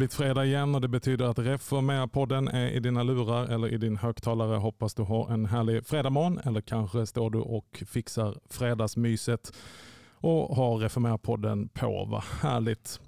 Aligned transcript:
Har 0.00 0.02
blivit 0.02 0.14
fredag 0.14 0.44
igen 0.44 0.74
och 0.74 0.80
det 0.80 0.88
betyder 0.88 1.24
att 1.24 1.38
Reformera-podden 1.38 2.48
är 2.48 2.70
i 2.70 2.80
dina 2.80 3.02
lurar 3.02 3.46
eller 3.46 3.68
i 3.68 3.76
din 3.76 3.96
högtalare. 3.96 4.56
Hoppas 4.56 4.94
du 4.94 5.02
har 5.02 5.30
en 5.30 5.46
härlig 5.46 5.86
fredagmorgon 5.86 6.38
eller 6.44 6.60
kanske 6.60 7.06
står 7.06 7.30
du 7.30 7.38
och 7.38 7.82
fixar 7.86 8.36
fredagsmyset 8.50 9.52
och 10.14 10.56
har 10.56 10.78
Reformera-podden 10.78 11.68
på. 11.68 12.04
Vad 12.10 12.22
härligt. 12.22 13.00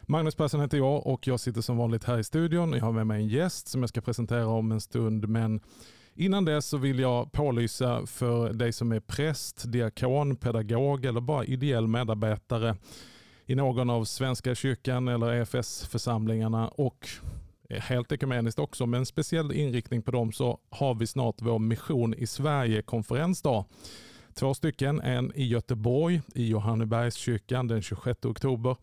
Magnus 0.00 0.34
Persson 0.34 0.60
heter 0.60 0.78
jag 0.78 1.06
och 1.06 1.26
jag 1.26 1.40
sitter 1.40 1.60
som 1.60 1.76
vanligt 1.76 2.04
här 2.04 2.18
i 2.18 2.24
studion. 2.24 2.72
Jag 2.72 2.84
har 2.84 2.92
med 2.92 3.06
mig 3.06 3.22
en 3.22 3.28
gäst 3.28 3.68
som 3.68 3.82
jag 3.82 3.88
ska 3.88 4.00
presentera 4.00 4.46
om 4.46 4.72
en 4.72 4.80
stund. 4.80 5.28
Men 5.28 5.60
innan 6.14 6.44
dess 6.44 6.66
så 6.66 6.76
vill 6.76 6.98
jag 6.98 7.32
pålysa 7.32 8.06
för 8.06 8.52
dig 8.52 8.72
som 8.72 8.92
är 8.92 9.00
präst, 9.00 9.72
diakon, 9.72 10.36
pedagog 10.36 11.04
eller 11.04 11.20
bara 11.20 11.44
ideell 11.44 11.86
medarbetare 11.86 12.76
i 13.50 13.54
någon 13.54 13.90
av 13.90 14.04
Svenska 14.04 14.54
kyrkan 14.54 15.08
eller 15.08 15.32
EFS-församlingarna 15.32 16.68
och 16.68 17.08
helt 17.70 18.12
ekumeniskt 18.12 18.58
också, 18.58 18.86
med 18.86 18.98
en 18.98 19.06
speciell 19.06 19.52
inriktning 19.52 20.02
på 20.02 20.10
dem 20.10 20.32
så 20.32 20.58
har 20.70 20.94
vi 20.94 21.06
snart 21.06 21.34
vår 21.38 21.58
Mission 21.58 22.14
i 22.14 22.26
Sverige-konferensdag. 22.26 23.64
Två 24.34 24.54
stycken, 24.54 25.00
en 25.00 25.32
i 25.34 25.46
Göteborg 25.46 26.22
i 26.34 26.48
Johannebergskyrkan 26.48 27.68
den 27.68 27.82
26 27.82 28.24
oktober 28.24 28.76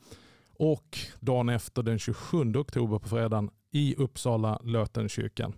och 0.57 0.97
dagen 1.19 1.49
efter 1.49 1.83
den 1.83 1.99
27 1.99 2.55
oktober 2.55 2.99
på 2.99 3.09
fredagen 3.09 3.49
i 3.71 3.95
Uppsala 3.97 4.59
Lötenkyrkan. 4.63 5.53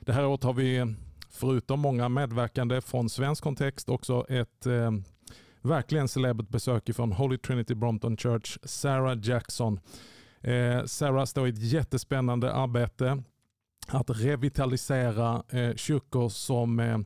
Det 0.00 0.12
här 0.12 0.26
året 0.26 0.42
har 0.42 0.52
vi 0.52 0.94
förutom 1.30 1.80
många 1.80 2.08
medverkande 2.08 2.80
från 2.80 3.10
svensk 3.10 3.42
kontext 3.42 3.88
också 3.88 4.26
ett 4.28 4.66
eh, 4.66 4.90
verkligen 5.64 6.08
celebert 6.08 6.48
besök 6.48 6.94
från 6.94 7.12
Holy 7.12 7.38
Trinity 7.38 7.74
Brompton 7.74 8.16
Church, 8.16 8.58
Sarah 8.62 9.18
Jackson. 9.22 9.80
Eh, 10.40 10.84
Sarah 10.84 11.24
står 11.24 11.46
i 11.46 11.50
ett 11.50 11.62
jättespännande 11.62 12.52
arbete 12.52 13.22
att 13.88 14.10
revitalisera 14.10 15.42
eh, 15.50 15.74
kyrkor 15.74 16.28
som 16.28 16.80
eh, 16.80 16.98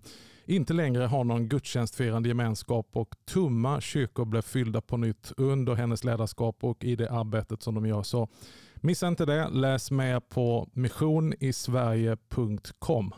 inte 0.46 0.72
längre 0.72 1.02
har 1.02 1.24
någon 1.24 1.48
gudstjänstfirande 1.48 2.28
gemenskap 2.28 2.88
och 2.92 3.14
tumma 3.24 3.80
kyrkor 3.80 4.24
blev 4.24 4.42
fyllda 4.42 4.80
på 4.80 4.96
nytt 4.96 5.32
under 5.36 5.74
hennes 5.74 6.04
ledarskap 6.04 6.64
och 6.64 6.84
i 6.84 6.96
det 6.96 7.10
arbetet 7.10 7.62
som 7.62 7.74
de 7.74 7.86
gör. 7.86 8.02
Så 8.02 8.28
missa 8.74 9.08
inte 9.08 9.24
det. 9.24 9.48
Läs 9.48 9.90
mer 9.90 10.20
på 10.20 10.68
missionisverige.com. 10.72 13.14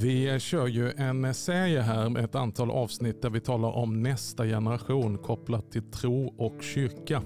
Vi 0.00 0.40
kör 0.40 0.66
ju 0.66 0.92
en 0.96 1.34
serie 1.34 1.80
här 1.80 2.08
med 2.08 2.24
ett 2.24 2.34
antal 2.34 2.70
avsnitt 2.70 3.22
där 3.22 3.30
vi 3.30 3.40
talar 3.40 3.68
om 3.68 4.02
nästa 4.02 4.44
generation 4.44 5.18
kopplat 5.18 5.72
till 5.72 5.90
tro 5.90 6.34
och 6.38 6.62
kyrka. 6.62 7.22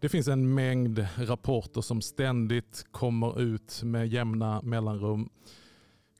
Det 0.00 0.08
finns 0.08 0.28
en 0.28 0.54
mängd 0.54 1.06
rapporter 1.16 1.80
som 1.80 2.00
ständigt 2.00 2.86
kommer 2.90 3.40
ut 3.40 3.80
med 3.82 4.08
jämna 4.08 4.62
mellanrum 4.62 5.28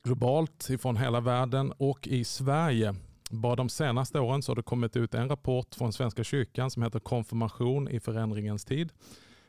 globalt 0.05 0.71
ifrån 0.71 0.97
hela 0.97 1.21
världen 1.21 1.73
och 1.77 2.09
i 2.09 2.25
Sverige. 2.25 2.95
Bara 3.31 3.57
de 3.57 3.69
senaste 3.69 4.21
åren 4.21 4.43
så 4.43 4.51
har 4.53 4.57
det 4.57 4.63
kommit 4.63 4.97
ut 4.97 5.15
en 5.15 5.29
rapport 5.29 5.75
från 5.75 5.93
Svenska 5.93 6.25
kyrkan 6.25 6.71
som 6.71 6.83
heter 6.83 7.01
Konfirmation 7.01 7.89
i 7.89 8.01
förändringens 8.01 8.65
tid. 8.65 8.93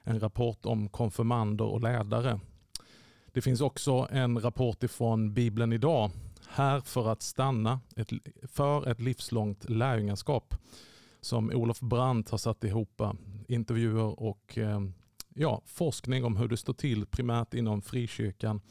En 0.04 0.20
rapport 0.20 0.66
om 0.66 0.90
konfirmander 0.90 1.66
och 1.66 1.82
ledare. 1.82 2.40
Det 3.34 3.42
finns 3.42 3.62
också 3.62 4.08
en 4.12 4.40
rapport 4.40 4.84
ifrån 4.84 5.34
Bibeln 5.34 5.74
idag. 5.74 6.12
Här 6.50 6.80
för 6.80 7.12
att 7.12 7.22
stanna, 7.22 7.80
ett, 7.96 8.10
för 8.44 8.90
ett 8.90 9.00
livslångt 9.00 9.70
lärjungaskap 9.70 10.56
som 11.22 11.50
Olof 11.50 11.80
Brandt 11.80 12.30
har 12.30 12.38
satt 12.38 12.64
ihop 12.64 13.02
eh, 13.02 13.14
intervjuer 13.48 14.20
och 14.20 14.58
eh, 14.58 14.82
ja, 15.34 15.62
forskning 15.66 16.26
om 16.26 16.38
hur 16.38 16.48
det 16.48 16.58
står 16.58 16.74
till 16.74 17.06
primärt 17.06 17.54
inom 17.54 17.82
frikyrkan. 17.82 18.62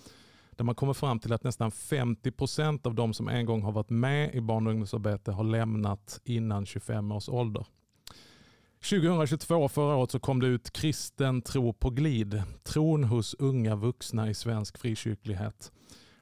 Där 0.50 0.64
man 0.64 0.74
kommer 0.74 0.92
fram 0.92 1.18
till 1.18 1.32
att 1.32 1.44
nästan 1.44 1.70
50 1.70 2.30
procent 2.30 2.86
av 2.86 2.94
de 2.94 3.14
som 3.14 3.28
en 3.28 3.46
gång 3.46 3.62
har 3.62 3.72
varit 3.72 3.90
med 3.90 4.34
i 4.34 4.40
barn 4.40 4.66
och 4.66 4.70
ungdomsarbete 4.70 5.32
har 5.32 5.44
lämnat 5.44 6.20
innan 6.24 6.66
25 6.66 7.12
års 7.12 7.28
ålder. 7.28 7.66
2022, 8.82 9.68
förra 9.68 9.96
året, 9.96 10.10
så 10.10 10.18
kom 10.18 10.40
det 10.40 10.46
ut 10.46 10.72
Kristen 10.72 11.42
tro 11.42 11.72
på 11.72 11.90
glid. 11.90 12.42
Tron 12.62 13.04
hos 13.04 13.34
unga 13.38 13.76
vuxna 13.76 14.30
i 14.30 14.34
svensk 14.34 14.78
frikyrklighet. 14.78 15.72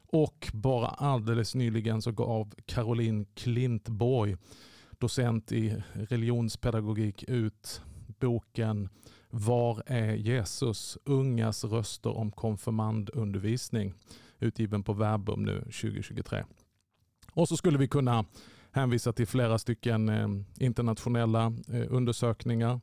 Och 0.07 0.51
bara 0.53 0.87
alldeles 0.87 1.55
nyligen 1.55 2.03
så 2.03 2.13
gav 2.13 2.55
Caroline 2.67 3.27
Klintborg, 3.35 4.37
docent 4.99 5.53
i 5.53 5.83
religionspedagogik, 5.93 7.25
ut 7.29 7.83
boken 8.21 8.89
Var 9.31 9.83
är 9.87 10.15
Jesus? 10.15 10.99
Ungas 11.05 11.65
röster 11.65 12.17
om 12.17 12.31
konfirmandundervisning. 12.33 13.95
Utgiven 14.39 14.83
på 14.83 14.93
Verbum 14.93 15.43
nu 15.43 15.61
2023. 15.61 16.45
Och 17.33 17.49
så 17.49 17.57
skulle 17.57 17.79
vi 17.79 17.89
kunna 17.89 18.25
hänvisar 18.73 19.13
till 19.13 19.27
flera 19.27 19.59
stycken 19.59 20.09
eh, 20.09 20.29
internationella 20.67 21.53
eh, 21.73 21.85
undersökningar. 21.89 22.81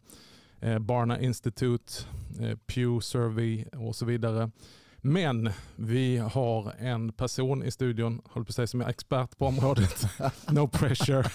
Eh, 0.59 0.80
Barna 0.80 1.20
Institute, 1.22 1.94
Pew 2.68 3.02
Survey 3.02 3.66
och 3.66 3.96
så 3.96 4.06
vidare. 4.06 4.52
Men 5.07 5.50
vi 5.75 6.18
har 6.18 6.73
en 6.79 7.12
person 7.12 7.63
i 7.63 7.72
studion, 7.72 8.22
håller 8.25 8.45
på 8.45 8.50
att 8.50 8.56
säga 8.56 8.68
som 8.68 8.81
är 8.81 8.90
expert 8.90 9.38
på 9.38 9.45
området. 9.45 10.06
No 10.51 10.68
pressure. 10.68 11.25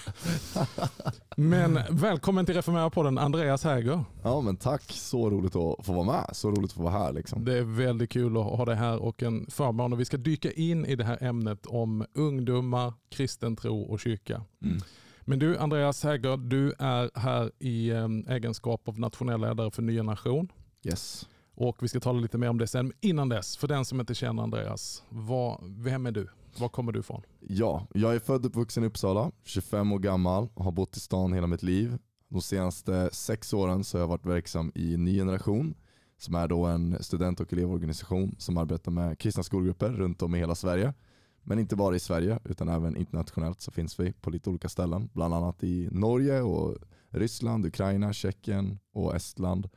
Men 1.37 1.79
välkommen 1.91 2.47
till 2.47 2.55
Reformera 2.55 2.91
podden 2.91 3.19
Andreas 3.19 3.65
Häger. 3.65 4.05
Ja 4.23 4.41
men 4.41 4.57
tack, 4.57 4.83
så 4.93 5.31
roligt 5.31 5.57
att 5.57 5.87
få 5.87 5.93
vara 5.93 6.05
med. 6.05 6.31
Så 6.33 6.51
roligt 6.51 6.71
att 6.71 6.77
få 6.77 6.83
vara 6.83 6.93
här. 6.93 7.13
Liksom. 7.13 7.45
Det 7.45 7.59
är 7.59 7.63
väldigt 7.63 8.11
kul 8.11 8.37
att 8.37 8.45
ha 8.45 8.65
dig 8.65 8.77
här 8.77 9.03
och 9.03 9.23
en 9.23 9.47
förmån. 9.51 9.93
Och 9.93 10.01
vi 10.01 10.05
ska 10.05 10.17
dyka 10.17 10.53
in 10.53 10.87
i 10.87 10.97
det 10.97 11.05
här 11.05 11.23
ämnet 11.23 11.67
om 11.67 12.07
ungdomar, 12.15 12.93
kristen 13.11 13.57
tro 13.57 13.83
och 13.83 14.01
kyrka. 14.01 14.43
Mm. 14.65 14.81
Men 15.21 15.39
du 15.39 15.59
Andreas 15.59 16.05
Häger, 16.05 16.37
du 16.37 16.75
är 16.79 17.11
här 17.15 17.51
i 17.59 17.91
ehm, 17.91 18.25
egenskap 18.29 18.89
av 18.89 18.99
nationell 18.99 19.41
ledare 19.41 19.71
för 19.71 19.83
Nya 19.83 20.03
Nation. 20.03 20.49
Yes. 20.85 21.27
Och 21.55 21.83
Vi 21.83 21.89
ska 21.89 22.01
tala 22.01 22.21
lite 22.21 22.39
mer 22.39 22.49
om 22.49 22.59
det 22.59 22.67
sen. 22.67 22.93
Innan 23.01 23.29
dess, 23.29 23.57
för 23.57 23.69
den 23.69 23.85
som 23.85 24.01
inte 24.01 24.15
känner 24.15 24.43
Andreas, 24.43 25.05
vad, 25.09 25.61
vem 25.63 26.07
är 26.07 26.13
du? 26.13 26.29
Var 26.59 26.69
kommer 26.69 26.93
du 26.93 27.01
ifrån? 27.01 27.23
Ja, 27.41 27.87
jag 27.95 28.15
är 28.15 28.19
född 28.19 28.41
och 28.41 28.47
uppvuxen 28.47 28.85
i 28.85 28.87
Uppsala, 28.87 29.31
25 29.45 29.93
år 29.93 29.99
gammal 29.99 30.49
och 30.55 30.65
har 30.65 30.73
bott 30.73 30.97
i 30.97 31.01
stan 31.01 31.33
hela 31.33 31.47
mitt 31.47 31.63
liv. 31.63 31.99
De 32.29 32.43
senaste 32.43 33.11
sex 33.13 33.53
åren 33.53 33.85
så 33.85 33.99
har 33.99 34.03
jag 34.03 34.09
varit 34.09 34.27
verksam 34.27 34.73
i 34.75 34.97
Ny 34.97 35.17
Generation 35.17 35.75
som 36.23 36.35
är 36.35 36.49
då 36.49 36.67
en 36.67 37.03
student 37.03 37.41
och 37.41 37.53
elevorganisation 37.53 38.35
som 38.39 38.57
arbetar 38.57 38.93
med 38.93 39.19
kristna 39.19 39.43
skolgrupper 39.43 39.89
runt 39.91 40.23
om 40.23 40.35
i 40.35 40.39
hela 40.39 40.55
Sverige. 40.55 40.95
Men 41.43 41.59
inte 41.59 41.77
bara 41.77 41.97
i 41.97 41.99
Sverige 41.99 42.39
utan 42.45 42.69
även 42.69 42.97
internationellt 42.97 43.61
så 43.61 43.71
finns 43.71 44.01
vi 44.01 44.13
på 44.13 44.31
lite 44.31 44.51
olika 44.51 44.69
ställen. 44.69 45.09
Bland 45.13 45.35
annat 45.35 45.65
i 45.65 45.89
Norge, 45.93 46.43
och 46.43 46.77
Ryssland, 47.09 47.67
Ukraina, 47.67 48.13
Tjeckien 48.13 48.79
och 48.93 49.17
Estland. 49.17 49.69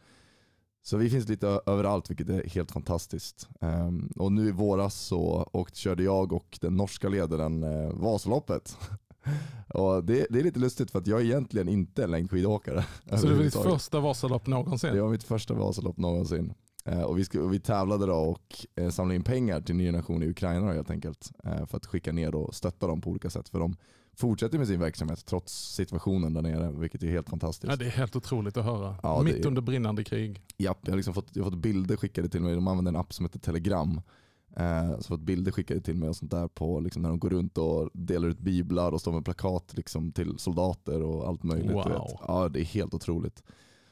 Så 0.85 0.97
vi 0.97 1.09
finns 1.09 1.27
lite 1.27 1.59
överallt 1.65 2.09
vilket 2.09 2.29
är 2.29 2.49
helt 2.49 2.71
fantastiskt. 2.71 3.49
Um, 3.59 4.11
och 4.15 4.31
nu 4.31 4.47
i 4.47 4.51
våras 4.51 4.95
så 4.95 5.49
åkte, 5.53 5.79
körde 5.79 6.03
jag 6.03 6.33
och 6.33 6.57
den 6.61 6.77
norska 6.77 7.09
ledaren 7.09 7.63
eh, 7.63 7.93
Vasaloppet. 7.93 8.77
och 9.67 10.03
det, 10.03 10.27
det, 10.29 10.39
är 10.39 10.43
lite 10.43 10.59
lustigt 10.59 10.91
för 10.91 10.99
att 10.99 11.07
jag 11.07 11.21
är 11.21 11.25
egentligen 11.25 11.69
inte 11.69 12.03
en 12.03 12.11
längdskidåkare. 12.11 12.85
Så 13.17 13.27
det 13.27 13.33
var 13.33 13.43
ditt 13.43 13.53
första 13.53 13.99
Vasalopp 13.99 14.47
någonsin? 14.47 14.93
Det 14.93 15.01
var 15.01 15.09
mitt 15.09 15.23
första 15.23 15.53
Vasalopp 15.53 15.97
någonsin. 15.97 16.53
Uh, 16.89 17.01
och 17.01 17.17
vi, 17.17 17.25
ska, 17.25 17.41
vi 17.41 17.59
tävlade 17.59 18.05
då 18.05 18.15
och 18.15 18.65
uh, 18.81 18.89
samlade 18.89 19.15
in 19.15 19.23
pengar 19.23 19.61
till 19.61 19.75
Ny 19.75 19.91
Nation 19.91 20.23
i 20.23 20.27
Ukraina 20.27 20.73
helt 20.73 20.91
enkelt. 20.91 21.31
För 21.43 21.77
att 21.77 21.85
skicka 21.85 22.11
ner 22.11 22.35
och 22.35 22.55
stötta 22.55 22.87
dem 22.87 23.01
på 23.01 23.09
olika 23.09 23.29
sätt. 23.29 23.49
För 23.49 23.59
de 23.59 23.75
fortsätter 24.15 24.57
med 24.57 24.67
sin 24.67 24.79
verksamhet 24.79 25.25
trots 25.25 25.73
situationen 25.75 26.33
där 26.33 26.41
nere, 26.41 26.71
vilket 26.71 27.03
är 27.03 27.07
helt 27.07 27.29
fantastiskt. 27.29 27.71
Ja, 27.71 27.75
det 27.75 27.85
är 27.85 27.89
helt 27.89 28.15
otroligt 28.15 28.57
att 28.57 28.65
höra. 28.65 28.95
Ja, 29.03 29.21
Mitt 29.23 29.35
är... 29.35 29.47
under 29.47 29.61
brinnande 29.61 30.03
krig. 30.03 30.41
Japp, 30.57 30.79
jag 30.81 30.91
har 30.91 30.97
liksom 30.97 31.13
fått, 31.13 31.35
jag 31.35 31.43
har 31.43 31.51
fått 31.51 31.59
bilder 31.59 31.97
skickade 31.97 32.29
till 32.29 32.41
mig. 32.41 32.55
De 32.55 32.67
använder 32.67 32.91
en 32.91 32.95
app 32.95 33.13
som 33.13 33.25
heter 33.25 33.39
Telegram. 33.39 34.01
Eh, 34.57 34.99
så 34.99 35.03
fått 35.07 35.19
bilder 35.19 35.51
skickade 35.51 35.81
till 35.81 35.95
mig 35.95 36.09
och 36.09 36.15
sånt 36.15 36.31
där 36.31 36.47
på 36.47 36.79
liksom, 36.79 37.01
när 37.01 37.09
de 37.09 37.19
går 37.19 37.29
runt 37.29 37.57
och 37.57 37.89
delar 37.93 38.27
ut 38.27 38.39
biblar 38.39 38.91
och 38.91 39.01
står 39.01 39.11
med 39.11 39.25
plakat 39.25 39.73
liksom, 39.77 40.11
till 40.11 40.39
soldater 40.39 41.01
och 41.01 41.27
allt 41.27 41.43
möjligt. 41.43 41.71
Wow. 41.71 42.19
Ja, 42.27 42.49
det 42.49 42.59
är 42.59 42.65
helt 42.65 42.93
otroligt. 42.93 43.43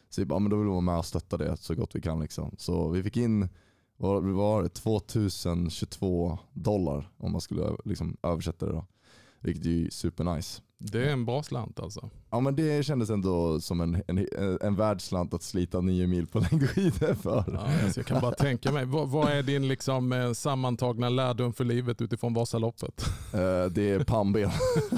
Så 0.09 0.21
vi 0.21 0.25
bara, 0.25 0.39
men 0.39 0.49
då 0.49 0.57
vill 0.57 0.65
vi 0.65 0.71
vara 0.71 0.81
med 0.81 0.97
och 0.97 1.05
stötta 1.05 1.37
det 1.37 1.57
så 1.57 1.75
gott 1.75 1.95
vi 1.95 2.01
kan. 2.01 2.19
Liksom. 2.19 2.55
Så 2.57 2.89
vi 2.89 3.03
fick 3.03 3.17
in 3.17 3.49
vad 3.97 4.23
var 4.23 4.63
det, 4.63 4.69
2022 4.69 6.39
dollar 6.53 7.09
om 7.17 7.31
man 7.31 7.41
skulle 7.41 7.77
liksom 7.85 8.17
översätta 8.23 8.65
det. 8.65 8.71
Då. 8.71 8.85
Vilket 9.43 9.65
är 9.65 9.69
ju 9.69 9.91
supernice. 9.91 10.61
Det 10.91 11.05
är 11.09 11.13
en 11.13 11.25
bra 11.25 11.43
slant 11.43 11.79
alltså. 11.79 12.09
Ja 12.29 12.39
men 12.39 12.55
det 12.55 12.85
kändes 12.85 13.09
ändå 13.09 13.59
som 13.61 13.81
en, 13.81 14.03
en, 14.07 14.27
en 14.61 14.75
världsslant 14.75 15.33
att 15.33 15.43
slita 15.43 15.81
nio 15.81 16.07
mil 16.07 16.27
på 16.27 16.39
längdskidor 16.39 17.13
för. 17.13 17.45
Ja, 17.53 17.83
alltså 17.83 17.99
jag 17.99 18.07
kan 18.07 18.21
bara 18.21 18.31
tänka 18.31 18.71
mig. 18.71 18.85
Vad, 18.85 19.09
vad 19.09 19.31
är 19.31 19.43
din 19.43 19.67
liksom, 19.67 20.13
eh, 20.13 20.33
sammantagna 20.33 21.09
lärdom 21.09 21.53
för 21.53 21.63
livet 21.63 22.01
utifrån 22.01 22.33
Vasaloppet? 22.33 23.05
Eh, 23.33 23.39
det 23.71 23.89
är 23.89 24.03
pannben. 24.03 24.49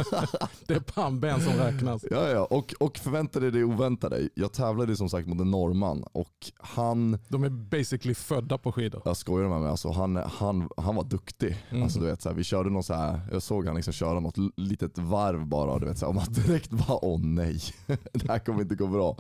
det 0.68 0.74
är 0.74 0.80
pannben 0.80 1.42
som 1.42 1.54
räknas. 1.54 2.06
Ja, 2.12 2.30
ja. 2.30 2.48
Och, 2.50 2.74
och 2.80 2.98
förvänta 2.98 3.40
dig 3.40 3.52
det 3.52 3.64
oväntade. 3.64 4.30
Jag 4.36 4.54
tävlade 4.54 4.96
som 4.96 5.10
sagt 5.10 5.28
mot 5.28 5.42
en 5.42 5.52
norrman 5.52 6.04
och 6.12 6.52
han, 6.58 7.20
De 7.28 7.44
är 7.44 7.50
basically 7.50 8.14
födda 8.16 8.58
på 8.58 8.72
skidor. 8.72 9.02
jag 9.06 9.18
skojar 9.18 9.50
med 9.50 9.62
mig, 9.62 9.70
alltså, 9.70 9.92
han, 9.92 10.16
han, 10.16 10.70
han 10.78 10.96
var 10.96 11.04
duktig. 11.04 11.58
Mm. 11.70 11.84
Alltså, 11.84 12.00
du 12.00 12.06
vet, 12.06 12.22
så 12.22 12.30
här, 12.30 12.36
vi 12.36 12.44
körde 12.44 12.70
någon 12.70 12.84
så 12.84 12.94
här, 12.94 13.20
jag 13.32 13.42
såg 13.42 13.66
han 13.66 13.76
liksom 13.76 13.94
köra 13.94 14.20
något 14.20 14.38
litet 14.58 14.98
varv 14.98 15.48
bara 15.48 15.75
du 15.80 15.86
vet, 15.86 15.98
så 15.98 16.06
här, 16.06 16.10
och 16.10 16.16
man 16.16 16.34
direkt 16.34 16.70
bara 16.70 17.06
åh 17.06 17.20
nej, 17.24 17.60
det 18.12 18.28
här 18.28 18.40
kommer 18.40 18.62
inte 18.62 18.76
gå 18.76 18.88
bra. 18.88 19.18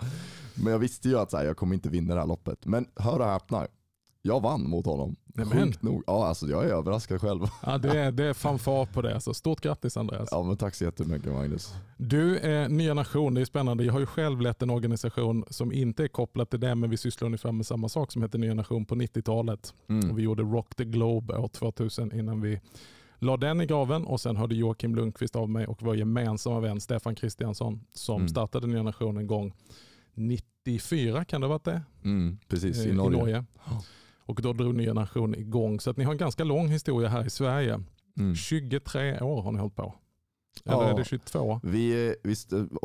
Men 0.55 0.71
jag 0.71 0.79
visste 0.79 1.09
ju 1.09 1.19
att 1.19 1.31
så 1.31 1.37
här, 1.37 1.45
jag 1.45 1.57
kommer 1.57 1.75
inte 1.75 1.89
vinna 1.89 2.13
det 2.13 2.19
här 2.19 2.27
loppet. 2.27 2.65
Men 2.65 2.87
hör 2.95 3.19
och 3.19 3.25
häpna, 3.25 3.67
jag 4.21 4.41
vann 4.41 4.69
mot 4.69 4.85
honom. 4.85 5.15
Nämen. 5.25 5.63
Sjukt 5.63 5.81
nog. 5.81 6.03
Ja, 6.07 6.27
alltså, 6.27 6.47
jag 6.47 6.65
är 6.65 6.69
överraskad 6.69 7.21
själv. 7.21 7.41
Ja, 7.65 7.77
det, 7.77 7.99
är, 7.99 8.11
det 8.11 8.23
är 8.25 8.33
fanfar 8.33 8.85
på 8.85 9.01
det. 9.01 9.21
Så 9.21 9.33
stort 9.33 9.61
grattis 9.61 9.97
Andreas. 9.97 10.29
Ja, 10.31 10.43
men 10.43 10.57
tack 10.57 10.75
så 10.75 10.83
jättemycket 10.83 11.31
Magnus. 11.31 11.73
Du, 11.97 12.37
eh, 12.37 12.69
Nya 12.69 12.93
Nation, 12.93 13.33
det 13.33 13.41
är 13.41 13.45
spännande. 13.45 13.83
Jag 13.83 13.93
har 13.93 13.99
ju 13.99 14.05
själv 14.05 14.41
lett 14.41 14.61
en 14.61 14.69
organisation 14.69 15.45
som 15.49 15.71
inte 15.71 16.03
är 16.03 16.07
kopplad 16.07 16.49
till 16.49 16.59
det, 16.59 16.75
men 16.75 16.89
vi 16.89 16.97
sysslar 16.97 17.25
ungefär 17.25 17.51
med 17.51 17.65
samma 17.65 17.89
sak 17.89 18.11
som 18.11 18.21
heter 18.21 18.39
Nya 18.39 18.53
Nation 18.53 18.85
på 18.85 18.95
90-talet. 18.95 19.73
Mm. 19.89 20.11
Och 20.11 20.19
vi 20.19 20.23
gjorde 20.23 20.43
Rock 20.43 20.75
the 20.75 20.85
Globe 20.85 21.37
år 21.37 21.47
2000 21.47 22.19
innan 22.19 22.41
vi 22.41 22.61
la 23.25 23.37
den 23.37 23.61
i 23.61 23.65
graven 23.65 24.05
och 24.05 24.21
sen 24.21 24.35
hörde 24.37 24.55
Joakim 24.55 24.95
Lundqvist 24.95 25.35
av 25.35 25.49
mig 25.49 25.67
och 25.67 25.81
vår 25.81 25.95
gemensamma 25.95 26.59
vän 26.59 26.81
Stefan 26.81 27.15
Kristiansson 27.15 27.81
som 27.93 28.15
Mm. 28.15 28.27
startade 28.27 28.67
Nya 28.67 28.83
Nation 28.83 29.17
en 29.17 29.27
gång 29.27 29.53
94 30.13 31.25
kan 31.25 31.41
det 31.41 31.47
ha 31.47 31.51
varit 31.53 31.63
det? 31.63 31.81
Mm, 32.03 32.37
precis, 32.47 32.85
Eh, 32.85 32.91
i 32.91 32.93
Norge. 32.93 33.43
Ja. 33.65 33.83
Och 34.25 34.41
då 34.41 34.53
drog 34.53 34.75
Nya 34.75 34.93
Nation 34.93 35.35
igång. 35.35 35.79
Så 35.79 35.89
att 35.89 35.97
ni 35.97 36.03
har 36.03 36.11
en 36.11 36.17
ganska 36.17 36.43
lång 36.43 36.67
historia 36.67 37.09
här 37.09 37.25
i 37.25 37.29
Sverige. 37.29 37.83
Mm. 38.17 38.35
23 38.35 39.19
år 39.21 39.41
har 39.41 39.51
ni 39.51 39.59
hållit 39.59 39.75
på. 39.75 39.93
Eller 40.65 40.77
Ja. 40.77 40.89
är 40.89 40.97
det 40.97 41.05
22? 41.05 41.59
Vi, 41.63 42.15
vi, 42.23 42.35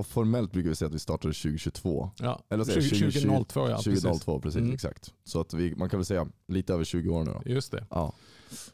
formellt 0.05 0.53
brukar 0.53 0.69
vi 0.69 0.75
säga 0.77 0.87
att 0.89 0.95
vi 0.95 0.99
startade 0.99 1.35
2022. 1.35 2.11
Ja, 2.19 2.41
Eller 2.49 2.65
säger 2.65 2.81
20, 2.81 3.11
20, 3.13 3.21
2002 3.21 3.69
ja. 3.69 3.77
precis. 3.77 4.03
2002, 4.03 4.41
precis, 4.41 4.61
Mm. 4.61 4.73
exakt. 4.75 5.13
Så 5.25 5.41
att 5.41 5.55
vi, 5.55 5.75
man 5.77 5.89
kan 5.91 5.99
väl 5.99 6.05
säga 6.07 6.27
lite 6.49 6.75
över 6.75 6.85
20 6.85 7.09
år 7.11 7.25
nu 7.25 7.31
då. 7.45 7.51
Just 7.51 7.73
det. 7.73 7.87
Ja, 7.91 8.13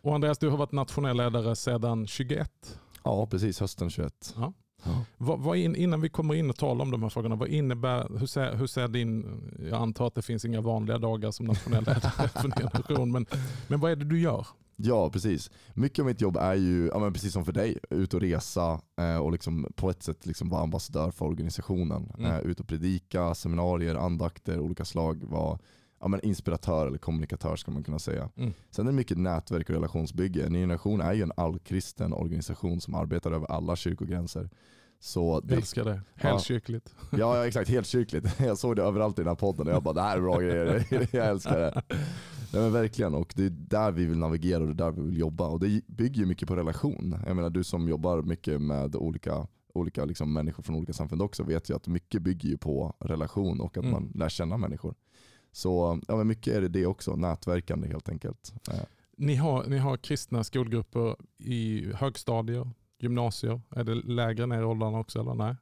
Och 0.00 0.14
Andreas, 0.14 0.38
du 0.38 0.48
har 0.48 0.56
varit 0.56 0.72
nationell 0.72 1.16
ledare 1.16 1.56
sedan 1.56 2.06
21. 2.06 2.78
ja 3.04 3.26
precis. 3.26 3.60
Hösten 3.60 3.90
21. 3.90 4.34
Ja. 4.37 4.52
Ja. 4.84 5.04
Vad, 5.16 5.40
vad 5.40 5.56
in, 5.56 5.76
innan 5.76 6.00
vi 6.00 6.08
kommer 6.08 6.34
in 6.34 6.50
och 6.50 6.56
talar 6.56 6.82
om 6.84 6.90
de 6.90 7.02
här 7.02 7.08
frågorna, 7.08 7.34
vad 7.37 7.49
innebär, 7.49 8.19
hur 8.19 8.26
ser, 8.26 8.54
hur 8.54 8.66
ser 8.66 8.88
din, 8.88 9.40
jag 9.70 9.82
antar 9.82 10.06
att 10.06 10.14
det 10.14 10.22
finns 10.22 10.44
inga 10.44 10.60
vanliga 10.60 10.99
dagar 10.99 11.31
som 11.31 11.46
nationell 11.46 11.84
ledare 11.84 12.00
för 12.28 12.49
Nya 12.60 12.70
Nation, 12.75 13.12
men, 13.12 13.26
men 13.69 13.81
vad 13.81 13.90
är 13.90 13.96
det 13.96 14.04
du 14.04 14.20
gör? 14.20 14.46
Ja, 14.76 15.11
precis. 15.11 15.50
Mycket 15.75 15.99
av 15.99 16.06
mitt 16.06 16.20
jobb 16.20 16.37
är 16.37 16.55
ju, 16.55 16.87
ja, 16.93 16.99
men 16.99 17.12
precis 17.12 17.32
som 17.32 17.44
för 17.44 17.52
dig, 17.52 17.78
ut 17.90 18.14
och 18.14 18.20
resa 18.20 18.81
eh, 18.99 19.17
och 19.17 19.32
liksom 19.32 19.73
på 19.76 19.90
ett 19.90 20.02
sätt 20.02 20.26
liksom 20.26 20.49
vara 20.49 20.62
ambassadör 20.62 21.11
för 21.11 21.26
organisationen. 21.26 22.12
Mm. 22.19 22.31
Eh, 22.31 22.38
ut 22.38 22.61
och 22.61 22.69
predika, 22.69 23.34
seminarier, 23.34 23.94
andakter, 23.94 24.58
olika 24.61 24.84
slag. 24.84 25.25
Vara 25.25 25.58
ja, 26.00 26.08
men 26.08 26.20
inspiratör 26.20 26.87
eller 26.87 26.99
kommunikatör 26.99 27.56
ska 27.56 27.70
man 27.70 27.84
kunna 27.84 27.99
säga. 27.99 28.31
Mm. 28.37 28.52
Sen 28.70 28.87
är 28.87 28.90
det 28.90 28.96
mycket 28.96 29.19
nätverk 29.19 29.69
och 29.69 29.75
relationsbygge. 29.75 30.49
Ny 30.49 30.61
Generation 30.61 31.00
är 31.00 31.12
ju 31.12 31.23
en 31.23 31.32
allkristen 31.37 32.12
organisation 32.12 32.81
som 32.81 32.94
arbetar 32.94 33.32
över 33.32 33.46
alla 33.46 33.76
kyrkogränser. 33.76 34.50
Så 35.06 35.40
det, 35.40 35.54
Älskar 35.54 35.84
det. 35.84 36.00
Helkyrkligt. 36.14 36.94
Ja, 37.12 37.18
ja 37.36 37.46
exakt, 37.46 37.70
helt 37.70 37.86
kyrkligt. 37.86 38.26
Jag 38.40 38.58
såg 38.58 38.76
det 38.76 38.82
överallt 38.82 39.18
i 39.18 39.22
den 39.22 39.28
här 39.28 39.34
podden 39.34 39.66
och 39.66 39.72
jag 39.72 39.82
bara 39.82 39.94
det 39.94 40.00
här 40.02 40.16
är 40.16 40.20
bra 40.20 40.38
grejer, 40.38 40.86
jag 41.16 41.26
älskar 41.26 41.58
det. 41.58 41.82
Nej, 42.52 42.62
men 42.62 42.72
verkligen, 42.72 43.14
och 43.14 43.32
det 43.36 43.44
är 43.44 43.50
där 43.50 43.92
vi 43.92 44.06
vill 44.06 44.18
navigera 44.18 44.60
och 44.60 44.66
det 44.66 44.72
är 44.72 44.90
där 44.90 44.90
vi 44.90 45.02
vill 45.02 45.18
jobba. 45.18 45.48
Och 45.48 45.60
det 45.60 45.86
bygger 45.86 46.20
ju 46.20 46.26
mycket 46.26 46.48
på 46.48 46.56
relation. 46.56 47.16
Jag 47.26 47.36
menar 47.36 47.50
du 47.50 47.64
som 47.64 47.88
jobbar 47.88 48.22
mycket 48.22 48.60
med 48.62 48.96
olika, 48.96 49.46
olika 49.74 50.04
liksom 50.04 50.32
människor 50.32 50.62
från 50.62 50.76
olika 50.76 50.92
samfund 50.92 51.22
också 51.22 51.42
vet 51.42 51.70
ju 51.70 51.76
att 51.76 51.86
mycket 51.86 52.22
bygger 52.22 52.48
ju 52.48 52.58
på 52.58 52.94
relation 53.00 53.60
och 53.60 53.76
att 53.76 53.84
Mm. 53.84 53.92
man 53.92 54.12
lär 54.14 54.28
känna 54.28 54.56
människor. 54.56 54.94
Så 55.52 56.00
ja, 56.08 56.16
men 56.16 56.26
mycket 56.26 56.54
är 56.54 56.60
det 56.60 56.68
det 56.68 56.86
också, 56.86 57.16
nätverkande 57.16 57.88
helt 57.88 58.08
enkelt. 58.08 58.52
Eh, 58.70 58.80
Ni 59.16 59.34
har, 59.34 59.64
ni 59.66 59.78
har 59.78 59.96
kristna 59.96 60.44
skolgrupper 60.44 61.16
i 61.38 61.92
högstadier, 61.94 62.70
gymnasier. 63.06 63.60
Är 63.70 63.84
det 63.84 63.94
lägre 63.94 64.46
ner 64.46 64.60
i 64.60 64.64
åldrarna 64.64 64.98
också 64.98 65.20
eller 65.20 65.34
nej? 65.34 65.56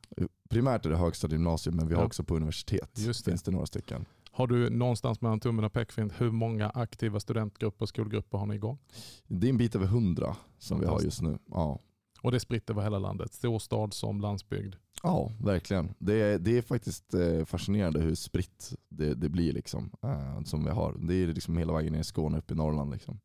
Primärt 0.49 0.87
är 0.87 0.91
det 0.91 0.97
högstadiegymnasium 0.97 1.77
men 1.77 1.89
vi 1.89 1.95
har 1.95 2.03
Ja. 2.03 2.07
också 2.07 2.25
på 2.25 2.37
universitet. 2.37 2.91
Just 2.99 3.25
det. 3.25 3.31
finns 3.31 3.43
det 3.43 3.51
några 3.51 3.67
stycken. 3.67 4.05
Har 4.31 4.47
du 4.47 4.71
någonstans 4.71 5.21
mellan 5.21 5.41
tummen 5.41 5.65
och 5.65 5.73
pekfingret, 5.73 6.21
hur 6.21 6.31
många 6.31 6.71
aktiva 6.71 7.21
studentgrupper 7.21 7.83
och 7.83 7.89
skolgrupper 7.89 8.39
har 8.39 8.47
ni 8.47 8.55
igång? 8.55 8.79
Det 9.27 9.47
är 9.47 9.51
en 9.51 9.57
bit 9.57 9.75
över 9.75 9.87
hundra 9.87 10.37
som 10.59 10.81
vi 10.81 10.87
har 10.87 11.01
just 11.01 11.23
nu. 11.23 11.39
Ja. 11.51 11.79
Och 12.21 12.31
det 12.31 12.37
är 12.37 12.39
spritt 12.39 12.71
över 12.71 12.83
hela 12.83 12.99
landet, 12.99 13.33
storstad 13.33 13.95
som 13.95 14.21
landsbygd. 14.21 14.75
Ja, 15.03 15.33
verkligen. 15.41 15.95
Det 15.99 16.21
är, 16.21 16.39
det 16.39 16.59
är 16.59 16.63
faktiskt 16.63 17.15
eh, 17.15 17.45
fascinerande 17.45 18.01
hur 18.01 18.15
spritt 18.15 18.75
det, 18.89 19.15
det 19.15 19.29
blir 19.29 19.53
liksom, 19.53 19.91
eh, 20.03 20.43
som 20.43 20.65
vi 20.65 20.71
har. 20.71 20.95
Det 20.99 21.15
är 21.15 21.27
liksom 21.27 21.57
hela 21.59 21.73
vägen 21.73 21.93
ner 21.93 22.01
i 22.01 22.05
Skåne 22.05 22.39
upp 22.39 22.51
i 22.51 22.55
Norrland. 22.55 22.91
Liksom. 22.93 23.21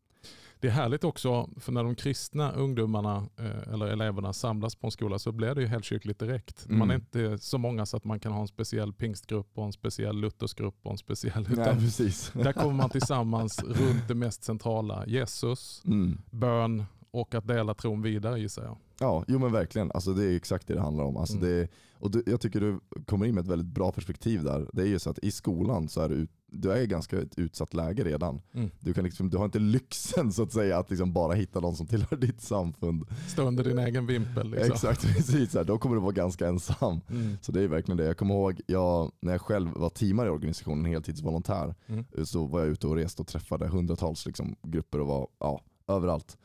Det 0.61 0.67
är 0.67 0.71
härligt 0.71 1.03
också, 1.03 1.49
för 1.57 1.71
när 1.71 1.83
de 1.83 1.95
kristna 1.95 2.51
ungdomarna 2.51 3.27
eh, 3.37 3.73
eller 3.73 3.85
eleverna 3.85 4.33
samlas 4.33 4.75
på 4.75 4.87
en 4.87 4.91
skola 4.91 5.19
så 5.19 5.31
blir 5.31 5.55
det 5.55 5.61
ju 5.61 5.67
helkyrkligt 5.67 6.19
direkt. 6.19 6.65
Mm. 6.65 6.79
Man 6.79 6.91
är 6.91 6.95
inte 6.95 7.37
så 7.37 7.57
många 7.57 7.85
så 7.85 7.97
att 7.97 8.03
man 8.03 8.19
kan 8.19 8.31
ha 8.31 8.41
en 8.41 8.47
speciell 8.47 8.93
pingstgrupp 8.93 9.51
och 9.53 9.65
en 9.65 9.73
speciell 9.73 10.17
luthersgrupp 10.21 10.75
och 10.83 10.91
en 10.91 10.97
speciell... 10.97 11.47
Nej, 11.55 11.75
precis. 11.75 12.31
där 12.33 12.53
kommer 12.53 12.73
man 12.73 12.89
tillsammans 12.99 13.63
runt 13.63 14.07
det 14.07 14.15
mest 14.15 14.43
centrala. 14.43 15.03
Jesus, 15.07 15.81
Mm. 15.85 16.21
bön 16.31 16.85
och 17.11 17.35
att 17.35 17.47
dela 17.47 17.73
tron 17.73 18.01
vidare 18.01 18.39
gissar 18.39 18.63
jag. 18.63 18.77
Ja, 18.99 19.23
jo 19.27 19.39
men 19.39 19.51
verkligen. 19.51 19.91
Alltså, 19.91 20.13
det 20.13 20.25
är 20.25 20.35
exakt 20.35 20.67
det 20.67 20.73
det 20.73 20.81
handlar 20.81 21.03
om. 21.03 21.17
Alltså, 21.17 21.37
Mm. 21.37 21.49
det, 21.49 21.67
och 21.99 22.11
du, 22.11 22.23
jag 22.25 22.41
tycker 22.41 22.59
du 22.61 22.79
kommer 23.05 23.25
in 23.25 23.35
med 23.35 23.41
ett 23.41 23.47
väldigt 23.51 23.67
bra 23.73 23.91
perspektiv 23.91 24.43
där. 24.43 24.69
Det 24.73 24.81
är 24.81 24.85
ju 24.85 24.99
så 24.99 25.09
att 25.09 25.19
i 25.19 25.31
skolan 25.31 25.89
så 25.89 26.01
är 26.01 26.09
du, 26.09 26.27
du 26.51 26.71
är 26.71 26.77
i 26.81 26.87
ganska 26.87 27.21
ett 27.21 27.39
utsatt 27.39 27.73
läge 27.73 28.03
redan. 28.03 28.41
Mm. 28.53 28.69
Du, 28.79 28.93
kan 28.93 29.03
liksom, 29.03 29.29
du 29.29 29.37
har 29.37 29.45
inte 29.45 29.59
lyxen 29.59 30.31
så 30.33 30.43
att 30.43 30.51
säga 30.53 30.77
att 30.77 30.89
liksom 30.89 31.13
bara 31.13 31.33
hitta 31.33 31.59
någon 31.59 31.75
som 31.75 31.87
tillhör 31.87 32.17
ditt 32.21 32.41
samfund. 32.41 33.03
Stå 33.27 33.43
under 33.43 33.63
din 33.63 33.79
egen 33.79 34.05
vimpel. 34.07 34.49
Liksom. 34.51 34.71
Exakt, 34.73 35.01
precis. 35.15 35.51
Så 35.51 35.57
här, 35.57 35.65
Då 35.65 35.77
kommer 35.77 35.95
du 35.95 36.01
vara 36.01 36.11
ganska 36.11 36.47
ensam. 36.47 37.01
Mm. 37.09 37.37
Så 37.41 37.51
det 37.51 37.61
är 37.61 37.67
verkligen 37.67 37.97
det. 37.97 38.05
Jag 38.05 38.17
kommer 38.17 38.33
ihåg 38.35 38.61
jag, 38.67 39.11
när 39.21 39.31
jag 39.31 39.41
själv 39.41 39.69
var 39.75 39.89
teamare 39.89 40.27
i 40.27 40.31
organisationen, 40.31 40.85
heltidsvolontär, 40.85 41.75
Mm. 41.87 42.05
så 42.25 42.45
var 42.45 42.59
jag 42.59 42.69
ute 42.69 42.87
och 42.87 42.95
reste 42.95 43.21
och 43.21 43.27
träffade 43.27 43.67
hundratals 43.67 44.25
liksom, 44.25 44.55
grupper 44.63 44.99
och 45.01 45.07
var 45.07 45.27
ja, 45.39 45.61
överallt. 45.87 46.37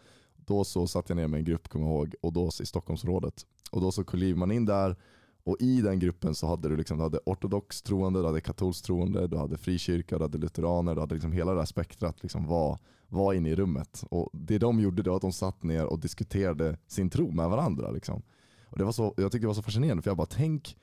Då 0.46 0.64
så 0.64 0.86
satt 0.86 1.08
jag 1.08 1.16
ner 1.16 1.28
med 1.28 1.38
en 1.38 1.44
grupp, 1.44 1.68
kommer 1.68 1.86
jag 1.86 1.94
ihåg, 1.94 2.14
och 2.20 2.32
då 2.32 2.50
i 2.62 2.66
Stockholmsrådet. 2.66 3.46
Och 3.70 3.80
då 3.80 3.92
så 3.92 4.04
kliver 4.04 4.38
man 4.38 4.52
in 4.52 4.64
där 4.64 4.96
och 5.44 5.56
i 5.60 5.80
den 5.80 5.98
gruppen 5.98 6.34
så 6.34 6.46
hade 6.46 6.68
du, 6.68 6.76
liksom, 6.76 6.96
du 6.96 7.02
hade 7.02 7.18
ortodox 7.26 7.82
troende, 7.82 8.20
du 8.20 8.26
hade 8.26 8.40
katolskt 8.40 8.84
troende, 8.84 9.26
du 9.26 9.36
hade 9.36 9.58
frikyrka, 9.58 10.18
du 10.18 10.24
hade 10.24 10.38
lutheraner, 10.38 10.94
du 10.94 11.00
hade 11.00 11.14
liksom 11.14 11.32
hela 11.32 11.52
det 11.52 11.58
här 11.58 11.66
spektrat 11.66 12.22
liksom 12.22 12.46
var, 12.46 12.78
var 13.08 13.32
inne 13.32 13.48
i 13.48 13.56
rummet. 13.56 14.04
Och 14.10 14.30
det 14.32 14.58
de 14.58 14.80
gjorde 14.80 15.02
då 15.02 15.10
var 15.10 15.16
att 15.16 15.22
de 15.22 15.32
satt 15.32 15.62
ner 15.62 15.86
och 15.86 15.98
diskuterade 15.98 16.78
sin 16.86 17.10
tro 17.10 17.30
med 17.30 17.48
varandra. 17.48 17.90
Liksom. 17.90 18.22
Och 18.66 18.78
det 18.78 18.84
var 18.84 18.92
så, 18.92 19.14
jag 19.16 19.32
tyckte 19.32 19.44
det 19.44 19.46
var 19.46 19.54
så 19.54 19.62
fascinerande 19.62 20.02
för 20.02 20.10
jag 20.10 20.16
bara 20.16 20.26
tänk 20.26 20.76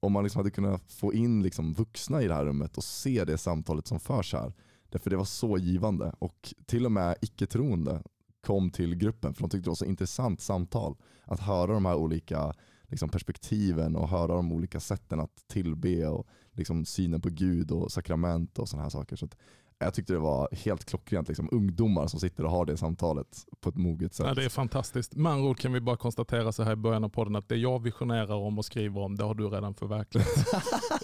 om 0.00 0.12
man 0.12 0.24
liksom 0.24 0.38
hade 0.40 0.50
kunnat 0.50 0.92
få 0.92 1.14
in 1.14 1.42
liksom 1.42 1.74
vuxna 1.74 2.22
i 2.22 2.28
det 2.28 2.34
här 2.34 2.44
rummet 2.44 2.76
och 2.76 2.84
se 2.84 3.24
det 3.24 3.38
samtalet 3.38 3.86
som 3.86 4.00
förs 4.00 4.32
här. 4.32 4.52
Därför 4.88 5.10
det 5.10 5.16
var 5.16 5.24
så 5.24 5.58
givande 5.58 6.14
och 6.18 6.54
till 6.66 6.86
och 6.86 6.92
med 6.92 7.16
icke-troende 7.20 8.02
kom 8.40 8.70
till 8.70 8.94
gruppen 8.94 9.34
för 9.34 9.42
de 9.42 9.50
tyckte 9.50 9.66
det 9.66 9.70
var 9.70 9.74
så 9.74 9.84
intressant 9.84 10.40
samtal. 10.40 10.96
Att 11.24 11.40
höra 11.40 11.72
de 11.72 11.84
här 11.84 11.94
olika 11.94 12.54
liksom, 12.88 13.08
perspektiven 13.08 13.96
och 13.96 14.08
höra 14.08 14.34
de 14.34 14.52
olika 14.52 14.80
sätten 14.80 15.20
att 15.20 15.48
tillbe 15.48 16.08
och 16.08 16.26
liksom, 16.52 16.84
synen 16.84 17.20
på 17.20 17.28
Gud 17.28 17.70
och 17.70 17.92
sakrament 17.92 18.58
och 18.58 18.68
sådana 18.68 18.82
här 18.82 18.90
saker. 18.90 19.16
Så 19.16 19.24
att, 19.24 19.36
jag 19.78 19.94
tyckte 19.94 20.12
det 20.12 20.18
var 20.18 20.48
helt 20.52 20.84
klockrent. 20.84 21.28
Liksom, 21.28 21.48
ungdomar 21.52 22.06
som 22.06 22.20
sitter 22.20 22.44
och 22.44 22.50
har 22.50 22.64
det 22.64 22.76
samtalet 22.76 23.46
på 23.60 23.68
ett 23.68 23.76
moget 23.76 24.14
sätt. 24.14 24.26
Ja, 24.26 24.34
det 24.34 24.44
är 24.44 24.48
fantastiskt. 24.48 25.14
Med 25.14 25.32
andra 25.32 25.48
ord 25.50 25.58
kan 25.58 25.72
vi 25.72 25.80
bara 25.80 25.96
konstatera 25.96 26.52
så 26.52 26.62
här 26.62 26.72
i 26.72 26.76
början 26.76 27.04
av 27.04 27.08
podden 27.08 27.36
att 27.36 27.48
det 27.48 27.56
jag 27.56 27.82
visionerar 27.82 28.34
om 28.34 28.58
och 28.58 28.64
skriver 28.64 29.00
om, 29.00 29.16
det 29.16 29.24
har 29.24 29.34
du 29.34 29.48
redan 29.48 29.74
förverkligat 29.74 30.28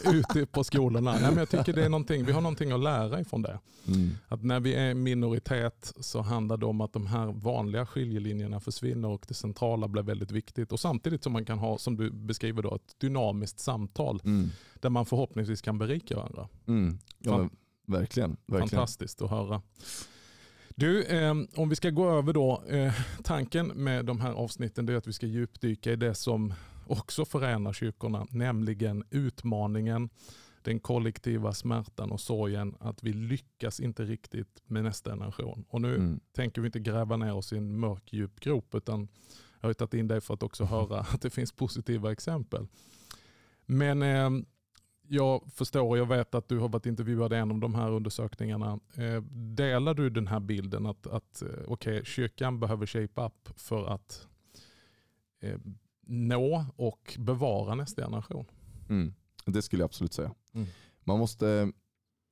ute 0.12 0.46
på 0.46 0.64
skolorna. 0.64 1.12
Nej, 1.12 1.22
men 1.22 1.38
jag 1.38 1.48
tycker 1.48 1.72
det 1.72 1.84
är 1.84 1.88
någonting, 1.88 2.24
vi 2.24 2.32
har 2.32 2.40
någonting 2.40 2.72
att 2.72 2.80
lära 2.80 3.20
ifrån 3.20 3.42
det. 3.42 3.58
Mm. 3.88 4.10
Att 4.28 4.44
när 4.44 4.60
vi 4.60 4.74
är 4.74 4.94
minoritet 4.94 5.92
så 6.00 6.20
handlar 6.20 6.56
det 6.56 6.66
om 6.66 6.80
att 6.80 6.92
de 6.92 7.06
här 7.06 7.26
vanliga 7.26 7.86
skiljelinjerna 7.86 8.60
försvinner 8.60 9.08
och 9.08 9.24
det 9.28 9.34
centrala 9.34 9.88
blir 9.88 10.02
väldigt 10.02 10.30
viktigt. 10.30 10.72
Och 10.72 10.80
samtidigt 10.80 11.22
som 11.22 11.32
man 11.32 11.44
kan 11.44 11.58
ha, 11.58 11.78
som 11.78 11.96
du 11.96 12.10
beskriver, 12.10 12.62
då, 12.62 12.74
ett 12.74 13.00
dynamiskt 13.00 13.60
samtal 13.60 14.20
Mm. 14.24 14.50
där 14.80 14.90
man 14.90 15.06
förhoppningsvis 15.06 15.62
kan 15.62 15.78
berika 15.78 16.16
varandra. 16.16 16.48
Mm. 16.66 16.98
Ja, 17.18 17.38
men, 17.38 17.50
verkligen. 17.86 18.36
verkligen. 18.46 18.68
Fantastiskt 18.68 19.22
att 19.22 19.30
höra. 19.30 19.62
Du, 20.76 21.04
eh, 21.04 21.34
om 21.54 21.68
vi 21.68 21.76
ska 21.76 21.90
gå 21.90 22.10
över 22.10 22.32
då. 22.32 22.62
Eh, 22.68 22.92
tanken 23.24 23.66
med 23.66 24.04
de 24.04 24.20
här 24.20 24.32
avsnitten 24.32 24.88
är 24.88 24.94
att 24.94 25.06
vi 25.06 25.12
ska 25.12 25.26
djupdyka 25.26 25.92
i 25.92 25.96
det 25.96 26.14
som 26.14 26.54
också 26.86 27.24
förenar 27.24 27.72
kyrkorna, 27.72 28.26
nämligen 28.30 29.04
utmaningen, 29.10 30.08
den 30.62 30.80
kollektiva 30.80 31.52
smärtan 31.54 32.10
och 32.12 32.20
sorgen 32.20 32.74
att 32.80 33.02
vi 33.02 33.12
lyckas 33.12 33.80
inte 33.80 34.02
riktigt 34.04 34.62
med 34.66 34.84
nästa 34.84 35.10
generation. 35.10 35.64
Och 35.68 35.80
nu 35.80 35.94
Mm. 35.94 36.20
tänker 36.32 36.60
vi 36.60 36.66
inte 36.66 36.80
gräva 36.80 37.16
ner 37.16 37.34
oss 37.34 37.52
i 37.52 37.56
en 37.56 37.80
mörk 37.80 38.12
djup 38.12 38.40
grop 38.40 38.74
utan 38.74 39.08
jag 39.60 39.68
har 39.68 39.74
tagit 39.74 39.94
in 39.94 40.08
dig 40.08 40.20
för 40.20 40.34
att 40.34 40.42
också 40.42 40.64
höra 40.74 41.00
att 41.00 41.20
det 41.22 41.30
finns 41.30 41.52
positiva 41.52 42.12
exempel. 42.12 42.66
Men 43.66 44.02
eh, 44.02 44.30
jag 45.08 45.52
förstår 45.52 45.88
och 45.88 45.98
jag 45.98 46.06
vet 46.06 46.34
att 46.34 46.48
du 46.48 46.58
har 46.58 46.68
varit 46.68 46.86
intervjuad 46.86 47.32
i 47.32 47.36
en 47.36 47.50
av 47.50 47.58
de 47.58 47.74
här 47.74 47.90
undersökningarna. 47.90 48.80
Eh, 48.96 49.22
delar 49.32 49.94
du 49.94 50.10
den 50.10 50.26
här 50.26 50.40
bilden 50.40 50.86
att, 50.86 51.06
att 51.06 51.42
eh, 51.42 51.48
okay, 51.72 52.04
kyrkan 52.04 52.60
behöver 52.60 52.86
shape 52.86 53.22
up 53.22 53.48
för 53.56 53.86
att 53.86 54.28
eh, 55.40 55.58
nå 56.06 56.64
och 56.76 57.16
bevara 57.18 57.74
nästa 57.74 58.02
generation? 58.02 58.46
Mm. 58.88 59.14
Det 59.46 59.62
skulle 59.62 59.82
jag 59.82 59.88
absolut 59.88 60.12
säga. 60.12 60.34
Mm. 60.52 60.66
Man 61.04 61.18
måste, 61.18 61.72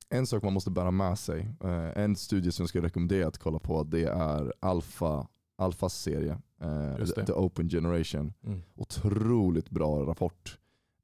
en 0.09 0.27
sak 0.27 0.43
man 0.43 0.53
måste 0.53 0.71
bära 0.71 0.91
med 0.91 1.19
sig, 1.19 1.49
eh, 1.63 2.03
en 2.03 2.15
studie 2.15 2.51
som 2.51 2.63
jag 2.63 2.69
skulle 2.69 2.87
rekommendera 2.87 3.27
att 3.27 3.37
kolla 3.37 3.59
på 3.59 3.83
det 3.83 4.03
är 4.03 4.53
Alpha, 4.59 5.27
Alphas 5.55 6.01
serie. 6.01 6.37
The 7.25 7.33
Open 7.33 7.69
Generation. 7.69 8.33
Mm. 8.43 8.61
Otroligt 8.75 9.69
bra 9.69 10.05
rapport 10.05 10.57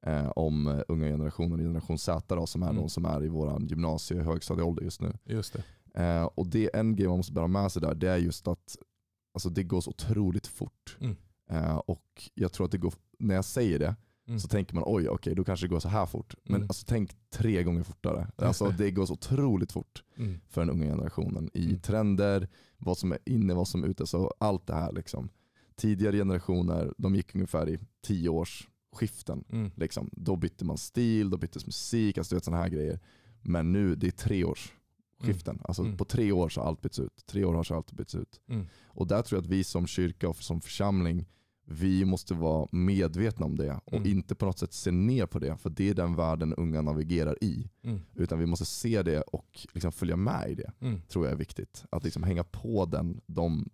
eh, 0.05 0.29
om 0.29 0.83
unga 0.87 1.07
generationen, 1.07 1.59
generation 1.59 1.97
Z 1.97 2.35
då, 2.35 2.47
som 2.47 2.63
är 2.63 2.69
Mm. 2.69 2.81
de 2.81 2.89
som 2.89 3.05
är 3.05 3.23
i 3.23 3.27
vår 3.27 3.61
gymnasie 3.61 4.19
och 4.19 4.25
högstadieålder 4.25 4.83
just 4.83 5.01
nu. 5.01 5.13
Just 5.25 5.53
det. 5.53 5.63
Eh, 6.03 6.23
och 6.23 6.47
det 6.47 6.63
är 6.75 6.79
en 6.79 6.95
grej 6.95 7.07
man 7.07 7.17
måste 7.17 7.33
bära 7.33 7.47
med 7.47 7.71
sig 7.71 7.81
där, 7.81 7.95
det 7.95 8.09
är 8.09 8.17
just 8.17 8.47
att 8.47 8.77
alltså, 9.33 9.49
det 9.49 9.63
går 9.63 9.81
så 9.81 9.89
otroligt 9.89 10.47
fort. 10.47 10.97
Mm. 10.99 11.15
Eh, 11.49 11.75
och 11.77 12.29
jag 12.33 12.51
tror 12.51 12.65
att 12.65 12.71
det 12.71 12.77
går, 12.77 12.93
när 13.19 13.35
jag 13.35 13.45
säger 13.45 13.79
det, 13.79 13.95
Mm. 14.27 14.39
så 14.39 14.47
tänker 14.47 14.75
man 14.75 14.83
oj, 14.87 15.09
okej 15.09 15.35
då 15.35 15.43
kanske 15.43 15.65
det 15.67 15.69
går 15.69 15.79
så 15.79 15.89
här 15.89 16.05
fort. 16.05 16.35
Men 16.43 16.55
Mm. 16.55 16.67
alltså, 16.69 16.85
tänk 16.89 17.11
tre 17.29 17.63
gånger 17.63 17.83
fortare. 17.83 18.27
Alltså, 18.35 18.65
det. 18.69 18.71
det 18.77 18.91
går 18.91 19.05
så 19.05 19.13
otroligt 19.13 19.71
fort 19.71 20.03
Mm. 20.17 20.39
för 20.47 20.61
den 20.61 20.69
unga 20.69 20.85
generationen 20.85 21.49
i 21.53 21.65
Mm. 21.65 21.79
trender, 21.79 22.47
vad 22.77 22.97
som 22.97 23.11
är 23.11 23.17
inne, 23.25 23.53
vad 23.53 23.67
som 23.67 23.83
är 23.83 23.87
ute, 23.87 24.05
så 24.07 24.33
allt 24.39 24.67
det 24.67 24.73
här. 24.73 24.91
Liksom. 24.91 25.29
Tidigare 25.75 26.17
generationer 26.17 26.93
de 26.97 27.15
gick 27.15 27.35
ungefär 27.35 27.69
i 27.69 27.79
tio 28.03 28.29
års 28.29 28.67
skiften. 28.91 29.43
Mm. 29.51 29.72
Liksom. 29.75 30.10
Då 30.12 30.36
bytte 30.36 30.65
man 30.65 30.77
stil, 30.77 31.29
då 31.29 31.38
byttes 31.38 31.65
musik, 31.65 32.17
alltså, 32.17 32.36
du 32.36 32.38
vet 32.38 32.43
sådana 32.46 32.63
här 32.63 32.69
grejer. 32.69 33.00
Men 33.41 33.72
nu 33.72 33.96
det 33.96 34.08
är 34.08 34.12
tre 34.12 34.43
års 34.43 34.74
skiften. 35.22 35.60
Alltså, 35.63 35.81
Mm. 35.84 35.98
På 35.98 36.05
tre 36.05 36.31
år 36.31 36.50
så 36.50 36.62
har 36.62 36.67
allt 36.67 36.81
bytts 36.81 37.00
ut. 37.00 37.25
Tre 37.25 37.43
år 37.46 37.53
har 37.53 37.63
så 37.63 37.75
allt 37.75 37.91
bytts 37.91 38.15
ut. 38.15 38.41
Mm. 38.50 38.65
Och 38.88 39.08
där 39.08 39.22
tror 39.22 39.38
jag 39.38 39.43
att 39.43 39.50
vi 39.51 39.63
som 39.63 39.88
kyrka 39.88 40.29
och 40.29 40.36
som 40.38 40.62
församling, 40.62 41.25
vi 41.72 42.05
måste 42.05 42.34
vara 42.34 42.67
medvetna 42.72 43.46
om 43.46 43.55
det 43.55 43.79
och 43.86 43.93
Mm. 43.98 44.10
inte 44.12 44.36
på 44.36 44.46
något 44.46 44.60
sätt 44.60 44.74
se 44.74 44.91
ner 44.91 45.25
på 45.25 45.39
det. 45.39 45.58
För 45.58 45.69
det 45.69 45.89
är 45.89 45.93
den 45.93 46.15
världen 46.15 46.53
unga 46.53 46.81
navigerar 46.81 47.43
i. 47.43 47.69
Mm. 47.84 48.00
Utan 48.15 48.39
vi 48.39 48.46
måste 48.46 48.65
se 48.65 49.01
det 49.03 49.22
och 49.22 49.67
liksom 49.74 49.91
följa 49.91 50.15
med 50.15 50.50
i 50.51 50.55
det. 50.55 50.72
Mm. 50.79 51.01
tror 51.01 51.25
jag 51.25 51.34
är 51.34 51.38
viktigt. 51.38 51.86
Att 51.89 52.03
liksom 52.03 52.24
hänga 52.24 52.43
på 52.43 52.86
den, 52.86 53.22
de, 53.25 53.69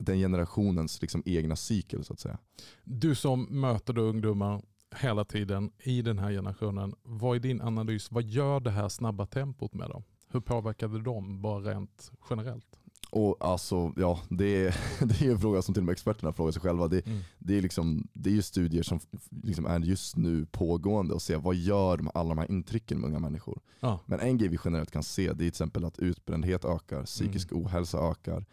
den 0.00 0.18
generationens 0.18 1.00
liksom 1.00 1.22
egna 1.26 1.56
cykel 1.56 2.04
så 2.04 2.12
att 2.12 2.20
säga. 2.20 2.38
Du 2.84 3.14
som 3.14 3.42
möter 3.60 3.92
då 3.92 4.02
ungdomar 4.02 4.62
hela 4.96 5.24
tiden 5.24 5.70
i 5.78 6.02
den 6.02 6.18
här 6.18 6.30
generationen. 6.30 6.94
Vad 7.02 7.36
är 7.36 7.40
din 7.40 7.60
analys? 7.60 8.10
Vad 8.10 8.24
gör 8.24 8.60
det 8.60 8.70
här 8.70 8.88
snabba 8.88 9.26
tempot 9.26 9.74
med 9.74 9.88
dem? 9.90 10.02
Hur 10.28 10.40
påverkar 10.40 10.88
det 10.88 11.02
dem 11.02 11.42
bara 11.42 11.60
rent 11.60 12.10
generellt? 12.30 12.66
Och 13.10 13.36
alltså, 13.40 13.92
ja, 13.96 14.20
det, 14.28 14.66
är, 14.66 14.76
det 15.06 15.26
är 15.26 15.30
en 15.30 15.38
fråga 15.40 15.62
som 15.62 15.74
till 15.74 15.80
och 15.80 15.86
med 15.86 15.92
experterna 15.92 16.32
frågar 16.32 16.52
sig 16.52 16.62
själva. 16.62 16.88
Det, 16.88 17.06
Mm. 17.06 17.20
det, 17.38 17.58
är, 17.58 17.62
liksom, 17.62 18.08
det 18.12 18.30
är 18.30 18.34
ju 18.34 18.42
studier 18.42 18.82
som 18.82 19.00
liksom 19.30 19.66
är 19.66 19.80
just 19.80 20.16
nu 20.16 20.46
pågående 20.46 21.14
och 21.14 21.22
se 21.22 21.36
vad 21.36 21.56
gör 21.56 21.98
med 21.98 22.12
alla 22.14 22.28
de 22.28 22.38
här 22.38 22.50
intrycken 22.50 22.98
med 23.00 23.08
unga 23.08 23.18
människor. 23.18 23.60
Ja. 23.80 24.00
Men 24.06 24.20
en 24.20 24.38
grej 24.38 24.48
vi 24.48 24.58
generellt 24.64 24.90
kan 24.90 25.02
se 25.02 25.26
det 25.26 25.32
är 25.32 25.34
till 25.36 25.46
exempel 25.48 25.84
att 25.84 25.98
utbrändhet 25.98 26.64
ökar, 26.64 27.04
psykisk 27.04 27.52
ohälsa 27.52 27.98
ökar 28.10 28.44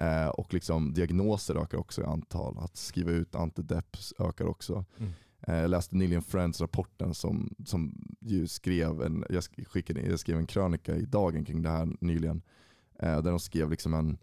eh, 0.00 0.28
och 0.28 0.54
liksom 0.54 0.92
diagnoser 0.94 1.54
ökar 1.54 1.78
också 1.78 2.00
i 2.00 2.04
antal. 2.04 2.58
Att 2.58 2.76
skriva 2.76 3.10
ut 3.10 3.34
antideps 3.34 4.14
ökar 4.18 4.44
också. 4.46 4.84
Mm. 4.98 5.12
Eh, 5.40 5.54
Jag 5.56 5.70
läste 5.70 5.96
nyligen 5.96 6.22
Friends-rapporten 6.22 7.14
som, 7.14 7.54
som 7.66 7.94
ju 8.20 8.46
skrev 8.48 9.02
en, 9.02 9.24
jag, 9.30 9.40
sk- 9.40 9.64
skickade, 9.64 10.00
jag 10.00 10.18
skrev 10.20 10.38
en 10.38 10.46
krönika 10.46 10.96
i 10.96 11.04
Dagen 11.04 11.44
kring 11.44 11.62
det 11.62 11.70
här 11.70 11.88
nyligen. 12.00 12.42
Eh, 12.98 13.22
där 13.22 13.30
de 13.30 13.40
skrev 13.40 13.70
liksom 13.70 13.94
en, 13.94 14.18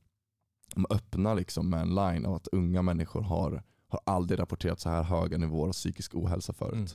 de 0.76 0.86
öppnar 0.90 1.36
liksom 1.36 1.70
med 1.70 1.82
en 1.82 1.96
line 1.96 2.26
av 2.26 2.34
att 2.34 2.48
unga 2.48 2.82
människor 2.82 3.22
har, 3.22 3.64
har 3.88 4.00
aldrig 4.06 4.40
rapporterat 4.40 4.80
så 4.80 4.90
här 4.90 5.04
höga 5.04 5.38
nivåer 5.38 5.68
av 5.68 5.74
psykisk 5.74 6.16
ohälsa 6.16 6.54
förut. 6.54 6.74
Mm. 6.74 6.88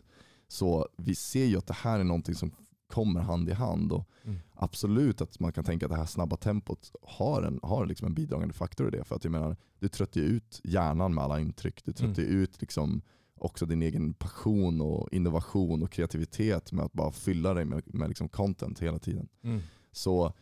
Så 0.48 0.88
vi 0.96 1.14
ser 1.14 1.44
ju 1.44 1.56
att 1.58 1.66
det 1.66 1.74
här 1.74 2.00
är 2.00 2.04
någonting 2.04 2.34
som 2.34 2.52
kommer 2.90 3.20
hand 3.20 3.48
i 3.48 3.52
hand. 3.52 3.92
Och 3.92 4.06
Mm. 4.24 4.38
Absolut 4.54 5.20
att 5.20 5.40
man 5.40 5.52
kan 5.52 5.64
tänka 5.64 5.86
att 5.86 5.90
det 5.92 5.96
här 5.98 6.06
snabba 6.06 6.36
tempot 6.36 6.92
har 7.02 7.42
en, 7.42 7.60
har 7.62 7.86
liksom 7.86 8.06
en 8.06 8.14
bidragande 8.14 8.54
faktor 8.54 8.88
i 8.88 8.90
det. 8.98 9.04
För 9.04 9.16
att 9.16 9.24
jag 9.24 9.30
menar, 9.30 9.56
du 9.78 9.88
tröttar 9.88 10.20
ju 10.20 10.26
ut 10.26 10.60
hjärnan 10.64 11.14
med 11.14 11.24
alla 11.24 11.40
intryck. 11.40 11.84
Du 11.84 11.92
tröttar 11.92 12.22
ju 12.22 12.28
ut 12.28 12.60
liksom 12.60 13.02
också 13.34 13.66
din 13.66 13.82
egen 13.82 14.14
passion 14.14 14.80
och 14.80 15.08
innovation 15.12 15.82
och 15.82 15.90
kreativitet 15.92 16.72
med 16.72 16.84
att 16.84 16.92
bara 16.92 17.12
fylla 17.12 17.54
dig 17.54 17.64
med, 17.64 17.94
med 17.94 18.08
liksom 18.08 18.28
content 18.28 18.78
hela 18.82 18.98
tiden. 18.98 19.28
Mm. 19.42 19.60
Så 19.92 20.32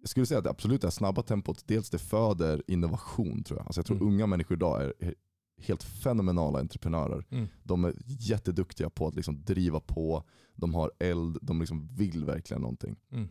jag 0.00 0.08
skulle 0.08 0.26
säga 0.26 0.40
att 0.40 0.46
absolut 0.46 0.80
det 0.80 0.86
här 0.86 0.90
snabba 0.92 1.22
tempot, 1.22 1.62
dels 1.66 1.90
det 1.90 1.98
föder 1.98 2.62
innovation 2.66 3.42
tror 3.44 3.58
jag. 3.58 3.66
Alltså 3.66 3.78
jag 3.78 3.86
tror 3.86 3.96
Mm. 3.96 4.08
unga 4.08 4.26
människor 4.26 4.56
idag 4.56 4.82
är 4.82 5.14
helt 5.56 5.82
fenomenala 5.82 6.60
entreprenörer. 6.60 7.26
Mm. 7.30 7.48
De 7.62 7.84
är 7.84 7.94
jätteduktiga 8.06 8.90
på 8.90 9.06
att 9.06 9.14
liksom 9.14 9.44
driva 9.44 9.80
på, 9.80 10.24
de 10.54 10.74
har 10.74 10.92
eld, 10.98 11.38
de 11.42 11.60
liksom 11.60 11.88
vill 11.96 12.24
verkligen 12.24 12.60
någonting. 12.62 12.96
Mm. 13.10 13.28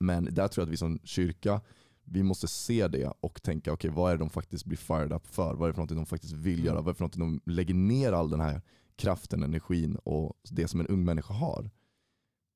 Men 0.00 0.24
där 0.24 0.48
tror 0.48 0.62
jag 0.62 0.66
att 0.68 0.72
vi 0.72 0.76
som 0.76 0.98
kyrka, 1.04 1.60
vi 2.04 2.22
måste 2.22 2.48
se 2.48 2.88
det 2.88 3.12
och 3.20 3.42
tänka, 3.42 3.72
okej 3.72 3.90
vad 3.90 4.10
är 4.10 4.14
det 4.16 4.22
de 4.22 4.30
faktiskt 4.30 4.64
blir 4.64 4.78
fired 4.78 5.12
up 5.12 5.26
för? 5.26 5.54
Vad 5.54 5.62
är 5.62 5.66
det 5.66 5.74
för 5.74 5.78
någonting 5.78 5.96
de 5.96 6.06
faktiskt 6.06 6.32
vill 6.32 6.54
Mm. 6.54 6.66
göra? 6.66 6.76
Vad 6.76 6.86
är 6.88 6.92
det 6.92 6.96
för 6.96 7.02
någonting 7.04 7.40
de 7.44 7.52
lägger 7.52 7.74
ner 7.74 8.12
all 8.12 8.30
den 8.30 8.40
här 8.40 8.62
kraften, 8.96 9.42
energin 9.42 9.96
och 9.96 10.32
det 10.50 10.68
som 10.68 10.80
en 10.80 10.86
ung 10.86 11.04
människa 11.04 11.34
har? 11.34 11.70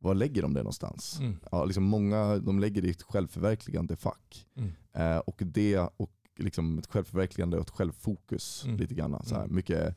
Var 0.00 0.14
lägger 0.14 0.42
de 0.42 0.54
det 0.54 0.60
någonstans? 0.60 1.18
Mm. 1.20 1.36
Ja, 1.52 1.64
liksom 1.64 1.84
många 1.84 2.38
de 2.38 2.58
lägger 2.58 2.82
det 2.82 2.88
i 2.88 2.90
ett 2.90 3.02
självförverkligande 3.02 3.96
fack. 3.96 4.46
Mm. 4.56 4.72
Eh, 4.92 5.18
och 5.18 5.42
det 5.44 5.78
och 5.78 6.12
liksom 6.38 6.78
ett 6.78 6.86
självförverkligande 6.86 7.56
och 7.56 7.62
ett 7.62 7.70
självfokus. 7.70 8.64
Mm. 8.64 8.76
lite 8.76 8.94
grann. 8.94 9.22
Så 9.24 9.34
här, 9.34 9.42
Mm. 9.44 9.54
mycket, 9.56 9.96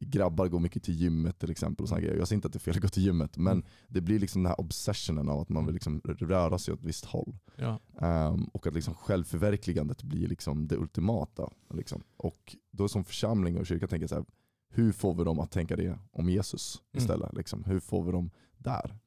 grabbar 0.00 0.48
går 0.48 0.60
mycket 0.60 0.82
till 0.82 0.94
gymmet 0.94 1.38
till 1.38 1.50
exempel. 1.50 1.82
Och 1.84 1.88
såna 1.88 2.00
grejer. 2.00 2.16
Jag 2.16 2.28
säger 2.28 2.36
inte 2.36 2.46
att 2.46 2.52
det 2.52 2.56
är 2.56 2.60
fel 2.60 2.76
att 2.76 2.82
gå 2.82 2.88
till 2.88 3.02
gymmet, 3.04 3.36
men 3.36 3.52
Mm. 3.52 3.64
det 3.88 4.00
blir 4.00 4.18
liksom 4.18 4.42
den 4.42 4.50
här 4.50 4.60
obsessionen 4.60 5.28
av 5.28 5.40
att 5.40 5.48
man 5.48 5.56
Mm. 5.56 5.66
vill 5.66 5.74
liksom 5.74 6.00
röra 6.04 6.58
sig 6.58 6.74
åt 6.74 6.80
ett 6.80 6.86
visst 6.86 7.04
håll. 7.04 7.36
Ja. 7.56 7.80
Ehm, 8.00 8.44
och 8.44 8.66
att 8.66 8.74
liksom 8.74 8.94
självförverkligandet 8.94 10.02
blir 10.02 10.28
liksom 10.28 10.68
det 10.68 10.76
ultimata. 10.76 11.50
Liksom. 11.74 12.02
Och 12.16 12.56
då 12.70 12.88
som 12.88 13.04
församling 13.04 13.58
och 13.58 13.66
kyrka 13.66 13.86
tänker 13.86 14.06
så 14.06 14.14
här, 14.14 14.24
hur 14.70 14.92
får 14.92 15.14
vi 15.14 15.24
dem 15.24 15.40
att 15.40 15.50
tänka 15.50 15.76
det 15.76 15.98
om 16.12 16.28
Jesus 16.28 16.82
Mm. 16.92 17.02
istället? 17.04 17.34
Liksom? 17.34 17.64
Hur 17.64 17.80
får 17.80 18.04
vi 18.04 18.12
dem 18.12 18.30
där? 18.56 18.98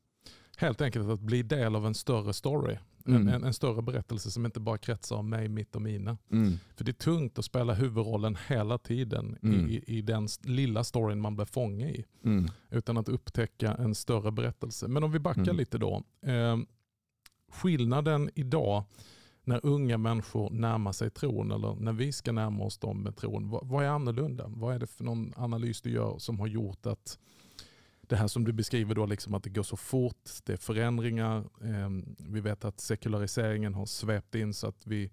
Helt 0.61 0.81
enkelt 0.81 1.09
att 1.09 1.19
bli 1.19 1.43
del 1.43 1.75
av 1.75 1.85
en 1.85 1.93
större 1.93 2.33
story. 2.33 2.77
Mm. 3.07 3.27
En, 3.27 3.33
en, 3.33 3.43
en 3.43 3.53
större 3.53 3.81
berättelse 3.81 4.31
som 4.31 4.45
inte 4.45 4.59
bara 4.59 4.77
kretsar 4.77 5.15
om 5.15 5.29
mig, 5.29 5.47
mitt 5.49 5.75
och 5.75 5.81
mina. 5.81 6.17
Mm. 6.31 6.53
För 6.75 6.83
det 6.83 6.91
är 6.91 6.93
tungt 6.93 7.39
att 7.39 7.45
spela 7.45 7.73
huvudrollen 7.73 8.37
hela 8.47 8.77
tiden 8.77 9.37
Mm. 9.43 9.69
i, 9.69 9.83
i 9.87 10.01
den 10.01 10.27
lilla 10.43 10.83
storyn 10.83 11.21
man 11.21 11.35
blir 11.35 11.45
fånge 11.45 11.89
i. 11.89 12.05
Mm. 12.23 12.49
Utan 12.69 12.97
att 12.97 13.09
upptäcka 13.09 13.73
en 13.73 13.95
större 13.95 14.31
berättelse. 14.31 14.87
Men 14.87 15.03
om 15.03 15.11
vi 15.11 15.19
backar 15.19 15.41
Mm. 15.41 15.55
lite 15.55 15.77
då. 15.77 16.03
Eh, 16.25 16.57
skillnaden 17.51 18.29
idag 18.35 18.83
när 19.43 19.65
unga 19.65 19.97
människor 19.97 20.49
närmar 20.49 20.91
sig 20.91 21.09
tron 21.09 21.51
eller 21.51 21.75
när 21.75 21.93
vi 21.93 22.11
ska 22.11 22.31
närma 22.31 22.63
oss 22.63 22.77
dem 22.77 23.03
med 23.03 23.15
tron. 23.15 23.49
Vad, 23.49 23.67
vad 23.67 23.85
är 23.85 23.89
annorlunda? 23.89 24.45
Vad 24.47 24.75
är 24.75 24.79
det 24.79 24.87
för 24.87 25.03
någon 25.03 25.33
analys 25.37 25.81
du 25.81 25.89
gör 25.91 26.17
som 26.17 26.39
har 26.39 26.47
gjort 26.47 26.85
att 26.85 27.19
det 28.11 28.17
här 28.17 28.27
som 28.27 28.43
du 28.43 28.51
beskriver 28.53 28.95
då, 28.95 29.05
liksom 29.05 29.33
att 29.33 29.43
det 29.43 29.49
går 29.49 29.63
så 29.63 29.77
fort, 29.77 30.29
det 30.43 30.53
är 30.53 30.57
förändringar. 30.57 31.37
Eh, 31.39 31.89
vi 32.17 32.41
vet 32.41 32.65
att 32.65 32.79
sekulariseringen 32.79 33.73
har 33.73 33.85
svept 33.85 34.35
in 34.35 34.53
så 34.53 34.67
att 34.67 34.87
vi, 34.87 35.11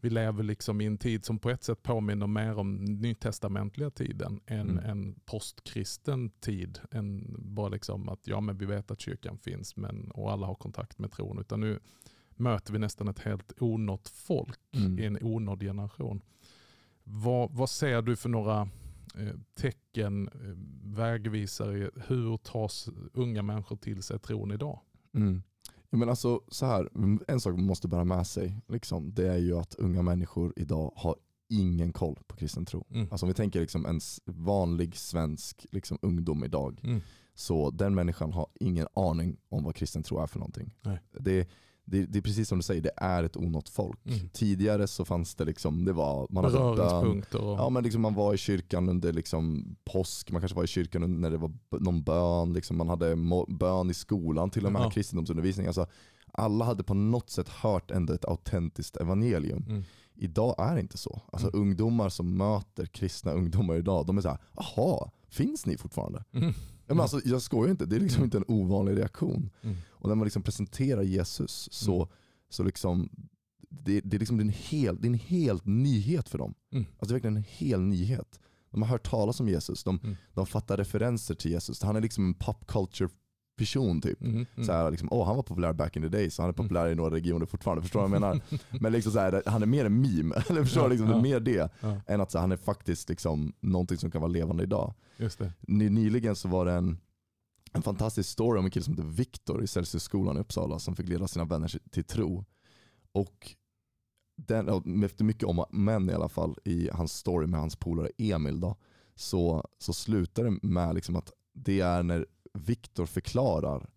vi 0.00 0.10
lever 0.10 0.42
liksom 0.42 0.80
i 0.80 0.86
en 0.86 0.98
tid 0.98 1.24
som 1.24 1.38
på 1.38 1.50
ett 1.50 1.64
sätt 1.64 1.82
påminner 1.82 2.26
mer 2.26 2.58
om 2.58 2.84
nytestamentliga 2.84 3.90
tiden 3.90 4.40
än 4.46 4.70
Mm. 4.70 4.84
en 4.90 5.14
postkristen 5.24 6.30
tid. 6.30 6.78
Än 6.90 7.34
bara 7.38 7.68
liksom 7.68 8.08
att 8.08 8.20
ja, 8.26 8.40
men 8.40 8.58
vi 8.58 8.66
vet 8.66 8.90
att 8.90 9.00
kyrkan 9.00 9.38
finns 9.38 9.76
men, 9.76 10.10
och 10.10 10.32
alla 10.32 10.46
har 10.46 10.54
kontakt 10.54 10.98
med 10.98 11.10
tron. 11.12 11.38
Utan 11.38 11.60
nu 11.60 11.80
möter 12.36 12.72
vi 12.72 12.78
nästan 12.78 13.08
ett 13.08 13.18
helt 13.18 13.52
onått 13.62 14.08
folk 14.08 14.58
Mm. 14.76 14.98
i 14.98 15.04
en 15.04 15.18
onådd 15.22 15.60
generation. 15.60 16.22
Vad, 17.04 17.50
vad 17.52 17.70
ser 17.70 18.02
du 18.02 18.16
för 18.16 18.28
några 18.28 18.68
tecken, 19.54 20.28
eh, 20.28 20.56
vägvisare? 20.96 21.90
Hur 22.06 22.36
tas 22.36 22.88
unga 23.12 23.42
människor 23.42 23.76
till 23.76 24.02
sig 24.02 24.18
tron 24.18 24.50
idag? 24.52 24.80
Mm. 25.14 25.42
Ja, 25.90 25.98
men 25.98 26.08
alltså, 26.08 26.40
så 26.48 26.66
här, 26.66 26.88
mm, 26.94 27.20
en 27.28 27.40
sak 27.40 27.54
man 27.54 27.66
måste 27.66 27.88
bära 27.88 28.04
med 28.04 28.26
sig, 28.26 28.60
liksom, 28.68 29.14
det 29.14 29.26
är 29.28 29.36
ju 29.38 29.58
att 29.58 29.74
unga 29.74 30.02
människor 30.02 30.52
idag 30.56 30.92
har 30.96 31.16
ingen 31.48 31.92
koll 31.92 32.18
på 32.26 32.36
kristen 32.36 32.66
tro. 32.66 32.86
Mm. 32.90 33.08
Alltså 33.10 33.26
om 33.26 33.28
vi 33.28 33.34
tänker 33.34 33.60
liksom 33.60 33.86
en 33.86 34.00
vanlig 34.24 34.96
svensk 34.96 35.66
liksom 35.70 35.98
ungdom 36.02 36.44
idag, 36.44 36.80
Mm. 36.84 37.00
så 37.34 37.70
den 37.70 37.94
människan 37.94 38.32
har 38.32 38.46
ingen 38.60 38.86
aning 38.94 39.36
om 39.48 39.64
vad 39.64 39.74
kristen 39.74 40.02
tro 40.02 40.18
är 40.18 40.26
för 40.26 40.38
någonting. 40.38 40.74
Nej. 40.82 40.98
Det, 41.20 41.48
det, 41.84 42.06
det 42.06 42.18
är 42.18 42.22
precis 42.22 42.48
som 42.48 42.58
du 42.58 42.62
säger, 42.62 42.80
det 42.82 42.92
är 42.96 43.22
ett 43.24 43.36
onått 43.36 43.68
folk. 43.68 44.06
Mm. 44.06 44.28
Tidigare 44.32 44.86
så 44.86 45.04
fanns 45.04 45.34
det 45.34 45.44
liksom, 45.44 45.84
det 45.84 45.92
var, 45.92 46.26
man 46.30 46.44
Beröringspunkter. 46.52 47.40
Och, 47.40 47.58
Ja 47.58 47.70
men 47.70 47.82
liksom 47.84 48.02
man 48.02 48.14
var 48.14 48.34
i 48.34 48.38
kyrkan 48.38 48.88
under 48.88 49.12
liksom 49.12 49.74
påsk, 49.84 50.30
man 50.30 50.40
kanske 50.42 50.56
var 50.56 50.64
i 50.64 50.66
kyrkan 50.66 51.20
när 51.20 51.30
det 51.30 51.36
var 51.38 51.52
någon 51.70 52.02
bön, 52.02 52.52
liksom 52.52 52.76
man 52.76 52.88
hade 52.88 53.16
bön 53.48 53.90
i 53.90 53.94
skolan, 53.94 54.50
till 54.50 54.66
och 54.66 54.72
med 54.72 54.82
Ja. 54.82 54.90
kristendomsundervisning. 54.90 55.66
Alltså, 55.66 55.86
alla 56.32 56.64
hade 56.64 56.82
på 56.82 56.94
något 56.94 57.30
sätt 57.30 57.48
hört 57.48 57.90
ändå 57.90 58.12
ett 58.12 58.24
autentiskt 58.24 58.96
evangelium. 58.96 59.64
Mm. 59.68 59.82
Idag 60.14 60.54
är 60.58 60.74
det 60.74 60.80
inte 60.80 60.98
så. 60.98 61.20
Alltså 61.32 61.48
Mm. 61.48 61.60
ungdomar 61.60 62.08
som 62.08 62.36
möter 62.36 62.86
kristna 62.86 63.32
ungdomar 63.32 63.74
idag, 63.74 64.06
de 64.06 64.18
är 64.18 64.22
såhär, 64.22 64.38
jaha, 64.56 65.10
finns 65.28 65.66
ni 65.66 65.76
fortfarande? 65.76 66.24
Men 66.86 67.00
alltså, 67.00 67.20
jag 67.24 67.42
skojar 67.42 67.70
inte, 67.70 67.86
det 67.86 67.96
är 67.96 68.00
liksom 68.00 68.18
Mm. 68.18 68.24
inte 68.24 68.38
en 68.38 68.44
ovanlig 68.48 68.96
reaktion. 68.98 69.50
Mm. 69.62 69.76
Och 69.90 70.08
när 70.08 70.14
man 70.14 70.24
liksom 70.24 70.42
presenterar 70.42 71.02
Jesus 71.02 71.68
så, 71.72 71.96
Mm. 71.96 72.08
så 72.48 72.62
liksom, 72.62 73.08
det, 73.68 74.00
det, 74.00 74.16
är 74.16 74.18
liksom 74.18 74.40
en 74.40 74.48
hel, 74.48 74.96
det 75.00 75.06
är 75.06 75.10
en 75.10 75.14
helt 75.18 75.66
nyhet 75.66 76.28
för 76.28 76.38
dem. 76.38 76.54
Alltså 76.74 76.86
det 77.00 77.10
är 77.10 77.12
verkligen 77.12 77.36
en 77.36 77.44
hel 77.48 77.80
nyhet. 77.80 78.40
De 78.70 78.82
har 78.82 78.88
hört 78.88 79.10
talas 79.10 79.40
om 79.40 79.48
Jesus, 79.48 79.84
de, 79.84 80.00
Mm. 80.04 80.16
de 80.34 80.46
fattar 80.46 80.76
referenser 80.76 81.34
till 81.34 81.50
Jesus. 81.50 81.82
Han 81.82 81.96
är 81.96 82.00
liksom 82.00 82.26
en 82.26 82.34
pop 82.34 82.66
culture 82.66 83.08
person 83.56 84.00
typ. 84.00 84.20
Mm. 84.20 84.34
Mm. 84.34 84.66
Så 84.66 84.72
här, 84.72 84.90
liksom, 84.90 85.08
oh, 85.12 85.26
han 85.26 85.36
var 85.36 85.42
populär 85.42 85.72
back 85.72 85.96
in 85.96 86.02
the 86.02 86.08
day, 86.08 86.30
så 86.30 86.42
han 86.42 86.48
är 86.48 86.52
populär 86.52 86.88
i 86.88 86.94
några 86.94 87.14
regioner 87.14 87.46
fortfarande. 87.46 87.82
Förstår 87.82 88.02
du 88.02 88.08
vad 88.08 88.14
jag 88.14 88.20
menar? 88.20 88.40
Men 88.80 88.92
liksom 88.92 89.12
så 89.12 89.18
här, 89.18 89.42
han 89.46 89.62
är 89.62 89.66
mer 89.66 89.84
en 89.84 90.00
meme, 90.00 90.34
eller 90.48 90.64
förstår 90.64 90.82
Ja? 90.82 90.88
Liksom, 90.88 91.06
det 91.06 91.12
ja. 91.12 91.18
är 91.18 91.22
mer 91.22 91.40
det, 91.40 91.70
Ja, 91.80 92.00
än 92.06 92.20
att 92.20 92.30
så 92.30 92.38
här, 92.38 92.40
han 92.40 92.52
är 92.52 92.56
faktiskt 92.56 93.08
liksom, 93.08 93.52
någonting 93.60 93.98
som 93.98 94.10
kan 94.10 94.20
vara 94.20 94.32
levande 94.32 94.62
idag. 94.62 94.94
just 95.16 95.38
det. 95.38 95.52
Ny, 95.60 95.90
nyligen 95.90 96.36
så 96.36 96.48
var 96.48 96.64
det 96.64 96.72
en, 96.72 96.98
en 97.72 97.82
fantastisk 97.82 98.30
story 98.30 98.58
om 98.58 98.64
en 98.64 98.70
kille 98.70 98.84
som 98.84 98.94
heter 98.94 99.08
Viktor 99.08 99.62
i 99.62 99.66
Celsiusskolan 99.66 100.36
i 100.36 100.40
Uppsala 100.40 100.78
som 100.78 100.96
fick 100.96 101.08
leda 101.08 101.28
sina 101.28 101.44
vänner 101.44 101.72
till 101.90 102.04
tro. 102.04 102.44
Och 103.12 103.56
den, 104.36 105.04
efter 105.04 105.24
mycket 105.24 105.44
om 105.44 105.64
men 105.70 106.10
i 106.10 106.12
alla 106.12 106.28
fall 106.28 106.58
i 106.64 106.90
hans 106.92 107.12
story 107.12 107.46
med 107.46 107.60
hans 107.60 107.76
polare 107.76 108.10
Emil 108.18 108.60
då, 108.60 108.76
så, 109.14 109.68
så 109.78 109.92
slutar 109.92 110.44
det 110.44 110.58
med 110.62 110.94
liksom 110.94 111.16
att 111.16 111.32
det 111.54 111.80
är 111.80 112.02
när 112.02 112.26
Viktor 112.58 113.06
förklarar 113.06 113.90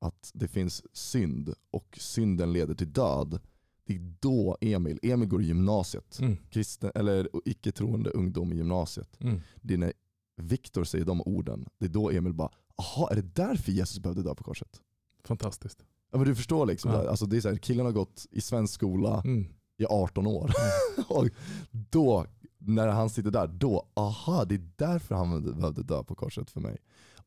att 0.00 0.30
det 0.34 0.48
finns 0.48 0.82
synd 0.96 1.54
och 1.70 1.98
synden 2.00 2.52
leder 2.52 2.74
till 2.74 2.92
död. 2.92 3.40
Det 3.84 3.94
är 3.94 4.14
då 4.20 4.56
Emil, 4.60 4.98
Emil 5.02 5.28
går 5.28 5.42
i 5.42 5.44
gymnasiet, 5.44 6.18
Mm. 6.20 6.36
kristen, 6.50 6.92
eller 6.94 7.28
icke-troende 7.44 8.10
ungdom 8.10 8.52
i 8.52 8.56
gymnasiet 8.56 9.16
Mm. 9.20 9.40
det 9.62 9.74
är 9.74 9.78
när 9.78 9.92
Viktor 10.36 10.84
säger 10.84 11.04
de 11.04 11.20
orden, 11.22 11.66
det 11.78 11.84
är 11.86 11.88
då 11.90 12.10
Emil 12.10 12.32
bara, 12.32 12.50
jaha 12.76 13.10
är 13.10 13.14
det 13.16 13.34
därför 13.34 13.72
Jesus 13.72 13.98
behövde 13.98 14.22
dö 14.22 14.34
på 14.34 14.44
korset? 14.44 14.80
Fantastiskt. 15.24 15.84
Ja, 16.10 16.18
men 16.18 16.26
du 16.26 16.34
förstår 16.34 16.66
liksom, 16.66 16.90
Ja. 16.90 17.08
alltså 17.08 17.26
det 17.26 17.36
är 17.36 17.40
så 17.40 17.48
här, 17.48 17.56
killen 17.56 17.86
har 17.86 17.92
gått 17.92 18.26
i 18.30 18.40
svensk 18.40 18.74
skola 18.74 19.22
Mm. 19.24 19.46
i 19.76 19.84
18 19.86 20.26
år. 20.26 20.50
och 21.08 21.28
då, 21.70 22.26
när 22.58 22.88
han 22.88 23.10
sitter 23.10 23.30
där, 23.30 23.46
då, 23.46 23.86
aha 23.94 24.44
det 24.44 24.54
är 24.54 24.70
därför 24.76 25.14
han 25.14 25.42
behövde 25.60 25.82
dö 25.82 26.04
på 26.04 26.14
korset 26.14 26.50
för 26.50 26.60
mig. 26.60 26.78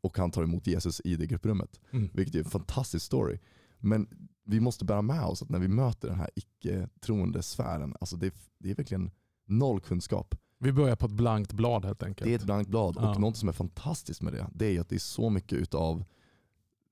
Och 0.05 0.17
han 0.17 0.31
tar 0.31 0.43
emot 0.43 0.67
Jesus 0.67 1.01
i 1.03 1.15
det 1.15 1.25
grupprummet. 1.27 1.79
Mm. 1.91 2.09
Vilket 2.13 2.35
är 2.35 2.39
en 2.39 2.45
fantastisk 2.45 3.05
story. 3.05 3.39
Men 3.79 4.07
vi 4.45 4.59
måste 4.59 4.85
bära 4.85 5.01
med 5.01 5.23
oss 5.25 5.41
att 5.41 5.49
när 5.49 5.59
vi 5.59 5.67
möter 5.67 6.07
den 6.07 6.19
här 6.19 6.29
icke-troende 6.35 7.43
sfären, 7.43 7.95
alltså 7.99 8.15
det, 8.17 8.25
är- 8.27 8.33
det 8.59 8.71
är 8.71 8.75
verkligen 8.75 9.11
noll 9.45 9.79
kunskap. 9.81 10.35
Vi 10.59 10.71
börjar 10.71 10.95
på 10.95 11.05
ett 11.05 11.11
blankt 11.11 11.53
blad 11.53 11.85
helt 11.85 12.03
enkelt. 12.03 12.25
Det 12.25 12.31
är 12.33 12.35
ett 12.39 12.45
blankt 12.45 12.69
blad 12.69 12.95
Ja. 12.99 13.09
och 13.15 13.21
något 13.21 13.37
som 13.37 13.49
är 13.49 13.53
fantastiskt 13.53 14.21
med 14.21 14.33
det, 14.33 14.47
det 14.53 14.65
är 14.77 14.81
att 14.81 14.89
det 14.89 14.95
är 14.95 14.99
så 14.99 15.29
mycket 15.29 15.53
utav 15.53 16.03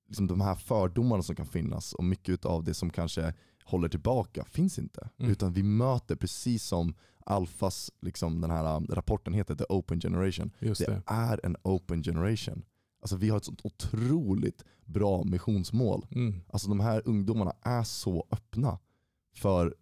liksom 0.08 0.28
de 0.28 0.42
här 0.42 0.56
fördomarna 0.56 1.24
som 1.24 1.36
kan 1.36 1.46
finnas 1.46 1.94
och 1.94 2.04
mycket 2.04 2.30
utav 2.30 2.64
det 2.64 2.74
som 2.74 2.90
kanske 2.90 3.34
håller 3.64 3.90
tillbaka 3.90 4.46
finns 4.46 4.80
inte. 4.80 5.10
Mm. 5.18 5.32
Utan 5.32 5.54
vi 5.54 5.64
möter 5.64 6.16
precis 6.16 6.64
som 6.64 6.94
Alfas, 7.26 7.92
liksom 8.02 8.42
den 8.42 8.52
här 8.52 8.80
rapporten 8.96 9.34
heter, 9.34 9.56
The 9.56 9.64
Open 9.70 10.02
Generation. 10.02 10.52
Det 10.60 10.80
det. 10.80 11.02
är 11.06 11.40
en 11.46 11.56
open 11.64 12.04
generation. 12.04 12.64
Alltså 13.04 13.16
vi 13.16 13.30
har 13.30 13.38
ett 13.38 13.46
sånt 13.46 13.62
otroligt 13.63 14.63
bra 14.86 15.24
missionsmål. 15.24 16.06
Mm. 16.12 16.42
Alltså 16.48 16.70
de 16.70 16.80
här 16.80 17.02
ungdomarna 17.06 17.54
är 17.62 17.84
så 17.84 18.28
öppna 18.32 18.80
för, 19.36 19.76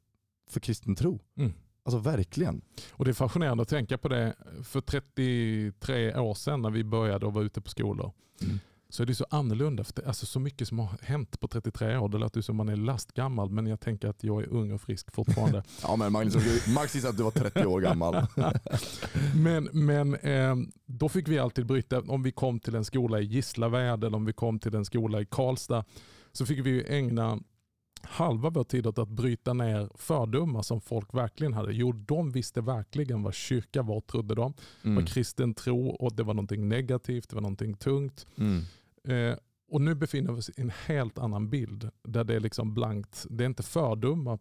för 0.49 0.59
kristen 0.59 0.95
tro. 0.95 1.19
Mm. 1.37 1.53
Alltså 1.83 1.99
verkligen. 1.99 2.61
Och 2.91 3.05
det 3.05 3.11
är 3.11 3.13
fascinerande 3.13 3.61
att 3.61 3.69
tänka 3.69 3.97
på 3.97 4.07
det. 4.07 4.35
För 4.63 4.81
33 4.81 6.15
år 6.15 6.33
sedan 6.33 6.61
när 6.61 6.69
vi 6.69 6.83
började 6.83 7.25
och 7.25 7.33
var 7.33 7.41
ute 7.41 7.61
på 7.61 7.69
skolor 7.69 8.11
Mm. 8.41 8.59
Så 8.91 9.03
är 9.03 9.07
det 9.07 9.15
så 9.15 9.25
annorlunda. 9.29 9.83
För 9.83 9.93
det, 9.93 10.07
alltså 10.07 10.25
så 10.25 10.39
mycket 10.39 10.67
som 10.67 10.79
har 10.79 10.89
hänt 11.01 11.39
på 11.39 11.47
33 11.47 11.97
år. 11.97 12.09
Det 12.09 12.17
låter 12.17 12.37
ju 12.37 12.41
som 12.41 12.55
man 12.55 12.69
är 12.69 12.75
lastgammal 12.75 13.49
men 13.49 13.67
jag 13.67 13.79
tänker 13.79 14.07
att 14.07 14.23
jag 14.23 14.41
är 14.41 14.53
ung 14.53 14.71
och 14.71 14.81
frisk 14.81 15.11
fortfarande. 15.11 15.63
Ja 15.81 15.95
men 15.95 16.11
Magnus, 16.11 16.67
Max 16.67 16.95
gissade 16.95 17.11
att 17.11 17.17
du 17.17 17.23
var 17.23 17.31
30 17.31 17.65
år 17.65 17.81
gammal. 17.81 18.27
men 19.35 19.69
men 19.73 20.15
eh, 20.15 20.55
då 20.85 21.09
fick 21.09 21.27
vi 21.27 21.39
alltid 21.39 21.65
bryta, 21.65 22.01
om 22.01 22.23
vi 22.23 22.31
kom 22.31 22.59
till 22.59 22.75
en 22.75 22.85
skola 22.85 23.19
i 23.19 23.23
Gislaved 23.23 24.03
eller 24.03 24.15
om 24.15 24.25
vi 24.25 24.33
kom 24.33 24.59
till 24.59 24.75
en 24.75 24.85
skola 24.85 25.21
i 25.21 25.25
Karlstad 25.25 25.85
så 26.31 26.45
fick 26.45 26.65
vi 26.65 26.85
ägna 26.87 27.39
halva 28.03 28.49
vår 28.49 28.63
tid 28.63 28.87
åt 28.87 28.97
att 28.97 29.09
bryta 29.09 29.53
ner 29.53 29.89
fördomar 29.95 30.61
som 30.61 30.81
folk 30.81 31.13
verkligen 31.13 31.53
hade. 31.53 31.73
Jo, 31.73 31.91
de 31.91 32.31
visste 32.31 32.61
verkligen 32.61 33.23
vad 33.23 33.33
kyrka 33.33 33.81
var, 33.81 34.01
trodde 34.01 34.35
de. 34.35 34.53
Mm. 34.83 34.95
var 34.95 35.05
kristen 35.05 35.53
tro 35.53 35.89
och 35.89 36.15
det 36.15 36.23
var 36.23 36.33
någonting 36.33 36.69
negativt, 36.69 37.29
det 37.29 37.35
var 37.35 37.41
någonting 37.41 37.73
tungt. 37.73 38.25
Mm. 38.37 38.61
Eh, 39.07 39.35
och 39.71 39.81
nu 39.81 39.95
befinner 39.95 40.33
vi 40.33 40.39
oss 40.39 40.49
i 40.49 40.61
en 40.61 40.71
helt 40.87 41.17
annan 41.17 41.49
bild 41.49 41.89
där 42.03 42.23
det 42.23 42.35
är 42.35 42.39
liksom 42.39 42.73
blankt. 42.73 43.25
Det 43.29 43.43
är 43.43 43.45
inte 43.45 43.63
fördomar 43.63 44.39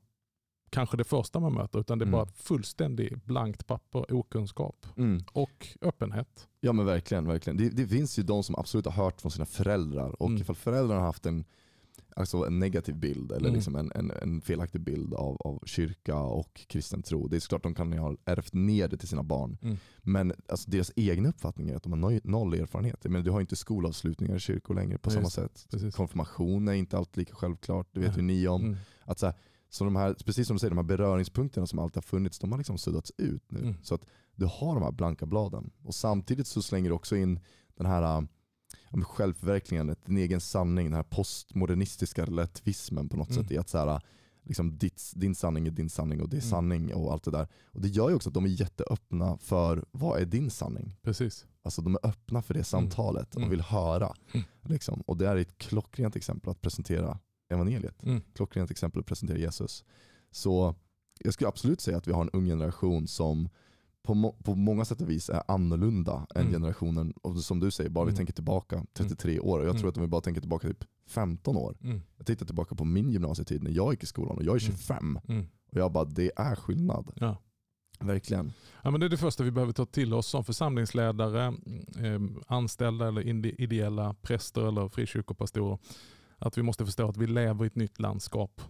kanske 0.71 0.97
det 0.97 1.05
första 1.05 1.41
man 1.41 1.55
möter 1.55 1.79
utan 1.81 1.99
det 1.99 2.03
är 2.03 2.07
Mm. 2.07 2.13
bara 2.19 2.27
fullständigt 2.27 3.25
blankt 3.25 3.67
papper, 3.67 4.13
okunskap 4.15 4.87
Mm. 4.97 5.23
och 5.33 5.69
öppenhet. 5.81 6.49
Ja 6.61 6.73
men 6.73 6.87
verkligen. 6.87 7.27
verkligen. 7.27 7.57
Det, 7.57 7.69
det 7.69 7.87
finns 7.87 8.19
ju 8.19 8.23
de 8.23 8.43
som 8.43 8.55
absolut 8.55 8.87
har 8.87 8.93
hört 9.05 9.21
från 9.21 9.31
sina 9.31 9.47
föräldrar 9.47 10.23
och 10.23 10.29
Mm. 10.29 10.41
ifall 10.43 10.57
föräldrarna 10.57 11.01
har 11.01 11.07
haft 11.07 11.27
en, 11.27 11.45
alltså 12.17 12.47
en 12.47 12.59
negativ 12.59 12.97
bild 12.97 13.33
eller 13.33 13.49
Mm. 13.49 13.55
liksom 13.55 13.77
en, 13.77 13.93
en, 13.95 14.11
en 14.11 14.41
felaktig 14.41 14.81
bild 14.81 15.15
av, 15.15 15.37
av 15.37 15.63
kyrka 15.67 16.17
och 16.17 16.61
kristen 16.69 17.03
tro. 17.03 17.29
Det 17.29 17.37
är 17.37 17.41
såklart 17.41 17.63
de 17.63 17.75
kan 17.75 17.93
ha 17.93 18.17
ärvt 18.25 18.53
ner 18.55 18.89
det 18.89 18.97
till 18.97 19.09
sina 19.09 19.23
barn. 19.23 19.59
Mm. 19.63 19.77
Men 20.03 20.33
alltså, 20.49 20.71
deras 20.71 20.93
egna 20.97 21.29
uppfattning 21.29 21.69
är 21.69 21.77
att 21.77 21.83
de 21.83 21.93
har 21.93 22.29
noll, 22.29 22.55
erfarenhet. 22.55 23.05
Men 23.05 23.25
du 23.25 23.31
har 23.31 23.41
inte 23.41 23.57
skolavslutningar 23.57 24.37
i 24.37 24.41
kyrkor 24.41 24.75
längre 24.75 24.99
på 24.99 25.11
samma 25.11 25.23
just 25.23 25.35
sätt. 25.35 25.67
Precis. 25.71 25.95
Konfirmation 25.95 26.69
är 26.69 26.73
inte 26.73 26.99
alltid 26.99 27.19
lika 27.19 27.35
självklart, 27.35 27.89
det 27.93 28.01
vet 28.01 28.19
ju 28.19 28.23
ni 28.23 28.49
om. 28.49 28.65
Mm. 28.65 28.77
Att 29.05 29.19
så, 29.19 29.27
här, 29.27 29.35
så 29.69 29.85
de 29.85 29.97
här, 29.97 30.17
precis 30.25 30.47
som 30.47 30.57
du 30.57 30.61
säger, 30.61 30.71
de 30.71 30.79
här 30.79 30.97
beröringspunkterna 30.97 31.67
som 31.67 31.79
alltid 31.79 31.97
har 31.97 32.03
funnits, 32.03 32.39
de 32.39 32.51
har 32.53 32.59
liksom 32.59 32.79
suddats 32.79 33.13
ut 33.17 33.51
nu. 33.51 33.61
Mm. 33.61 33.75
Så 33.83 33.95
att 33.95 34.07
du 34.35 34.47
har 34.47 34.75
de 34.75 34.83
här 34.83 34.93
blanka 34.93 35.27
bladen. 35.27 35.71
Och 35.85 35.95
samtidigt 35.95 36.47
så 36.47 36.63
slänger 36.63 36.91
du 36.91 36.95
också 36.95 37.17
in 37.17 37.41
den 37.77 37.87
här 37.87 38.27
självförverkligandet, 39.05 40.07
din 40.07 40.19
egen 40.19 40.41
sanning, 40.41 40.87
den 40.87 40.95
här 40.95 41.03
postmodernistiska 41.03 42.25
relativismen 42.27 43.09
på 43.09 43.17
något 43.17 43.31
Mm. 43.31 43.43
sätt. 43.43 43.53
I 43.53 43.59
att 43.59 43.69
så 43.69 43.79
här, 43.79 44.01
liksom 44.43 44.79
ditt, 44.79 45.13
din 45.15 45.35
sanning 45.35 45.67
är 45.67 45.71
din 45.71 45.91
sanning 45.91 46.21
och 46.23 46.29
det 46.29 46.37
är 46.37 46.41
Mm. 46.41 46.51
sanning 46.51 46.95
och 46.95 47.13
allt 47.13 47.25
det 47.25 47.31
där. 47.31 47.49
Och 47.65 47.81
det 47.81 47.89
gör 47.89 48.09
ju 48.09 48.15
också 48.15 48.29
att 48.31 48.35
de 48.35 48.45
är 48.45 48.49
jätteöppna 48.49 49.39
för 49.39 49.85
vad 49.91 50.21
är 50.21 50.25
din 50.25 50.51
sanning? 50.51 50.97
Precis. 51.03 51.47
Alltså 51.63 51.83
de 51.83 51.95
är 51.95 52.07
öppna 52.07 52.43
för 52.43 52.55
det 52.55 52.65
samtalet 52.65 53.37
Mm. 53.37 53.47
och 53.47 53.53
vill 53.53 53.61
höra. 53.61 54.15
Mm. 54.33 54.47
Liksom. 54.63 55.01
Och 55.01 55.17
det 55.17 55.29
är 55.29 55.37
ett 55.37 55.59
klockrent 55.59 56.17
exempel 56.17 56.51
att 56.51 56.61
presentera 56.61 57.19
evangeliet. 57.51 58.03
Mm. 58.03 58.21
Klockrent 58.35 58.71
exempel 58.71 59.01
att 59.01 59.07
presentera 59.07 59.39
Jesus. 59.39 59.85
Så 60.31 60.75
jag 61.19 61.35
skulle 61.35 61.49
absolut 61.49 61.81
säga 61.81 61.97
att 61.97 62.09
vi 62.09 62.13
har 62.13 62.23
en 62.23 62.31
ung 62.31 62.47
generation 62.47 63.07
som 63.09 63.49
på, 64.03 64.15
må 64.15 64.33
på 64.33 64.55
många 64.55 64.85
sätt 64.85 65.01
och 65.01 65.11
vis 65.11 65.31
är 65.31 65.43
annorlunda 65.49 66.27
än 66.35 66.41
Mm. 66.41 66.53
generationen. 66.53 67.13
Och 67.23 67.37
som 67.37 67.61
du 67.61 67.71
säger, 67.71 67.91
bara 67.91 68.05
vi 68.05 68.11
Mm. 68.11 68.17
tänker 68.17 68.33
tillbaka 68.33 68.85
33 68.93 69.41
år. 69.41 69.59
Och 69.59 69.67
jag 69.67 69.73
tror 69.75 69.81
Mm. 69.85 69.89
att 69.89 69.97
om 69.97 70.03
vi 70.03 70.09
bara 70.09 70.21
tänker 70.21 70.41
tillbaka 70.41 70.69
typ 70.69 70.85
15 71.07 71.57
år. 71.57 71.77
Mm. 71.83 72.01
Jag 72.17 72.27
tittar 72.27 72.47
tillbaka 72.47 72.75
på 72.75 72.85
min 72.85 73.11
gymnasietid 73.11 73.63
när 73.63 73.71
jag 73.71 73.93
gick 73.93 74.03
i 74.03 74.07
skolan 74.07 74.37
och 74.37 74.43
jag 74.45 74.57
är 74.57 74.61
Mm. 74.67 74.77
25. 74.79 75.19
Mm. 75.29 75.47
Och 75.73 75.77
jag 75.81 75.93
bara, 75.93 76.05
det 76.05 76.31
är 76.37 76.57
skillnad. 76.57 77.13
Ja. 77.17 77.37
Verkligen. 78.01 78.53
Ja, 78.83 78.91
men 78.91 79.01
det 79.01 79.07
är 79.07 79.11
det 79.11 79.17
första 79.17 79.45
vi 79.45 79.51
behöver 79.51 79.73
ta 79.73 79.87
till 79.87 80.15
oss 80.15 80.27
som 80.27 80.45
församlingsledare, 80.45 81.47
eh, 81.99 82.21
anställda 82.47 83.09
eller 83.09 83.61
ideella 83.61 84.15
präster 84.23 84.69
eller 84.69 84.89
frikyrkopastorer. 84.89 85.79
Att 86.39 86.59
vi 86.59 86.63
måste 86.63 86.85
förstå 86.87 87.09
att 87.09 87.17
vi 87.17 87.27
lever 87.27 87.65
i 87.65 87.67
ett 87.67 87.77
nytt 87.77 88.01
landskap. 88.01 88.61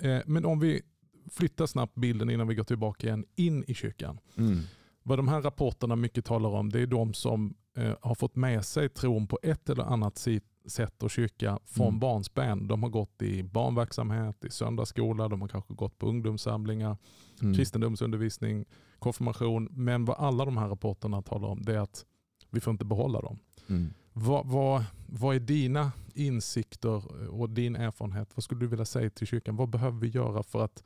Eh, 0.00 0.18
men 0.26 0.44
om 0.44 0.60
vi 0.60 0.82
flyttar 1.30 1.66
snabbt 1.66 1.94
bilden 1.94 2.30
innan 2.30 2.48
vi 2.48 2.54
går 2.54 2.64
tillbaka 2.64 3.06
igen 3.06 3.24
in 3.36 3.64
i 3.66 3.74
kyrkan. 3.74 4.18
Mm. 4.36 4.60
Vad 5.02 5.18
de 5.18 5.28
här 5.28 5.42
rapporterna 5.42 5.96
mycket 5.96 6.24
talar 6.24 6.48
om 6.50 6.70
det 6.70 6.80
är 6.80 6.86
de 6.86 7.14
som 7.14 7.54
eh, 7.76 7.92
har 8.02 8.14
fått 8.14 8.36
med 8.36 8.64
sig 8.64 8.88
tron 8.88 9.26
på 9.26 9.38
ett 9.42 9.70
eller 9.70 9.84
annat 9.84 10.26
sätt 10.66 11.02
och 11.02 11.10
kyrka 11.10 11.58
från 11.64 11.86
Mm. 11.88 11.98
barnsben. 12.00 12.66
De 12.68 12.82
har 12.82 12.90
gått 12.90 13.22
i 13.22 13.42
barnverksamhet, 13.42 14.44
i 14.44 14.50
söndagsskola, 14.50 15.28
de 15.28 15.40
har 15.40 15.48
kanske 15.48 15.74
gått 15.74 15.98
på 15.98 16.06
ungdomssamlingar, 16.06 16.96
Mm. 17.42 17.54
kristendomsundervisning, 17.54 18.64
konfirmation. 18.98 19.68
Men 19.70 20.04
vad 20.04 20.16
alla 20.18 20.44
de 20.44 20.56
här 20.56 20.68
rapporterna 20.68 21.22
talar 21.22 21.48
om 21.48 21.62
det 21.62 21.74
är 21.74 21.78
att 21.80 22.04
vi 22.50 22.60
får 22.60 22.70
inte 22.70 22.84
behålla 22.84 23.20
dem. 23.20 23.38
Mm. 23.68 23.92
Vad, 24.12 24.46
vad, 24.46 24.84
vad 25.06 25.36
är 25.36 25.40
dina 25.40 25.92
insikter 26.14 27.28
och 27.30 27.50
din 27.50 27.76
erfarenhet? 27.76 28.28
Vad 28.34 28.44
skulle 28.44 28.60
du 28.60 28.66
vilja 28.66 28.84
säga 28.84 29.10
till 29.10 29.26
kyrkan? 29.26 29.56
Vad 29.56 29.68
behöver 29.68 29.98
vi 30.00 30.08
göra 30.08 30.42
för 30.42 30.64
att 30.64 30.82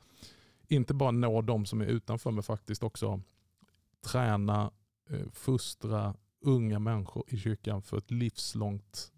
inte 0.67 0.93
bara 0.93 1.11
nå 1.11 1.41
de 1.41 1.65
som 1.65 1.81
är 1.81 1.85
utanför 1.85 2.31
men 2.31 2.43
faktiskt 2.43 2.83
också 2.83 3.21
träna, 4.05 4.71
eh, 5.09 5.29
fostra 5.31 6.15
unga 6.41 6.79
människor 6.79 7.23
i 7.27 7.37
kyrkan 7.37 7.81
för 7.81 7.97
ett 7.97 8.11
livslångt 8.11 9.11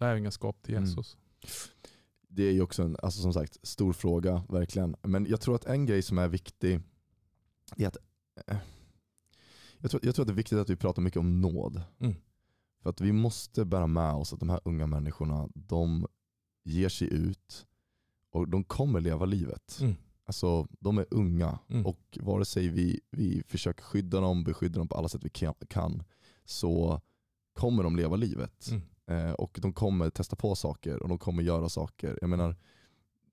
lärjungaskap 0.00 0.62
till 0.62 0.74
Mm. 0.74 0.88
Jesus? 0.88 1.16
Det 2.28 2.42
är 2.42 2.52
ju 2.52 2.62
också 2.62 2.82
en 2.82 2.96
alltså 3.02 3.22
som 3.22 3.32
sagt, 3.32 3.56
stor 3.62 3.92
fråga, 3.92 4.42
verkligen. 4.48 4.96
Men 5.02 5.26
jag 5.26 5.40
tror 5.40 5.54
att 5.54 5.64
en 5.64 5.86
grej 5.86 6.02
som 6.02 6.18
är 6.18 6.28
viktig 6.28 6.80
är 7.76 7.86
att 7.88 7.96
eh, 8.46 8.58
jag 9.78 9.90
tror, 9.90 10.04
jag 10.04 10.14
tror 10.14 10.22
att 10.22 10.26
det 10.26 10.32
är 10.32 10.36
viktigt 10.36 10.58
att 10.58 10.70
vi 10.70 10.76
pratar 10.76 11.02
mycket 11.02 11.20
om 11.20 11.40
nåd. 11.40 11.82
Mm. 11.98 12.14
För 12.82 12.90
att 12.90 13.00
vi 13.00 13.12
måste 13.12 13.64
bära 13.64 13.86
med 13.86 14.12
oss 14.14 14.32
att 14.32 14.40
de 14.40 14.50
här 14.50 14.60
unga 14.64 14.86
människorna, 14.86 15.48
de 15.54 16.06
ger 16.64 16.88
sig 16.88 17.14
ut 17.14 17.66
och 18.30 18.48
de 18.48 18.64
kommer 18.64 19.00
leva 19.00 19.26
livet. 19.26 19.78
Mm. 19.80 19.94
Alltså 20.28 20.66
de 20.80 20.98
är 20.98 21.06
unga 21.10 21.58
Mm. 21.68 21.86
och 21.86 22.18
vare 22.20 22.44
sig 22.44 22.68
vi, 22.68 23.00
vi 23.10 23.42
försöker 23.46 23.82
skydda 23.82 24.20
dem, 24.20 24.44
beskydda 24.44 24.78
dem 24.78 24.88
på 24.88 24.96
alla 24.96 25.08
sätt 25.08 25.24
vi 25.24 25.30
kan, 25.68 26.02
så 26.44 27.00
kommer 27.52 27.82
de 27.82 27.96
leva 27.96 28.16
livet. 28.16 28.68
Mm. 28.70 28.82
Eh, 29.28 29.32
och 29.32 29.58
de 29.62 29.72
kommer 29.72 30.10
testa 30.10 30.36
på 30.36 30.54
saker 30.54 31.02
och 31.02 31.08
de 31.08 31.18
kommer 31.18 31.42
göra 31.42 31.68
saker. 31.68 32.18
Jag 32.20 32.30
menar, 32.30 32.56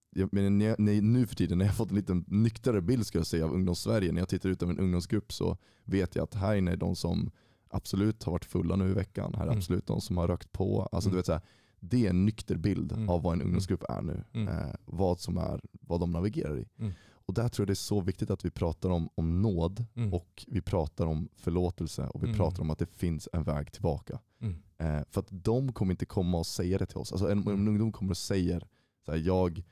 jag 0.09 0.33
menar 0.33 0.49
när, 0.79 1.01
nu 1.01 1.27
för 1.27 1.35
tiden 1.35 1.57
när 1.57 1.65
jag 1.65 1.75
fått 1.75 1.89
en 1.89 1.95
lite 1.95 2.23
nyktrare 2.27 2.81
bild 2.81 3.05
ska 3.05 3.17
jag 3.17 3.27
säga 3.27 3.45
av 3.45 3.53
ungdomssverige, 3.53 4.11
när 4.11 4.21
jag 4.21 4.29
tittar 4.29 4.49
ut 4.49 4.63
över 4.63 4.73
en 4.73 4.79
ungdomsgrupp 4.79 5.33
så 5.33 5.57
vet 5.83 6.15
jag 6.15 6.23
att 6.23 6.33
här 6.33 6.55
inne 6.55 6.71
är 6.71 6.77
de 6.77 6.95
som 6.95 7.31
absolut 7.69 8.23
har 8.23 8.31
varit 8.31 8.45
fulla 8.45 8.75
nu 8.75 8.89
i 8.89 8.93
veckan, 8.93 9.33
här 9.33 9.41
är 9.41 9.47
Mm. 9.47 9.57
absolut 9.57 9.87
de 9.87 10.01
som 10.01 10.17
har 10.17 10.27
rökt 10.27 10.51
på. 10.51 10.89
Alltså, 10.91 11.07
Mm. 11.09 11.13
du 11.13 11.17
vet, 11.19 11.25
så 11.25 11.31
här, 11.31 11.41
det 11.79 12.05
är 12.05 12.09
en 12.09 12.25
nykter 12.25 12.55
bild 12.57 12.91
Mm. 12.91 13.09
av 13.09 13.21
vad 13.21 13.33
en 13.33 13.41
ungdomsgrupp 13.41 13.83
är 13.89 14.01
nu. 14.01 14.23
Mm. 14.33 14.47
Eh, 14.47 14.75
vad, 14.85 15.19
som 15.19 15.37
är, 15.37 15.61
vad 15.81 15.99
de 15.99 16.11
navigerar 16.11 16.57
i. 16.57 16.65
Mm. 16.79 16.91
Och 17.27 17.33
där 17.33 17.49
tror 17.49 17.63
jag 17.63 17.67
det 17.67 17.73
är 17.73 17.75
så 17.75 18.01
viktigt 18.01 18.29
att 18.29 18.45
vi 18.45 18.49
pratar 18.51 18.89
om, 18.89 19.09
om 19.15 19.41
nåd 19.41 19.85
Mm. 19.95 20.13
och 20.13 20.45
vi 20.47 20.61
pratar 20.61 21.05
om 21.05 21.29
förlåtelse 21.35 22.07
och 22.07 22.23
vi 22.23 22.27
Mm. 22.27 22.37
pratar 22.37 22.61
om 22.61 22.69
att 22.69 22.79
det 22.79 22.85
finns 22.85 23.29
en 23.33 23.43
väg 23.43 23.71
tillbaka. 23.71 24.19
Mm. 24.41 24.55
Eh, 24.77 25.03
för 25.11 25.19
att 25.21 25.27
de 25.29 25.73
kommer 25.73 25.91
inte 25.93 26.05
komma 26.05 26.37
och 26.37 26.45
säga 26.45 26.77
det 26.77 26.85
till 26.85 26.97
oss. 26.97 27.11
Alltså 27.11 27.25
en, 27.31 27.37
en 27.39 27.47
Mm. 27.47 27.67
ungdom 27.67 27.91
kommer 27.91 28.11
och 28.11 28.17
säger 28.17 28.67
så 29.05 29.11
här, 29.11 29.19
jag 29.19 29.63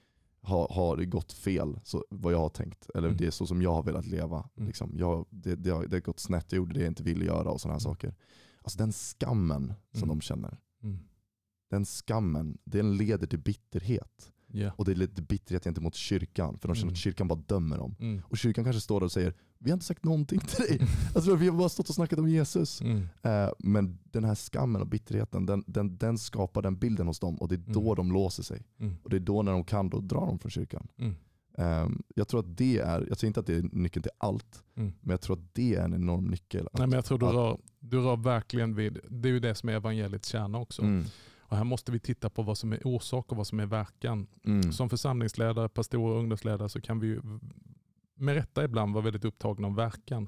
har, 0.41 0.67
har 0.73 0.97
gått 0.97 1.33
fel, 1.33 1.79
så, 1.83 2.05
vad 2.09 2.33
jag 2.33 2.39
har 2.39 2.49
tänkt. 2.49 2.89
Eller 2.95 3.07
Mm. 3.07 3.17
det 3.17 3.25
är 3.27 3.31
så 3.31 3.45
som 3.47 3.61
jag 3.61 3.73
har 3.73 3.83
velat 3.83 4.05
leva. 4.07 4.49
Mm. 4.57 4.67
Liksom, 4.67 4.91
jag, 4.97 5.25
det, 5.29 5.55
det, 5.55 5.69
har, 5.69 5.85
det 5.85 5.95
har 5.95 6.01
gått 6.01 6.19
snett, 6.19 6.45
jag 6.51 6.57
gjorde 6.57 6.73
det 6.73 6.79
jag 6.79 6.87
inte 6.91 7.03
ville 7.03 7.25
göra 7.25 7.49
och 7.51 7.61
sådana 7.61 7.73
här 7.79 7.85
Mm. 7.85 7.93
saker. 7.95 8.15
Alltså 8.61 8.77
den 8.77 8.91
skammen 8.91 9.73
som 9.91 10.03
Mm. 10.03 10.09
de 10.09 10.21
känner, 10.21 10.57
Mm. 10.83 10.99
Den 11.73 11.85
skammen, 11.85 12.57
den 12.63 12.97
leder 12.97 13.27
till 13.27 13.39
bitterhet. 13.39 14.29
Ja. 14.55 14.71
Och 14.77 14.85
det 14.85 14.95
leder 14.95 15.13
till 15.15 15.23
bitterhet 15.23 15.63
gentemot 15.63 15.95
kyrkan, 15.95 16.57
för 16.57 16.67
de 16.67 16.75
känner 16.75 16.83
Mm. 16.87 16.93
att 16.93 16.97
kyrkan 16.97 17.27
bara 17.27 17.39
dömer 17.39 17.77
dem. 17.77 17.95
Mm. 17.99 18.21
Och 18.29 18.37
kyrkan 18.37 18.63
kanske 18.63 18.81
står 18.81 18.99
där 18.99 19.05
och 19.05 19.11
säger, 19.11 19.33
vi 19.57 19.69
har 19.69 19.73
inte 19.73 19.85
sagt 19.85 20.03
någonting 20.05 20.39
till 20.39 20.65
dig. 20.65 20.87
Alltså, 21.15 21.35
vi 21.35 21.47
har 21.47 21.57
bara 21.57 21.69
stått 21.69 21.89
och 21.89 21.95
snackat 21.95 22.19
om 22.19 22.29
Jesus. 22.29 22.81
Mm. 22.81 23.07
Eh, 23.23 23.49
men 23.59 23.99
den 24.03 24.23
här 24.23 24.35
skammen 24.35 24.81
och 24.81 24.87
bitterheten, 24.87 25.45
den, 25.45 25.63
den, 25.67 25.97
den 25.97 26.17
skapar 26.17 26.61
den 26.61 26.77
bilden 26.79 27.07
hos 27.07 27.19
dem 27.19 27.35
och 27.35 27.47
det 27.47 27.55
är 27.55 27.73
då 27.73 27.81
Mm. 27.93 27.95
de 27.95 28.11
låser 28.11 28.43
sig. 28.43 28.65
Mm. 28.79 28.95
Och 29.03 29.09
det 29.09 29.15
är 29.15 29.19
då 29.19 29.41
när 29.41 29.51
de 29.51 29.63
kan, 29.63 29.89
då 29.89 29.99
drar 29.99 30.25
de 30.25 30.39
från 30.39 30.51
kyrkan. 30.51 30.87
Eh, 31.57 31.87
jag 32.15 32.27
tror 32.27 32.39
att 32.39 32.57
det 32.57 32.77
är, 32.79 33.05
jag 33.09 33.17
säger 33.17 33.27
inte 33.27 33.39
att 33.39 33.45
det 33.45 33.55
är 33.55 33.63
nyckeln 33.71 34.03
till 34.03 34.11
allt, 34.17 34.63
Mm. 34.77 34.93
men 35.01 35.09
jag 35.11 35.21
tror 35.21 35.35
att 35.37 35.53
det 35.55 35.75
är 35.75 35.83
en 35.83 35.93
enorm 35.93 36.25
nyckel. 36.25 36.67
Att, 36.73 36.79
Nej, 36.79 36.87
men 36.87 36.95
jag 36.95 37.05
tror 37.05 37.19
du 37.19 37.25
att- 37.25 37.33
rör, 37.33 37.57
du 37.79 37.97
rör 38.01 38.17
verkligen 38.17 38.75
vid, 38.75 38.99
det 39.09 39.29
är 39.29 39.33
ju 39.33 39.39
det 39.39 39.55
som 39.55 39.69
är 39.69 39.73
evangeliets 39.73 40.27
kärna 40.29 40.57
också. 40.57 40.81
Mm, 40.81 41.05
Och 41.53 41.57
här 41.57 41.63
måste 41.63 41.91
vi 41.91 41.99
titta 41.99 42.29
på 42.29 42.41
vad 42.43 42.57
som 42.57 42.73
är 42.73 42.87
orsak 42.87 43.31
och 43.31 43.37
vad 43.37 43.47
som 43.47 43.59
är 43.59 43.65
verkan. 43.65 44.27
mm, 44.45 44.71
Som 44.71 44.89
församlingsledare, 44.89 45.69
pastorer 45.69 46.13
och 46.13 46.19
ungdomsledare 46.19 46.69
så 46.69 46.81
kan 46.81 46.99
vi 46.99 47.19
med 48.15 48.35
rätta 48.35 48.63
ibland 48.63 48.93
vara 48.93 49.03
väldigt 49.03 49.25
upptagna 49.25 49.67
om 49.67 49.75
verkan. 49.75 50.27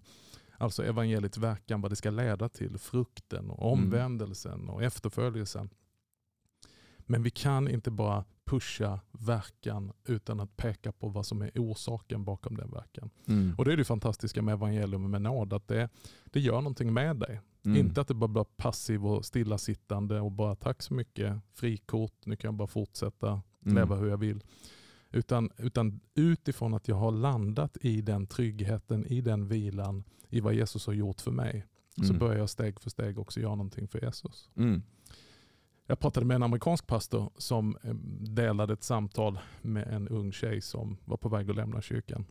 Alltså 0.57 0.83
evangeliets 0.83 1.37
verkan, 1.37 1.81
vad 1.81 1.91
det 1.91 1.95
ska 1.95 2.09
leda 2.09 2.49
till, 2.49 2.77
frukten 2.77 3.49
och 3.49 3.71
Mm. 3.77 3.83
omvändelsen 3.85 4.69
och 4.69 4.83
efterföljelsen. 4.83 5.69
Men 6.99 7.23
vi 7.23 7.29
kan 7.29 7.67
inte 7.69 7.91
bara 7.91 8.25
pusha 8.45 8.99
verkan 9.11 9.91
utan 10.05 10.39
att 10.39 10.57
peka 10.57 10.91
på 10.91 11.07
vad 11.09 11.25
som 11.25 11.41
är 11.41 11.51
orsaken 11.55 12.23
bakom 12.25 12.57
den 12.57 12.71
verkan. 12.71 13.09
mm, 13.27 13.55
Och 13.57 13.65
det 13.65 13.73
är 13.73 13.77
det 13.77 13.85
fantastiska 13.85 14.41
med 14.41 14.53
evangelium 14.53 15.11
med 15.11 15.21
nåd, 15.21 15.53
att 15.53 15.67
det, 15.67 15.89
det 16.25 16.39
gör 16.39 16.57
någonting 16.61 16.93
med 16.93 17.15
dig. 17.17 17.41
Mm, 17.65 17.77
Inte 17.77 18.01
att 18.01 18.07
det 18.07 18.13
bara 18.13 18.27
blir 18.27 18.43
passiv 18.43 19.05
och 19.05 19.25
stillasittande 19.25 20.21
och 20.21 20.31
bara 20.31 20.55
tack 20.55 20.81
så 20.81 20.93
mycket, 20.93 21.37
frikort, 21.53 22.25
nu 22.25 22.35
kan 22.35 22.47
jag 22.47 22.55
bara 22.55 22.67
fortsätta 22.67 23.41
mm, 23.65 23.75
leva 23.75 23.95
hur 23.95 24.07
jag 24.09 24.17
vill. 24.17 24.43
Utan, 25.11 25.49
utan 25.57 25.99
utifrån 26.15 26.73
att 26.73 26.87
jag 26.87 26.95
har 26.95 27.11
landat 27.11 27.77
i 27.81 28.01
den 28.01 28.27
tryggheten, 28.27 29.05
i 29.05 29.21
den 29.21 29.47
vilan, 29.47 30.03
i 30.29 30.39
vad 30.39 30.53
Jesus 30.53 30.87
har 30.87 30.93
gjort 30.93 31.21
för 31.21 31.31
mig, 31.31 31.65
så 31.95 32.03
mm, 32.03 32.17
börjar 32.17 32.37
jag 32.39 32.49
steg 32.49 32.79
för 32.79 32.89
steg 32.89 33.19
också 33.19 33.39
göra 33.39 33.55
någonting 33.55 33.87
för 33.87 34.01
Jesus. 34.05 34.49
mm, 34.57 34.81
Jag 35.87 35.99
pratade 35.99 36.25
med 36.25 36.35
en 36.35 36.43
amerikansk 36.43 36.87
pastor 36.87 37.29
som 37.37 37.77
eh, 37.83 37.93
delade 38.33 38.73
ett 38.73 38.83
samtal 38.83 39.39
med 39.61 39.87
en 39.87 40.07
ung 40.07 40.31
tjej 40.31 40.61
som 40.61 40.97
var 41.05 41.17
på 41.17 41.29
väg 41.29 41.49
att 41.49 41.55
lämna 41.55 41.81
kyrkan. 41.81 42.25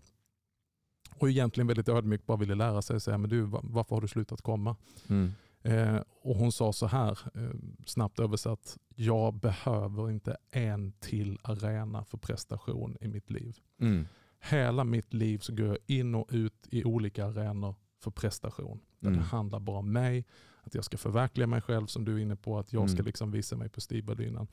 Och 1.19 1.31
egentligen 1.31 1.67
väldigt 1.67 1.89
ödmjukt 1.89 2.27
bara 2.27 2.37
ville 2.37 2.55
lära 2.55 2.83
sig, 2.83 3.01
säga, 3.01 3.19
men 3.19 3.31
du, 3.31 3.41
va- 3.41 3.61
varför 3.63 3.97
har 3.97 4.01
du 4.03 4.09
slutat 4.09 4.43
komma? 4.43 4.77
mm, 5.09 5.33
Eh, 5.67 6.01
och 6.23 6.37
hon 6.37 6.53
sa 6.53 6.73
så 6.73 6.87
här, 6.87 7.19
eh, 7.35 7.51
snabbt 7.87 8.19
översatt, 8.21 8.79
jag 8.95 9.35
behöver 9.35 10.11
inte 10.11 10.37
en 10.51 10.93
till 10.93 11.39
arena 11.43 12.05
för 12.05 12.19
prestation 12.19 12.97
i 13.01 13.09
mitt 13.09 13.31
liv. 13.31 13.57
mm, 13.81 14.07
Hela 14.51 14.85
mitt 14.85 15.15
liv 15.15 15.39
så 15.39 15.55
går 15.55 15.67
jag 15.67 15.79
in 15.87 16.15
och 16.15 16.29
ut 16.31 16.67
i 16.71 16.85
olika 16.85 17.27
arenor 17.27 17.75
för 18.01 18.11
prestation. 18.11 18.81
Där 19.01 19.09
Mm. 19.09 19.21
det 19.21 19.27
handlar 19.27 19.61
bara 19.61 19.79
om 19.79 19.93
mig, 19.93 20.25
att 20.63 20.75
jag 20.75 20.85
ska 20.85 20.97
förverkliga 20.99 21.47
mig 21.47 21.61
själv 21.61 21.87
som 21.87 22.05
du 22.05 22.15
är 22.15 22.19
inne 22.19 22.37
på, 22.37 22.59
att 22.59 22.73
jag 22.73 22.91
ska 22.91 22.97
Mm. 22.97 23.07
liksom 23.07 23.31
visa 23.31 23.57
mig 23.57 23.69
på 23.69 23.81
styvbardynan. 23.81 24.47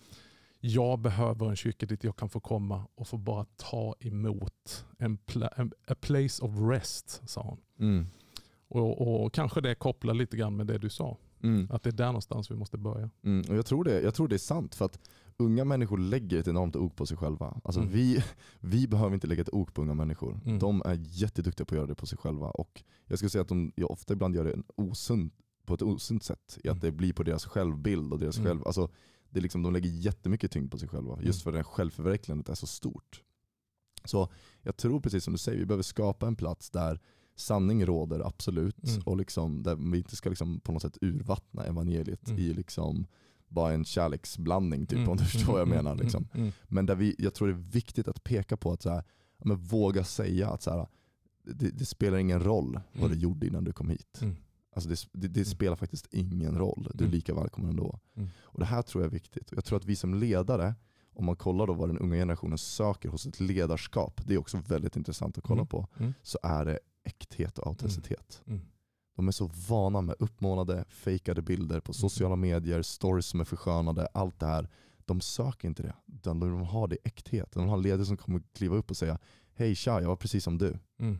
Jag 0.64 1.00
behöver 1.00 1.50
en 1.50 1.56
kyrka 1.56 1.86
dit 1.86 2.04
jag 2.04 2.16
kan 2.16 2.30
få 2.30 2.40
komma 2.40 2.88
och 2.96 3.08
få 3.08 3.18
bara 3.18 3.46
ta 3.56 3.96
emot 4.00 4.86
en, 4.98 5.18
a 5.88 5.96
place 6.02 6.44
of 6.46 6.52
rest, 6.70 7.22
sa 7.30 7.42
hon. 7.42 7.58
mm, 7.88 8.06
Och, 8.68 9.24
och 9.26 9.34
kanske 9.34 9.62
det 9.62 9.76
kopplar 9.76 10.14
lite 10.14 10.38
grann 10.38 10.56
med 10.56 10.68
det 10.68 10.78
du 10.78 10.90
sa. 10.90 11.18
mm. 11.44 11.68
Att 11.72 11.84
det 11.84 11.90
är 11.90 11.94
där 11.94 12.06
någonstans 12.06 12.52
vi 12.52 12.56
måste 12.56 12.78
börja. 12.78 13.10
Mm, 13.24 13.46
och 13.50 13.56
jag, 13.56 13.66
tror 13.66 13.84
det, 13.84 14.02
jag 14.02 14.14
tror 14.16 14.28
det 14.28 14.36
är 14.36 14.38
sant 14.38 14.76
för 14.76 14.86
att 14.86 15.00
unga 15.38 15.66
människor 15.66 15.98
lägger 15.98 16.40
ett 16.40 16.48
enormt 16.48 16.76
ok 16.76 16.96
på 16.96 17.06
sig 17.06 17.18
själva. 17.18 17.62
Alltså 17.64 17.82
Mm. 17.82 17.94
vi, 17.94 18.24
vi 18.60 18.88
behöver 18.88 19.14
inte 19.14 19.28
lägga 19.28 19.42
ett 19.42 19.54
ok 19.54 19.74
på 19.74 19.82
unga 19.82 19.94
människor. 19.94 20.40
Mm. 20.46 20.60
De 20.60 20.82
är 20.86 21.00
jätteduktiga 21.08 21.66
på 21.66 21.76
att 21.76 21.78
göra 21.78 21.88
det 21.88 21.96
på 21.96 22.06
sig 22.06 22.18
själva. 22.18 22.50
Och 22.50 22.84
jag 23.08 23.18
skulle 23.20 23.30
säga 23.30 23.42
att 23.42 23.48
de 23.48 23.72
jag 23.76 23.92
ofta 23.92 24.14
ibland 24.14 24.36
gör 24.36 24.44
det 24.44 24.54
en 24.54 24.64
osund, 24.76 25.32
på 25.66 25.74
ett 25.74 25.82
osunt 25.82 26.24
sätt. 26.24 26.58
I 26.64 26.68
Mm. 26.68 26.76
att 26.78 26.82
det 26.82 26.92
blir 26.92 27.14
på 27.14 27.24
deras 27.24 27.46
självbild 27.46 28.14
och 28.14 28.20
deras 28.20 28.38
Mm. 28.38 28.48
själv... 28.48 28.62
Alltså, 28.68 28.90
det 29.32 29.40
är 29.40 29.42
liksom, 29.42 29.64
de 29.64 29.74
lägger 29.74 29.90
jättemycket 29.90 30.52
tyngd 30.52 30.72
på 30.72 30.78
sig 30.78 30.88
själva. 30.90 31.22
Just 31.22 31.46
Mm. 31.46 31.54
för 31.54 31.60
att 31.60 31.66
självförverkligandet 31.68 32.50
är 32.50 32.56
så 32.56 32.68
stort. 32.68 33.24
Så 34.06 34.30
jag 34.62 34.78
tror 34.78 35.00
precis 35.00 35.24
som 35.24 35.34
du 35.34 35.38
säger, 35.40 35.60
vi 35.60 35.66
behöver 35.66 35.84
skapa 35.84 36.28
en 36.28 36.36
plats 36.36 36.70
där 36.70 37.00
sanning 37.36 37.86
råder, 37.86 38.28
absolut. 38.28 38.88
Mm. 38.90 39.02
Och 39.06 39.18
liksom, 39.18 39.64
där 39.64 39.76
vi 39.92 39.98
inte 39.98 40.16
ska 40.16 40.30
liksom 40.30 40.60
på 40.60 40.72
något 40.72 40.82
sätt 40.82 40.98
urvattna 41.02 41.64
evangeliet 41.66 42.28
Mm. 42.28 42.40
i 42.40 42.54
liksom 42.54 43.06
bara 43.48 43.74
en 43.74 43.86
kärleksblandning, 43.86 44.86
typ, 44.86 44.98
Mm, 44.98 45.10
om 45.10 45.18
du 45.18 45.26
förstår 45.26 45.52
vad 45.52 45.62
jag 45.62 45.68
mm, 45.68 45.78
menar. 45.84 45.96
Liksom. 45.96 46.28
mm, 46.34 46.52
Men 46.68 46.86
där 46.86 46.96
vi, 46.96 47.16
jag 47.18 47.34
tror 47.34 47.48
det 47.48 47.54
är 47.54 47.72
viktigt 47.72 48.08
att 48.08 48.24
peka 48.24 48.58
på 48.58 48.72
att 48.72 48.82
så 48.82 48.90
här, 48.90 49.04
men 49.44 49.58
våga 49.58 50.04
säga 50.04 50.50
att 50.50 50.62
så 50.62 50.72
här, 50.72 50.88
det, 51.44 51.70
det 51.70 51.86
spelar 51.86 52.18
ingen 52.18 52.44
roll 52.44 52.80
vad 52.94 53.10
du 53.12 53.16
gjorde 53.18 53.48
innan 53.48 53.64
du 53.64 53.74
kom 53.74 53.90
hit. 53.90 54.20
Mm. 54.72 54.76
Alltså 54.76 54.90
det, 54.90 55.22
det, 55.22 55.28
det 55.28 55.46
spelar 55.46 55.76
faktiskt 55.76 56.08
ingen 56.14 56.58
roll. 56.58 56.84
Du 56.94 57.04
är 57.04 57.08
Mm. 57.08 57.12
lika 57.16 57.34
välkommen 57.36 57.70
ändå. 57.70 58.00
Mm. 58.16 58.30
Och 58.42 58.60
Det 58.60 58.66
här 58.66 58.82
tror 58.82 59.04
jag 59.04 59.10
är 59.10 59.14
viktigt. 59.14 59.52
Och 59.52 59.58
jag 59.58 59.66
tror 59.66 59.78
att 59.78 59.86
vi 59.86 59.96
som 59.96 60.14
ledare, 60.14 60.76
om 61.14 61.26
man 61.26 61.36
kollar 61.36 61.68
då 61.68 61.74
vad 61.74 61.90
den 61.90 61.98
unga 62.00 62.16
generationen 62.16 62.58
söker 62.58 63.10
hos 63.10 63.26
ett 63.26 63.40
ledarskap, 63.40 64.22
det 64.26 64.34
är 64.34 64.38
också 64.38 64.58
väldigt 64.58 64.96
intressant 64.96 65.38
att 65.38 65.44
kolla 65.44 65.62
Mm. 65.62 65.68
på, 65.68 65.88
Mm. 66.00 66.14
så 66.22 66.40
är 66.44 66.66
det 66.66 66.80
äkthet 67.04 67.58
och 67.60 67.68
autenticitet. 67.68 68.42
Mm. 68.48 68.62
De 69.16 69.28
är 69.28 69.32
så 69.32 69.52
vana 69.70 70.02
med 70.02 70.16
uppmålade, 70.20 70.86
fejkade 70.90 71.42
bilder 71.42 71.80
på 71.80 71.94
sociala 71.94 72.36
medier, 72.36 72.82
stories 72.82 73.26
som 73.26 73.40
är 73.40 73.44
förskönade, 73.46 74.08
allt 74.14 74.40
det 74.40 74.46
här. 74.46 74.70
De 75.06 75.22
söker 75.22 75.68
inte 75.68 75.84
det, 75.84 75.96
utan 76.14 76.40
de 76.40 76.58
vill 76.58 76.66
ha 76.68 76.88
det 76.88 76.98
äkthet. 77.04 77.52
De 77.52 77.60
vill 77.60 77.70
ha 77.70 77.78
en 77.78 77.82
ledare 77.84 78.06
som 78.06 78.18
kommer 78.18 78.42
kliva 78.54 78.76
upp 78.76 78.90
och 78.92 78.98
säga 78.98 79.20
Hej 79.54 79.76
tja, 79.76 80.02
jag 80.02 80.08
var 80.08 80.16
precis 80.16 80.44
som 80.44 80.58
du 80.58 80.80
Mm. 81.00 81.18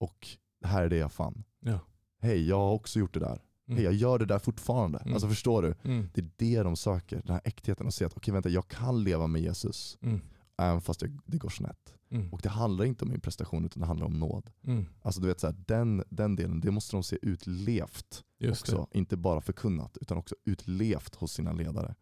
och 0.00 0.28
det 0.60 0.66
här 0.68 0.82
är 0.82 0.88
det 0.88 0.96
jag 0.96 1.12
fann. 1.12 1.44
Ja. 1.60 1.78
Hej, 2.18 2.48
jag 2.48 2.56
har 2.56 2.72
också 2.72 2.98
gjort 2.98 3.14
det 3.14 3.20
där. 3.20 3.42
Mm. 3.68 3.76
Hej, 3.76 3.84
jag 3.84 3.94
gör 3.94 4.18
det 4.18 4.26
där 4.26 4.38
fortfarande. 4.38 4.98
Mm. 4.98 5.14
Alltså 5.14 5.28
förstår 5.28 5.62
du? 5.62 5.74
Mm. 5.82 6.08
Det 6.14 6.20
är 6.20 6.30
det 6.36 6.62
de 6.62 6.76
söker, 6.76 7.22
den 7.24 7.32
här 7.32 7.40
äktheten 7.44 7.86
och 7.86 7.94
se 7.94 8.04
att 8.04 8.16
okej 8.16 8.34
vänta, 8.34 8.48
jag 8.48 8.68
kan 8.68 9.04
leva 9.04 9.26
med 9.26 9.42
Jesus. 9.42 9.98
Mm. 10.00 10.20
även 10.56 10.80
fast 10.80 11.00
det, 11.00 11.10
det 11.26 11.38
går 11.38 11.48
snett. 11.48 11.94
Mm. 12.10 12.32
Och 12.32 12.40
det 12.42 12.48
handlar 12.48 12.84
inte 12.84 13.04
om 13.04 13.10
min 13.10 13.20
prestation 13.20 13.64
utan 13.64 13.80
det 13.80 13.86
handlar 13.86 14.06
om 14.06 14.18
nåd. 14.18 14.50
Mm. 14.64 14.86
Alltså 15.02 15.20
du 15.20 15.26
vet 15.26 15.40
så 15.40 15.46
här, 15.46 15.56
den, 15.66 16.04
den 16.08 16.36
delen, 16.36 16.60
det 16.60 16.70
måste 16.70 16.96
de 16.96 17.02
se 17.02 17.18
utlevt 17.22 18.24
Just 18.38 18.62
också. 18.62 18.88
Inte 18.92 19.16
bara 19.16 19.40
förkunnat 19.40 19.96
utan 20.00 20.18
också 20.18 20.34
utlevt 20.44 21.14
hos 21.14 21.32
sina 21.32 21.52
ledare. 21.52 21.94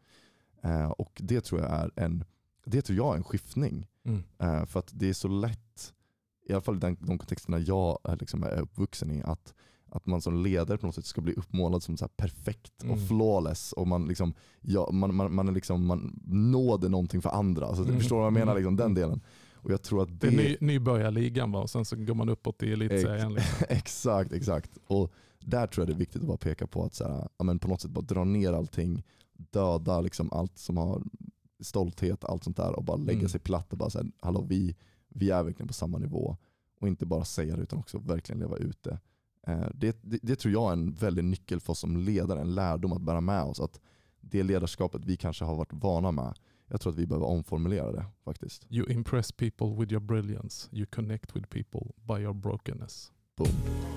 Eh, 0.62 0.90
och 0.90 1.20
det 1.24 1.40
tror 1.40 1.60
jag 1.60 1.70
är 1.70 1.90
en, 1.96 2.24
det 2.64 2.82
tror 2.82 2.96
jag 2.96 3.12
är 3.12 3.16
en 3.16 3.24
skiftning. 3.24 3.86
det. 4.04 4.24
Eh, 4.38 4.64
för 4.64 4.80
att 4.80 4.90
det 4.92 5.08
är 5.08 5.12
så 5.12 5.28
lätt, 5.28 5.94
i 6.46 6.52
alla 6.52 6.62
fall 6.62 6.76
i 6.76 6.78
den, 6.78 6.96
de 7.00 7.18
kontexterna 7.18 7.58
jag 7.58 7.98
liksom 8.20 8.42
är 8.42 8.60
uppvuxen 8.60 9.10
i, 9.10 9.22
att, 9.22 9.54
att 9.90 10.06
man 10.06 10.20
som 10.22 10.42
ledare 10.42 10.78
på 10.78 10.86
något 10.86 10.94
sätt 10.94 11.04
ska 11.04 11.20
bli 11.20 11.32
uppmålad 11.34 11.82
som 11.82 11.96
så 11.96 12.08
perfekt 12.08 12.72
och 12.78 12.84
Mm. 12.84 13.06
flawless. 13.06 13.72
Och 13.72 13.86
man, 13.88 14.06
liksom, 14.06 14.34
ja, 14.60 14.90
man, 14.92 15.14
man, 15.14 15.34
man, 15.34 15.48
är 15.48 15.52
liksom, 15.52 15.86
man 15.86 16.20
nåder 16.26 16.88
någonting 16.88 17.22
för 17.22 17.30
andra. 17.30 17.66
Alltså, 17.66 17.82
Mm. 17.82 17.98
Förstår 17.98 18.16
du 18.16 18.18
vad 18.20 18.26
jag 18.26 18.32
menar? 18.32 18.52
Mm. 18.52 18.56
Liksom, 18.56 18.76
den 18.76 18.94
delen. 18.94 19.20
Och 19.54 19.72
jag 19.72 19.82
tror 19.82 20.02
att 20.02 20.20
Det 20.20 20.30
det, 20.30 20.34
är 20.34 20.36
ny, 20.36 20.56
nybörjarligan 20.60 21.52
va? 21.52 21.60
och 21.60 21.70
sen 21.70 21.84
så 21.84 21.96
går 21.96 22.14
man 22.14 22.28
uppåt 22.28 22.62
i 22.62 22.72
elitserien. 22.72 23.34
Liksom. 23.34 23.66
exakt, 23.68 24.32
exakt. 24.32 24.78
Och 24.86 25.12
där 25.40 25.66
tror 25.66 25.82
jag 25.82 25.88
det 25.88 25.96
är 25.96 25.98
viktigt 25.98 26.22
att 26.22 26.28
bara 26.28 26.36
peka 26.36 26.66
på 26.66 26.84
att 26.84 26.94
så 26.94 27.04
här, 27.08 27.28
ja, 27.38 27.44
men 27.44 27.58
på 27.58 27.68
något 27.68 27.80
sätt 27.80 27.90
bara 27.90 28.00
dra 28.04 28.24
ner 28.24 28.52
allting, 28.52 29.04
döda 29.36 30.00
liksom 30.00 30.32
allt 30.32 30.58
som 30.58 30.76
har 30.76 31.02
stolthet, 31.60 32.24
allt 32.24 32.44
sånt 32.44 32.56
där 32.56 32.72
och 32.76 32.84
bara 32.84 32.96
lägga 32.96 33.18
Mm. 33.18 33.28
sig 33.28 33.40
platt 33.40 33.72
och 33.72 33.78
bara 33.78 33.90
säga, 33.90 34.04
hallå 34.20 34.44
vi, 34.48 34.76
vi 35.08 35.30
är 35.30 35.42
verkligen 35.42 35.68
på 35.68 35.74
samma 35.74 35.98
nivå. 35.98 36.36
Och 36.80 36.88
inte 36.88 37.06
bara 37.06 37.24
säga 37.24 37.56
det 37.56 37.62
utan 37.62 37.78
också 37.78 37.98
verkligen 37.98 38.38
leva 38.40 38.56
ut 38.56 38.82
det. 38.82 38.98
Eh, 39.46 39.66
det, 39.74 39.98
det. 40.02 40.18
Det 40.22 40.36
tror 40.36 40.52
jag 40.52 40.68
är 40.68 40.72
en 40.72 40.92
väldig 40.92 41.24
nyckel 41.24 41.60
för 41.60 41.72
oss 41.72 41.78
som 41.78 41.96
ledare, 41.96 42.40
en 42.40 42.54
lärdom 42.54 42.92
att 42.92 43.02
bära 43.02 43.20
med 43.20 43.42
oss. 43.42 43.60
Att 43.60 43.80
det 44.20 44.42
ledarskapet 44.42 45.04
vi 45.04 45.16
kanske 45.16 45.44
har 45.44 45.54
varit 45.54 45.72
vana 45.72 46.12
med, 46.12 46.38
jag 46.66 46.80
tror 46.80 46.92
att 46.92 46.98
vi 46.98 47.06
behöver 47.06 47.26
omformulera 47.26 47.92
det 47.92 48.04
faktiskt. 48.24 48.66
You 48.70 48.90
impress 48.90 49.32
people 49.32 49.66
with 49.66 49.92
your 49.92 50.02
brilliance. 50.02 50.68
You 50.72 50.86
connect 50.86 51.36
with 51.36 51.48
people 51.48 51.92
by 52.04 52.22
your 52.22 52.34
brokenness. 52.34 53.12
Boom. 53.36 53.95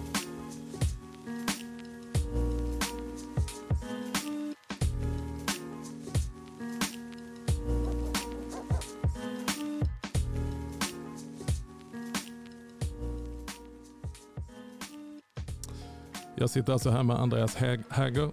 Jag 16.39 16.49
sitter 16.49 16.73
alltså 16.73 16.89
här 16.89 17.03
med 17.03 17.15
Andreas 17.19 17.55
Häg- 17.55 17.83
Häger, 17.89 18.31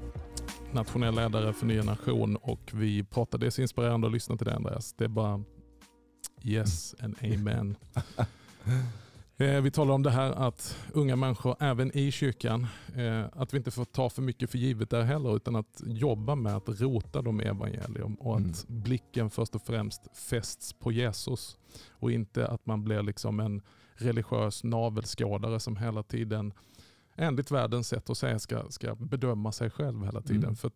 nationell 0.73 1.15
ledare 1.15 1.53
för 1.53 1.67
Nya 1.67 1.83
Nation 1.83 2.37
och 2.37 2.71
vi 2.75 3.05
pratar, 3.05 3.39
det 3.39 3.47
är 3.47 3.51
så 3.51 3.63
inspirerande 3.63 4.07
att 4.07 4.13
lyssna 4.13 4.37
till 4.37 4.47
det 4.47 4.55
Andreas. 4.57 4.93
Det 4.93 5.05
är 5.05 5.09
bara 5.09 5.43
yes 6.43 6.95
and 7.01 7.17
amen. 7.23 7.77
Eh, 9.39 9.61
Vi 9.61 9.71
talar 9.71 9.95
om 9.95 10.03
det 10.03 10.11
här 10.11 10.31
att 10.33 10.79
unga 10.93 11.17
människor, 11.17 11.57
även 11.61 11.97
i 11.97 12.11
kyrkan, 12.13 12.67
eh, 12.95 13.25
att 13.33 13.55
vi 13.55 13.59
inte 13.59 13.71
får 13.71 13.85
ta 13.85 14.11
för 14.11 14.23
mycket 14.23 14.51
för 14.51 14.59
givet 14.59 14.91
där 14.91 15.03
heller, 15.03 15.37
utan 15.37 15.57
att 15.57 15.83
jobba 15.87 16.35
med 16.35 16.57
att 16.57 16.81
rota 16.81 17.23
dem 17.23 17.41
i 17.41 17.45
evangelium 17.45 18.15
och 18.15 18.37
att 18.37 18.65
blicken 18.69 19.31
först 19.31 19.55
och 19.55 19.63
främst 19.63 20.17
fästs 20.17 20.73
på 20.73 20.93
Jesus 20.93 21.57
och 21.91 22.11
inte 22.13 22.49
att 22.49 22.67
man 22.67 22.85
blir 22.85 23.03
liksom 23.03 23.41
en 23.41 23.63
religiös 23.95 24.65
navelskådare 24.65 25.61
som 25.61 25.77
hela 25.77 26.03
tiden, 26.03 26.53
enligt 27.17 27.51
världens 27.51 27.89
sätt 27.89 28.11
att 28.11 28.19
säga, 28.19 28.39
ska, 28.39 28.71
ska 28.71 28.95
bedöma 28.95 29.53
sig 29.53 29.71
själv 29.71 30.05
hela 30.05 30.23
tiden. 30.23 30.45
Mm. 30.45 30.57
För 30.57 30.71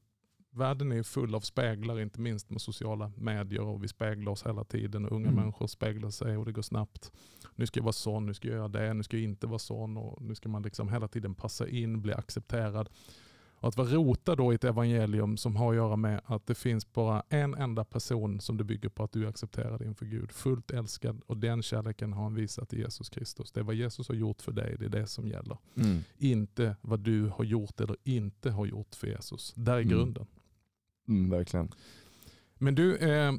världen 0.53 0.93
är 0.93 1.03
full 1.03 1.35
av 1.35 1.41
speglar, 1.41 2.01
inte 2.01 2.21
minst 2.21 2.51
med 2.51 2.61
sociala 2.61 3.13
medier 3.17 3.63
och 3.63 3.85
vi 3.85 3.89
speglar 3.89 4.33
oss 4.33 4.47
hela 4.47 4.65
tiden. 4.65 5.05
Och 5.05 5.13
unga 5.13 5.29
Mm. 5.29 5.41
människor 5.41 5.67
speglar 5.67 6.11
sig 6.11 6.37
och 6.37 6.45
det 6.45 6.53
går 6.53 6.63
snabbt. 6.63 7.13
Nu 7.55 7.67
ska 7.67 7.79
jag 7.81 7.85
vara 7.85 7.93
sån, 7.93 8.27
nu 8.27 8.35
ska 8.35 8.49
jag 8.49 8.57
göra 8.57 8.69
det, 8.69 8.95
nu 8.95 9.03
ska 9.03 9.17
jag 9.17 9.25
inte 9.25 9.47
vara 9.47 9.59
sån. 9.59 9.97
Och 9.97 10.23
nu 10.23 10.35
ska 10.35 10.49
man 10.49 10.63
liksom 10.63 10.89
hela 10.89 11.09
tiden 11.09 11.35
passa 11.35 11.69
in, 11.69 12.03
bli 12.03 12.13
accepterad. 12.13 12.89
Och 13.61 13.69
att 13.69 13.77
vara 13.77 13.89
rotad 13.89 14.37
då 14.39 14.53
i 14.53 14.55
ett 14.55 14.65
evangelium 14.65 15.37
som 15.37 15.57
har 15.57 15.71
att 15.71 15.77
göra 15.77 15.97
med 15.97 16.21
att 16.25 16.47
det 16.47 16.55
finns 16.55 16.93
bara 16.93 17.23
en 17.29 17.55
enda 17.55 17.85
person 17.85 18.41
som 18.41 18.57
det 18.57 18.65
bygger 18.65 18.89
på 18.89 19.05
att 19.05 19.13
du 19.13 19.25
är 19.25 19.29
accepterad 19.29 19.83
inför 19.83 20.07
Gud. 20.07 20.33
Fullt 20.33 20.71
älskad 20.71 21.23
och 21.27 21.37
den 21.37 21.63
kärleken 21.63 22.13
har 22.13 22.23
han 22.23 22.35
visat 22.35 22.73
i 22.73 22.79
Jesus 22.79 23.09
Kristus. 23.09 23.53
Det 23.53 23.61
är 23.61 23.65
vad 23.65 23.75
Jesus 23.75 24.09
har 24.09 24.15
gjort 24.15 24.43
för 24.43 24.53
dig, 24.53 24.77
det 24.79 24.85
är 24.85 24.89
det 24.89 25.07
som 25.07 25.29
gäller. 25.29 25.59
Mm. 25.77 25.99
Inte 26.19 26.77
vad 26.81 27.01
du 27.01 27.27
har 27.29 27.45
gjort 27.45 27.81
eller 27.81 27.97
inte 28.05 28.51
har 28.51 28.67
gjort 28.67 28.95
för 28.95 29.07
Jesus. 29.07 29.53
Där 29.57 29.73
är 29.73 29.77
Mm. 29.81 29.89
grunden. 29.89 30.27
Mm, 31.09 31.31
verkligen. 31.31 31.71
Men 32.59 32.75
du, 32.75 32.97
eh, 32.97 33.33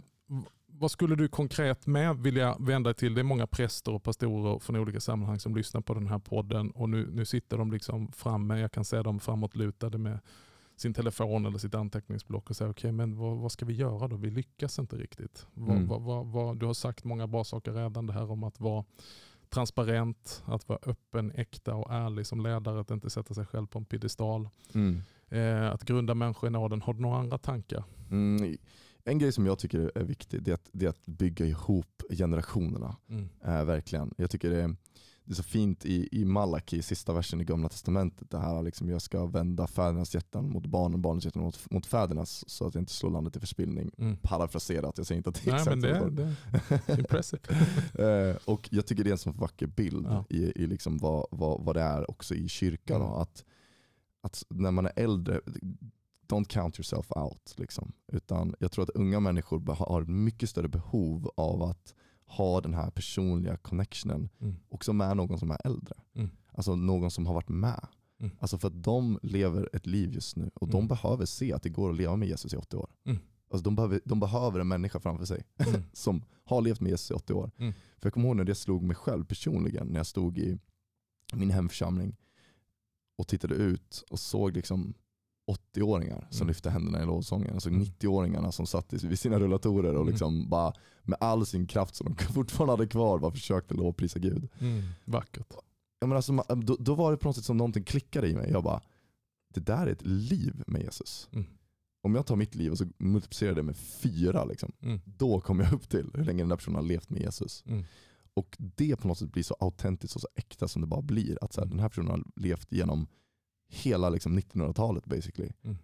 vad 0.73 0.91
skulle 0.91 1.15
du 1.15 1.27
konkret 1.27 1.87
med 1.87 2.17
vilja 2.17 2.55
vända 2.59 2.87
dig 2.87 2.95
till? 2.95 3.13
Det 3.13 3.21
är 3.21 3.23
många 3.23 3.47
präster 3.47 3.93
och 3.93 4.03
pastorer 4.03 4.59
från 4.59 4.75
olika 4.75 4.99
sammanhang 4.99 5.39
som 5.39 5.55
lyssnar 5.55 5.81
på 5.81 5.93
den 5.93 6.07
här 6.07 6.19
podden 6.19 6.71
och 6.71 6.89
nu, 6.89 7.09
nu 7.11 7.25
sitter 7.25 7.57
de 7.57 7.71
liksom 7.71 8.11
framme, 8.11 8.59
jag 8.59 8.71
kan 8.71 8.85
se 8.85 9.01
dem 9.01 9.19
framåtlutade 9.19 9.97
med 9.97 10.19
sin 10.75 10.93
telefon 10.93 11.45
eller 11.45 11.57
sitt 11.57 11.75
anteckningsblock 11.75 12.49
och 12.49 12.55
säger 12.55 12.71
okej 12.71 12.91
men 12.91 13.17
vad, 13.17 13.37
vad 13.37 13.51
ska 13.51 13.65
vi 13.65 13.73
göra 13.73 14.07
då? 14.07 14.15
Vi 14.15 14.29
lyckas 14.29 14.79
inte 14.79 14.95
riktigt. 14.95 15.47
Mm. 15.57 15.87
vad, 15.87 16.25
vad, 16.27 16.59
du 16.59 16.65
har 16.65 16.73
sagt 16.73 17.03
många 17.03 17.27
bra 17.27 17.43
saker 17.43 17.73
redan, 17.73 18.07
det 18.07 18.13
här 18.13 18.31
om 18.31 18.43
att 18.43 18.59
vara 18.59 18.85
transparent, 19.49 20.43
att 20.45 20.69
vara 20.69 20.79
öppen, 20.85 21.31
äkta 21.35 21.75
och 21.75 21.93
ärlig 21.93 22.27
som 22.27 22.41
ledare, 22.41 22.79
att 22.79 22.91
inte 22.91 23.09
sätta 23.09 23.33
sig 23.33 23.45
själv 23.45 23.67
på 23.67 23.79
en 23.79 23.85
piedestal. 23.85 24.49
Mm. 24.73 25.01
Eh, 25.29 25.71
att 25.71 25.83
grunda 25.83 26.15
människor 26.15 26.47
i 26.47 26.51
nåden. 26.51 26.81
Har 26.81 26.93
du 26.93 27.01
några 27.01 27.17
andra 27.17 27.37
tankar? 27.37 27.83
Mm. 28.11 28.57
En 29.03 29.19
grej 29.19 29.31
som 29.31 29.45
jag 29.45 29.59
tycker 29.59 29.91
är 29.95 30.03
viktig 30.03 30.43
det 30.43 30.51
är 30.51 30.55
att, 30.55 30.69
det 30.71 30.85
är 30.85 30.89
att 30.89 31.05
bygga 31.05 31.45
ihop 31.45 32.03
generationerna. 32.09 32.95
Mm. 33.09 33.29
Eh, 33.45 33.63
verkligen. 33.65 34.13
Jag 34.17 34.29
tycker 34.29 34.49
det 34.49 34.61
är, 34.61 34.75
det 35.23 35.33
är 35.33 35.35
så 35.35 35.43
fint 35.43 35.85
i, 35.85 36.09
i 36.21 36.25
Malaki, 36.25 36.81
sista 36.81 37.13
versen 37.13 37.41
i 37.41 37.43
gamla 37.43 37.69
testamentet. 37.69 38.29
Det 38.29 38.37
här 38.37 38.61
liksom, 38.61 38.89
jag 38.89 39.01
ska 39.01 39.25
vända 39.25 39.67
fädernas 39.67 40.13
hjärtan 40.15 40.49
mot 40.49 40.65
barnen, 40.65 41.01
barnens 41.01 41.25
hjärtan 41.25 41.43
mot, 41.43 41.71
mot 41.71 41.85
fädernas 41.85 42.49
så 42.49 42.67
att 42.67 42.75
jag 42.75 42.81
inte 42.81 42.93
slår 42.93 43.09
landet 43.09 43.35
i 43.35 43.39
förspillning. 43.39 43.91
Mm. 43.97 44.17
Parafraserat, 44.17 44.97
jag 44.97 45.07
säger 45.07 45.17
inte 45.17 45.29
att 45.29 45.43
det 45.43 45.49
är 45.49 45.51
Nej, 45.51 45.61
exakt 45.61 45.77
men 46.05 46.15
det, 46.15 46.23
det 46.23 46.93
är 46.93 46.99
impressive. 46.99 47.41
Eh, 47.93 48.35
och 48.45 48.69
jag 48.71 48.85
tycker 48.85 49.03
det 49.03 49.09
är 49.09 49.11
en 49.11 49.17
så 49.17 49.31
vacker 49.31 49.67
bild 49.67 50.07
Ja. 50.09 50.25
i, 50.29 50.63
i 50.63 50.67
liksom 50.67 50.97
vad, 50.97 51.25
vad, 51.31 51.63
vad 51.63 51.75
det 51.75 51.81
är 51.81 52.11
också 52.11 52.35
i 52.35 52.49
kyrkan. 52.49 53.01
Mm. 53.01 53.07
Då, 53.09 53.15
att, 53.15 53.45
att 54.21 54.43
när 54.49 54.71
man 54.71 54.85
är 54.85 54.93
äldre, 54.95 55.41
don't 56.31 56.45
count 56.47 56.79
yourself 56.79 57.11
out. 57.15 57.53
Liksom. 57.57 57.91
Utan 58.07 58.55
jag 58.59 58.71
tror 58.71 58.83
att 58.83 58.89
unga 58.89 59.19
människor 59.19 59.75
har 59.75 60.05
mycket 60.05 60.49
större 60.49 60.67
behov 60.67 61.31
av 61.37 61.63
att 61.63 61.93
ha 62.25 62.61
den 62.61 62.73
här 62.73 62.89
personliga 62.91 63.57
connectionen 63.57 64.29
Mm. 64.41 64.55
också 64.69 64.93
med 64.93 65.17
någon 65.17 65.39
som 65.39 65.51
är 65.51 65.57
äldre. 65.65 65.95
Mm. 66.15 66.29
Alltså 66.53 66.75
någon 66.75 67.11
som 67.11 67.25
har 67.25 67.33
varit 67.33 67.49
med. 67.49 67.87
Mm. 68.19 68.31
Alltså 68.39 68.57
för 68.57 68.67
att 68.67 68.83
de 68.83 69.19
lever 69.23 69.69
ett 69.73 69.85
liv 69.85 70.13
just 70.13 70.35
nu 70.35 70.51
och 70.53 70.67
de 70.67 70.77
Mm. 70.77 70.87
behöver 70.87 71.25
se 71.25 71.53
att 71.53 71.63
det 71.63 71.69
går 71.69 71.89
att 71.89 71.95
leva 71.97 72.15
med 72.15 72.27
Jesus 72.27 72.53
i 72.53 72.57
80 72.57 72.77
år. 72.77 72.89
Mm. 73.05 73.19
Alltså 73.51 73.63
de, 73.63 73.75
behöver, 73.75 74.01
de 74.05 74.19
behöver 74.19 74.59
en 74.59 74.67
människa 74.67 74.99
framför 74.99 75.25
sig 75.25 75.43
Mm. 75.67 75.81
som 75.93 76.23
har 76.43 76.61
levt 76.61 76.79
med 76.79 76.89
Jesus 76.89 77.11
i 77.11 77.13
80 77.13 77.33
år. 77.33 77.51
Mm. 77.57 77.73
För 77.73 78.05
jag 78.07 78.13
kommer 78.13 78.27
ihåg 78.27 78.35
när 78.37 78.43
det 78.43 78.55
slog 78.55 78.83
mig 78.83 78.95
själv 78.95 79.25
personligen 79.25 79.87
när 79.87 79.99
jag 79.99 80.07
stod 80.07 80.37
i 80.37 80.59
min 81.33 81.49
hemförsamling 81.51 82.15
och 83.17 83.27
tittade 83.27 83.55
ut 83.55 84.03
och 84.09 84.19
såg 84.19 84.53
liksom 84.55 84.93
80-åringar 85.47 86.27
som 86.29 86.41
Mm. 86.43 86.47
lyfte 86.47 86.69
händerna 86.69 87.03
i 87.03 87.05
lovsången. 87.05 87.53
Alltså 87.53 87.69
Mm. 87.69 87.81
90-åringarna 87.81 88.51
som 88.51 88.65
satt 88.67 88.93
vid 88.93 89.19
sina 89.19 89.39
rullatorer 89.39 89.93
och 89.93 90.01
Mm. 90.01 90.07
liksom 90.11 90.49
bara 90.49 90.73
med 91.03 91.17
all 91.21 91.45
sin 91.45 91.67
kraft 91.67 91.95
som 91.95 92.07
de 92.15 92.15
fortfarande 92.33 92.73
hade 92.73 92.87
kvar 92.87 93.19
bara 93.19 93.31
försökte 93.31 93.73
lovprisa 93.73 94.19
Gud. 94.19 94.47
Mm. 94.59 94.81
Vackert. 95.05 95.53
Jag 95.99 96.07
menar, 96.07 96.15
alltså, 96.15 96.31
ma- 96.33 96.63
då, 96.63 96.75
då 96.79 96.95
var 96.95 97.11
det 97.11 97.17
på 97.17 97.27
något 97.27 97.35
sätt 97.35 97.45
som 97.45 97.57
någonting 97.57 97.83
klickade 97.83 98.27
i 98.29 98.35
mig. 98.35 98.49
Jag 98.51 98.63
bara, 98.63 98.81
det 99.53 99.59
där 99.59 99.87
är 99.87 99.91
ett 99.91 100.05
liv 100.05 100.63
med 100.67 100.81
Jesus. 100.81 101.29
Mm. 101.31 101.45
Om 102.03 102.15
jag 102.15 102.25
tar 102.25 102.35
mitt 102.35 102.55
liv 102.55 102.71
och 102.71 102.77
så 102.77 102.85
multiplicerar 102.97 103.55
det 103.55 103.63
med 103.63 103.77
fyra, 103.77 104.45
liksom, 104.45 104.71
Mm. 104.81 104.99
då 105.05 105.41
kommer 105.41 105.63
jag 105.63 105.73
upp 105.73 105.89
till 105.89 106.09
hur 106.13 106.23
länge 106.25 106.41
den 106.41 106.49
där 106.49 106.55
personen 106.55 106.75
har 106.75 106.83
levt 106.83 107.09
med 107.09 107.21
Jesus. 107.21 107.63
Mm. 107.67 107.83
Och 108.33 108.55
det 108.59 108.95
på 108.95 109.07
något 109.07 109.17
sätt 109.17 109.31
blir 109.31 109.43
så 109.43 109.55
autentiskt 109.59 110.15
och 110.15 110.21
så 110.21 110.27
äkta 110.35 110.67
som 110.67 110.81
det 110.81 110.87
bara 110.87 111.01
blir. 111.01 111.37
Att 111.43 111.53
så 111.53 111.61
här, 111.61 111.65
Mm. 111.65 111.75
den 111.77 111.81
här 111.81 111.89
personen 111.89 112.09
har 112.11 112.23
levt 112.35 112.71
genom 112.71 113.07
hela 113.71 114.09
liksom, 114.09 114.39
1900-talet 114.39 115.05
basically. 115.05 115.51
Mm. 115.63 115.77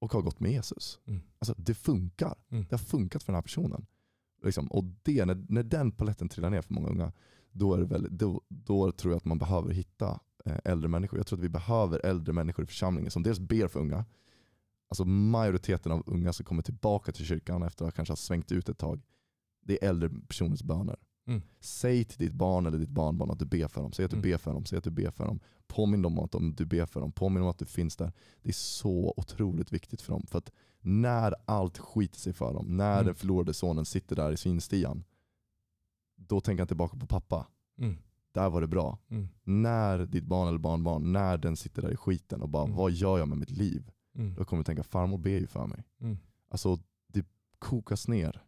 Och 0.00 0.12
har 0.12 0.22
gått 0.22 0.40
med 0.40 0.52
Jesus. 0.52 0.98
Mm. 1.06 1.20
Alltså 1.38 1.54
det 1.56 1.74
funkar. 1.74 2.34
Mm. 2.48 2.64
Det 2.68 2.72
har 2.72 2.78
funkat 2.78 3.22
för 3.22 3.32
den 3.32 3.36
här 3.36 3.42
personen. 3.42 3.86
Liksom. 4.42 4.66
Och 4.66 4.84
det, 5.02 5.24
när, 5.24 5.44
när 5.48 5.62
den 5.62 5.92
paletten 5.92 6.28
trillar 6.28 6.50
ner 6.50 6.62
för 6.62 6.74
många 6.74 6.88
unga, 6.88 7.12
då, 7.52 7.74
är 7.74 7.78
det 7.78 7.84
väl, 7.84 8.08
då, 8.10 8.42
då 8.48 8.92
tror 8.92 9.12
jag 9.12 9.16
att 9.16 9.24
man 9.24 9.38
behöver 9.38 9.72
hitta 9.72 10.20
eh, 10.44 10.58
äldre 10.64 10.88
människor. 10.88 11.18
Jag 11.18 11.26
tror 11.26 11.38
att 11.38 11.44
vi 11.44 11.48
behöver 11.48 12.06
äldre 12.06 12.32
människor 12.32 12.64
i 12.64 12.66
församlingen 12.66 13.10
som 13.10 13.22
dels 13.22 13.40
ber 13.40 13.68
för 13.68 13.80
unga. 13.80 14.04
Alltså 14.88 15.04
majoriteten 15.04 15.92
av 15.92 16.02
unga 16.06 16.32
som 16.32 16.44
kommer 16.44 16.62
tillbaka 16.62 17.12
till 17.12 17.24
kyrkan 17.24 17.62
efter 17.62 17.86
att 17.86 17.94
kanske 17.94 18.12
ha 18.12 18.16
svängt 18.16 18.52
ut 18.52 18.68
ett 18.68 18.78
tag, 18.78 19.02
det 19.64 19.84
är 19.84 19.88
äldre 19.88 20.10
personers 20.28 20.62
böner. 20.62 20.96
Mm. 21.26 21.42
Säg 21.60 22.04
till 22.04 22.18
ditt 22.18 22.32
barn 22.34 22.66
eller 22.66 22.78
ditt 22.78 22.88
barnbarn 22.88 23.30
att 23.30 23.38
du 23.38 23.44
ber 23.44 23.68
för 23.68 23.82
dem. 23.82 23.92
Säg 23.92 24.04
att 24.04 24.10
du 24.10 24.16
Mm. 24.16 24.30
ber 24.30 24.38
för 24.38 24.52
dem. 24.52 24.64
Säg 24.64 24.78
att 24.78 24.84
du 24.84 24.90
ber 24.90 25.10
för 25.10 25.26
dem. 25.26 25.40
Påminn 25.66 26.02
dem 26.02 26.18
om 26.18 26.24
att 26.24 26.56
du 26.56 26.66
ber 26.66 26.86
för 26.86 27.00
dem. 27.00 27.12
Påminn 27.12 27.42
om 27.42 27.48
att 27.48 27.58
du 27.58 27.66
finns 27.66 27.96
där. 27.96 28.12
Det 28.42 28.48
är 28.48 28.52
så 28.52 29.14
otroligt 29.16 29.72
viktigt 29.72 30.02
för 30.02 30.12
dem. 30.12 30.26
För 30.26 30.38
att 30.38 30.50
när 30.80 31.34
allt 31.44 31.78
skiter 31.78 32.18
sig 32.18 32.32
för 32.32 32.54
dem, 32.54 32.76
när 32.76 32.92
Mm. 32.94 33.06
den 33.06 33.14
förlorade 33.14 33.54
sonen 33.54 33.84
sitter 33.84 34.16
där 34.16 34.32
i 34.32 34.36
svinstian, 34.36 35.04
då 36.16 36.40
tänker 36.40 36.60
han 36.60 36.68
tillbaka 36.68 36.96
på 36.96 37.06
pappa. 37.06 37.46
Mm. 37.78 37.96
Där 38.32 38.50
var 38.50 38.60
det 38.60 38.66
bra. 38.66 38.98
Mm. 39.08 39.28
När 39.44 40.06
ditt 40.06 40.24
barn 40.24 40.48
eller 40.48 40.58
barnbarn, 40.58 41.12
när 41.12 41.38
den 41.38 41.56
sitter 41.56 41.82
där 41.82 41.90
i 41.92 41.96
skiten 41.96 42.42
och 42.42 42.48
bara 42.48 42.64
Mm. 42.64 42.76
vad 42.76 42.90
gör 42.92 43.18
jag 43.18 43.28
med 43.28 43.38
mitt 43.38 43.50
liv? 43.50 43.90
Då 44.36 44.44
kommer 44.44 44.60
du 44.60 44.64
tänka 44.64 44.82
farmor 44.82 45.18
ber 45.18 45.30
ju 45.38 45.46
för 45.46 45.66
mig. 45.66 45.84
Mm. 46.00 46.18
Alltså 46.48 46.78
det 47.06 47.26
kokas 47.58 48.08
ner. 48.08 48.42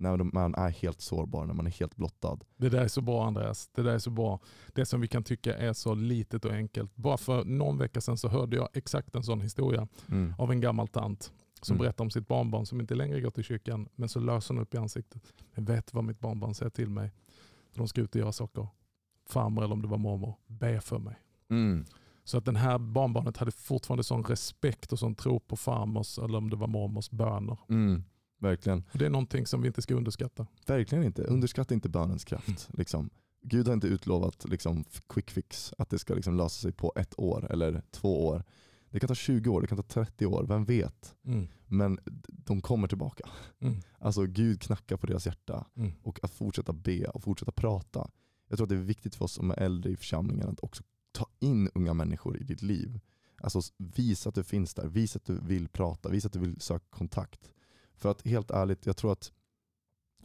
När 0.00 0.16
man 0.16 0.54
är 0.54 0.68
helt 0.70 1.00
sårbar, 1.00 1.46
när 1.46 1.54
man 1.54 1.66
är 1.66 1.70
helt 1.70 1.96
blottad. 1.96 2.38
Det 2.56 2.68
där 2.68 2.80
är 2.80 2.88
så 2.88 3.00
bra 3.00 3.26
Andreas. 3.26 3.68
Det 3.74 3.82
där 3.82 3.94
är 3.94 3.98
så 3.98 4.10
bra. 4.10 4.40
Det 4.74 4.86
som 4.86 5.00
vi 5.00 5.08
kan 5.08 5.22
tycka 5.24 5.56
är 5.56 5.72
så 5.72 5.94
litet 5.94 6.44
och 6.44 6.52
enkelt. 6.52 6.96
Bara 6.96 7.16
för 7.16 7.44
någon 7.44 7.78
vecka 7.78 8.00
sedan 8.00 8.16
så 8.18 8.28
hörde 8.28 8.56
jag 8.56 8.68
exakt 8.72 9.14
en 9.14 9.22
sån 9.22 9.40
historia 9.40 9.88
Mm. 10.08 10.34
av 10.38 10.50
en 10.52 10.60
gammal 10.60 10.88
tant 10.88 11.32
som 11.62 11.74
Mm. 11.74 11.82
berättar 11.84 12.04
om 12.04 12.10
sitt 12.10 12.28
barnbarn 12.28 12.66
som 12.66 12.80
inte 12.80 12.94
längre 12.94 13.20
går 13.20 13.30
till 13.30 13.44
kyrkan 13.44 13.88
men 13.94 14.08
så 14.08 14.20
löser 14.20 14.54
hon 14.54 14.62
upp 14.62 14.74
i 14.74 14.78
ansiktet. 14.78 15.22
Jag 15.54 15.62
vet 15.62 15.94
vad 15.94 16.04
mitt 16.04 16.20
barnbarn 16.20 16.54
säger 16.54 16.70
till 16.70 16.90
mig. 16.90 17.12
De 17.74 17.88
ska 17.88 18.00
ut 18.00 18.14
och 18.14 18.20
göra 18.20 18.32
saker. 18.32 18.68
Farmor 19.28 19.64
eller 19.64 19.72
om 19.74 19.82
det 19.82 19.88
var 19.88 19.98
mormor, 19.98 20.34
be 20.46 20.80
för 20.80 20.98
mig. 20.98 21.14
Mm. 21.50 21.84
Så 22.24 22.38
att 22.38 22.44
den 22.44 22.56
här 22.56 22.78
barnbarnet 22.78 23.36
hade 23.36 23.50
fortfarande 23.50 24.04
sån 24.04 24.22
respekt 24.24 24.92
och 24.92 24.98
sån 24.98 25.14
tro 25.14 25.40
på 25.40 25.56
farmors 25.56 26.18
eller 26.18 26.38
om 26.38 26.50
det 26.50 26.56
var 26.56 26.66
mormors 26.66 27.10
böner. 27.10 27.58
Mm. 27.68 28.04
Verkligen. 28.40 28.84
Och 28.92 28.98
det 28.98 29.06
är 29.06 29.10
någonting 29.10 29.46
som 29.46 29.60
vi 29.62 29.66
inte 29.66 29.82
ska 29.82 29.94
underskatta. 29.94 30.46
Verkligen 30.66 31.04
inte. 31.04 31.22
Underskatta 31.24 31.74
inte 31.74 31.88
bönens 31.88 32.24
kraft. 32.24 32.68
Liksom. 32.72 33.10
Gud 33.42 33.66
har 33.66 33.74
inte 33.74 33.86
utlovat 33.86 34.44
liksom, 34.48 34.84
quick 35.08 35.30
fix, 35.30 35.74
att 35.78 35.90
det 35.90 35.98
ska 35.98 36.14
liksom, 36.14 36.36
lösa 36.36 36.62
sig 36.62 36.72
på 36.72 36.92
ett 36.96 37.18
år 37.18 37.46
eller 37.52 37.82
två 37.90 38.26
år. 38.26 38.44
Det 38.90 39.00
kan 39.00 39.08
ta 39.08 39.14
20 39.14 39.50
år, 39.50 39.60
det 39.60 39.66
kan 39.66 39.76
ta 39.78 39.82
30 39.82 40.26
år, 40.26 40.44
vem 40.48 40.64
vet? 40.64 41.14
Mm. 41.24 41.48
Men 41.66 41.98
de 42.28 42.60
kommer 42.60 42.88
tillbaka. 42.88 43.28
Mm. 43.60 43.76
Alltså 43.98 44.26
Gud 44.26 44.62
knackar 44.62 44.96
på 44.96 45.06
deras 45.06 45.26
hjärta 45.26 45.66
Mm. 45.76 45.92
och 46.02 46.24
att 46.24 46.30
fortsätta 46.30 46.72
be 46.72 47.04
och 47.04 47.22
fortsätta 47.22 47.52
prata. 47.52 48.10
Jag 48.48 48.58
tror 48.58 48.64
att 48.64 48.68
det 48.68 48.74
är 48.74 48.80
viktigt 48.80 49.14
för 49.14 49.24
oss 49.24 49.32
som 49.32 49.50
är 49.50 49.58
äldre 49.58 49.92
i 49.92 49.96
församlingen 49.96 50.48
att 50.48 50.60
också 50.60 50.82
ta 51.12 51.26
in 51.38 51.70
unga 51.74 51.94
människor 51.94 52.40
i 52.40 52.44
ditt 52.44 52.62
liv. 52.62 53.00
Alltså 53.42 53.60
visa 53.76 54.28
att 54.28 54.34
du 54.34 54.44
finns 54.44 54.74
där, 54.74 54.86
visa 54.86 55.16
att 55.16 55.24
du 55.24 55.40
vill 55.40 55.68
prata, 55.68 56.08
visa 56.08 56.26
att 56.26 56.32
du 56.32 56.38
vill 56.38 56.60
söka 56.60 56.84
kontakt. 56.90 57.50
För 58.00 58.10
att 58.10 58.26
helt 58.26 58.50
ärligt, 58.50 58.86
jag 58.86 58.96
tror 58.96 59.12
att, 59.12 59.32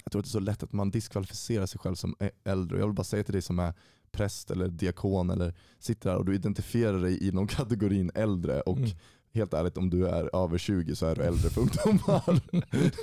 jag 0.03 0.11
tror 0.11 0.19
att 0.19 0.25
det 0.25 0.29
är 0.29 0.31
så 0.31 0.39
lätt 0.39 0.63
att 0.63 0.73
man 0.73 0.91
diskvalificerar 0.91 1.65
sig 1.65 1.79
själv 1.79 1.95
som 1.95 2.15
äldre. 2.43 2.79
Jag 2.79 2.85
vill 2.87 2.95
bara 2.95 3.03
säga 3.03 3.23
till 3.23 3.33
dig 3.33 3.41
som 3.41 3.59
är 3.59 3.73
präst 4.11 4.51
eller 4.51 4.67
diakon 4.67 5.29
eller 5.29 5.53
sitter 5.79 6.09
där 6.09 6.17
och 6.17 6.25
du 6.25 6.35
identifierar 6.35 6.99
dig 6.99 7.27
i 7.27 7.31
någon 7.31 7.47
kategorin 7.57 8.11
äldre 8.15 8.61
och 8.61 8.77
Mm. 8.77 8.89
helt 9.33 9.53
ärligt 9.53 9.77
om 9.77 9.89
du 9.89 10.07
är 10.07 10.35
över 10.43 10.57
20 10.57 10.95
så 10.95 11.05
är 11.05 11.15
du 11.15 11.21
äldre 11.21 11.49
för 11.49 11.61
ungdomar. 11.61 12.41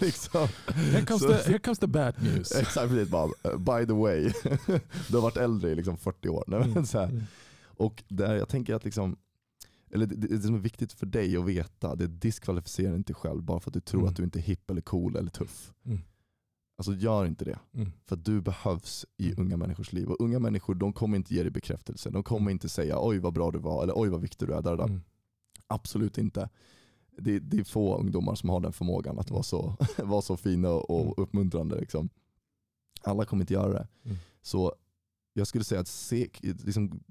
liksom. 0.04 0.48
Here, 0.66 1.06
comes 1.06 1.22
the, 1.22 1.50
here 1.50 1.58
comes 1.58 1.78
the 1.78 1.86
bad 1.86 2.14
news. 2.22 2.52
Exakt, 2.56 2.88
precis. 2.88 3.08
Bara, 3.08 3.26
uh, 3.26 3.58
by 3.58 3.86
the 3.86 3.92
way, 3.92 4.32
du 5.08 5.14
har 5.16 5.20
varit 5.22 5.36
äldre 5.36 5.70
i 5.70 5.74
liksom 5.74 5.96
40 5.96 6.28
år. 6.28 6.44
Nej, 6.46 6.68
men 6.74 6.86
så 6.86 6.98
här. 6.98 7.08
Mm. 7.08 7.22
Och 7.64 8.02
där 8.08 8.34
jag 8.34 8.48
tänker 8.48 8.74
att 8.74 8.84
liksom, 8.84 9.16
eller 9.94 10.06
det, 10.06 10.14
det 10.16 10.40
som 10.42 10.54
är 10.54 10.58
viktigt 10.58 10.92
för 10.92 11.06
dig 11.06 11.36
att 11.36 11.44
veta, 11.44 11.94
det 11.96 12.04
är 12.04 12.08
diskvalificera 12.08 12.96
inte 12.96 13.14
själv 13.14 13.42
bara 13.42 13.60
för 13.60 13.70
att 13.70 13.74
du 13.74 13.80
tror 13.80 14.00
Mm. 14.00 14.10
att 14.10 14.16
du 14.16 14.24
inte 14.24 14.38
är 14.38 14.42
hipp 14.42 14.70
eller 14.70 14.80
cool 14.80 15.16
eller 15.16 15.30
tuff. 15.30 15.72
Mm. 15.84 15.98
Alltså 16.78 16.94
gör 16.94 17.26
inte 17.26 17.44
det. 17.44 17.58
Mm. 17.74 17.92
För 18.06 18.16
du 18.16 18.40
behövs 18.40 19.06
i 19.16 19.26
Mm. 19.32 19.40
unga 19.46 19.56
människors 19.56 19.92
liv. 19.92 20.08
Och 20.08 20.20
unga 20.20 20.38
människor 20.38 20.74
de 20.74 20.92
kommer 20.92 21.16
inte 21.16 21.34
ge 21.34 21.42
dig 21.42 21.50
bekräftelse. 21.50 22.10
De 22.10 22.22
kommer 22.22 22.50
inte 22.50 22.68
säga 22.68 22.96
oj 23.00 23.18
vad 23.18 23.32
bra 23.32 23.50
du 23.50 23.58
var 23.58 23.82
eller 23.82 23.92
oj 23.96 24.08
vad 24.08 24.20
viktig 24.20 24.48
du 24.48 24.54
är. 24.54 24.62
Där, 24.62 24.76
där. 24.76 24.84
Mm. 24.84 25.00
Absolut 25.66 26.18
inte. 26.18 26.48
Det, 27.18 27.38
det 27.38 27.58
är 27.58 27.64
få 27.64 27.96
ungdomar 27.98 28.34
som 28.34 28.48
har 28.48 28.60
den 28.60 28.72
förmågan 28.72 29.18
att 29.18 29.30
vara 29.30 29.42
så, 29.42 29.76
vara 29.98 30.22
så 30.22 30.36
fina 30.36 30.70
och 30.70 31.02
Mm. 31.02 31.14
uppmuntrande. 31.16 31.80
Liksom. 31.80 32.08
Alla 33.02 33.24
kommer 33.24 33.42
inte 33.42 33.54
göra 33.54 33.72
det. 33.72 33.88
Mm. 34.04 34.16
Så 34.42 34.74
jag 35.32 35.46
skulle 35.46 35.64
säga 35.64 35.80
att 35.80 35.88
se, 35.88 36.28
liksom, 36.42 37.02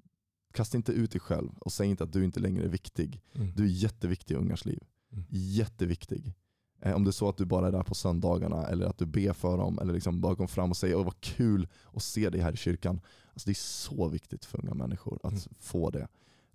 kasta 0.52 0.78
inte 0.78 0.92
ut 0.92 1.12
dig 1.12 1.22
själv 1.22 1.52
och 1.60 1.72
säg 1.72 1.88
inte 1.88 2.04
att 2.04 2.14
du 2.14 2.24
inte 2.24 2.40
längre 2.40 2.64
är 2.64 2.68
viktig. 2.70 3.22
Mm. 3.36 3.52
Du 3.56 3.64
är 3.64 3.68
jätteviktig 3.68 4.34
i 4.36 4.38
ungars 4.38 4.66
liv. 4.66 4.84
Mm. 5.12 5.26
Jätteviktig. 5.30 6.34
Eh, 6.82 6.94
om 6.96 7.04
det 7.04 7.10
är 7.10 7.12
så 7.12 7.30
att 7.30 7.38
du 7.38 7.46
bara 7.46 7.68
är 7.68 7.72
där 7.72 7.84
på 7.84 7.96
söndagarna 7.96 8.68
eller 8.68 8.86
att 8.86 8.98
du 8.98 9.06
ber 9.06 9.34
för 9.34 9.58
dem 9.58 9.80
eller 9.80 9.94
liksom 9.94 10.22
bara 10.22 10.34
går 10.34 10.48
fram 10.48 10.70
och 10.70 10.78
säger 10.78 10.96
åh 10.96 11.04
vad 11.06 11.20
kul 11.22 11.68
att 11.94 12.04
se 12.04 12.30
dig 12.30 12.42
här 12.42 12.54
i 12.54 12.58
kyrkan. 12.58 13.02
Alltså 13.34 13.46
det 13.46 13.52
är 13.52 13.54
så 13.54 14.08
viktigt 14.08 14.46
för 14.46 14.60
unga 14.66 14.74
människor 14.74 15.20
att 15.24 15.32
Mm. 15.32 15.44
få 15.60 15.90
det. 15.90 16.08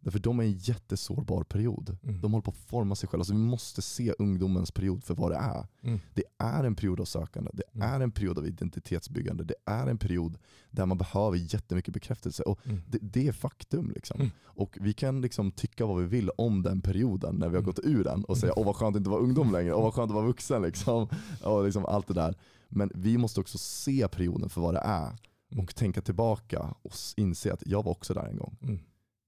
Därför 0.07 0.19
de 0.19 0.41
är 0.41 0.45
i 0.45 0.47
en 0.47 0.59
jättesårbar 0.59 1.43
period. 1.45 1.97
Mm. 2.03 2.21
De 2.21 2.33
håller 2.33 2.43
på 2.43 2.51
att 2.51 2.57
forma 2.57 2.95
sig 2.95 3.09
själva. 3.09 3.21
Alltså 3.21 3.33
vi 3.33 3.39
måste 3.39 3.83
se 3.83 4.13
ungdomens 4.19 4.71
period 4.71 5.05
för 5.05 5.15
vad 5.15 5.31
det 5.31 5.37
är. 5.37 5.67
Mm. 5.83 6.01
Det 6.15 6.23
är 6.39 6.65
en 6.65 6.75
period 6.75 7.01
av 7.01 7.05
sökande, 7.05 7.51
det 7.55 7.63
Mm. 7.75 7.89
är 7.95 8.01
en 8.01 8.11
period 8.11 8.39
av 8.39 8.47
identitetsbyggande, 8.47 9.45
det 9.45 9.55
är 9.65 9.87
en 9.87 9.99
period 9.99 10.39
där 10.71 10.87
man 10.87 10.99
behöver 10.99 11.37
jättemycket 11.55 11.95
bekräftelse. 11.95 12.43
Och 12.43 12.67
Mm. 12.67 12.81
det, 12.89 12.99
det 13.03 13.29
är 13.29 13.33
faktum. 13.33 13.91
Liksom. 13.95 14.21
Mm. 14.21 14.33
Och 14.45 14.79
vi 14.81 14.93
kan 14.93 15.21
liksom 15.21 15.51
tycka 15.51 15.87
vad 15.87 16.01
vi 16.03 16.07
vill 16.07 16.31
om 16.39 16.63
den 16.63 16.81
perioden 16.81 17.35
när 17.37 17.49
vi 17.49 17.57
har 17.57 17.63
Mm. 17.63 17.67
gått 17.67 17.79
ur 17.85 18.05
den 18.05 18.25
och 18.25 18.39
säga 18.39 18.53
åh 18.57 18.67
vad 18.67 18.77
skönt 18.77 18.97
att 18.97 19.01
inte 19.01 19.11
vara 19.11 19.21
ungdom 19.21 19.53
längre, 19.53 19.75
åh 19.75 19.83
vad 19.83 19.95
skönt 19.95 20.11
att 20.11 20.15
vara 20.15 20.27
vuxen. 20.27 20.63
Liksom. 20.63 21.09
Och 21.45 21.65
liksom 21.65 21.87
allt 21.87 22.07
det 22.09 22.15
där. 22.15 22.35
Men 22.69 22.91
vi 22.95 23.19
måste 23.19 23.41
också 23.41 23.59
se 23.59 24.09
perioden 24.09 24.49
för 24.49 24.61
vad 24.61 24.75
det 24.75 24.81
är 24.85 25.17
och 25.59 25.75
tänka 25.77 26.01
tillbaka 26.01 26.75
och 26.83 26.93
inse 27.17 27.53
att 27.53 27.63
jag 27.67 27.83
var 27.83 27.93
också 27.93 28.15
där 28.15 28.27
en 28.27 28.37
gång. 28.37 28.57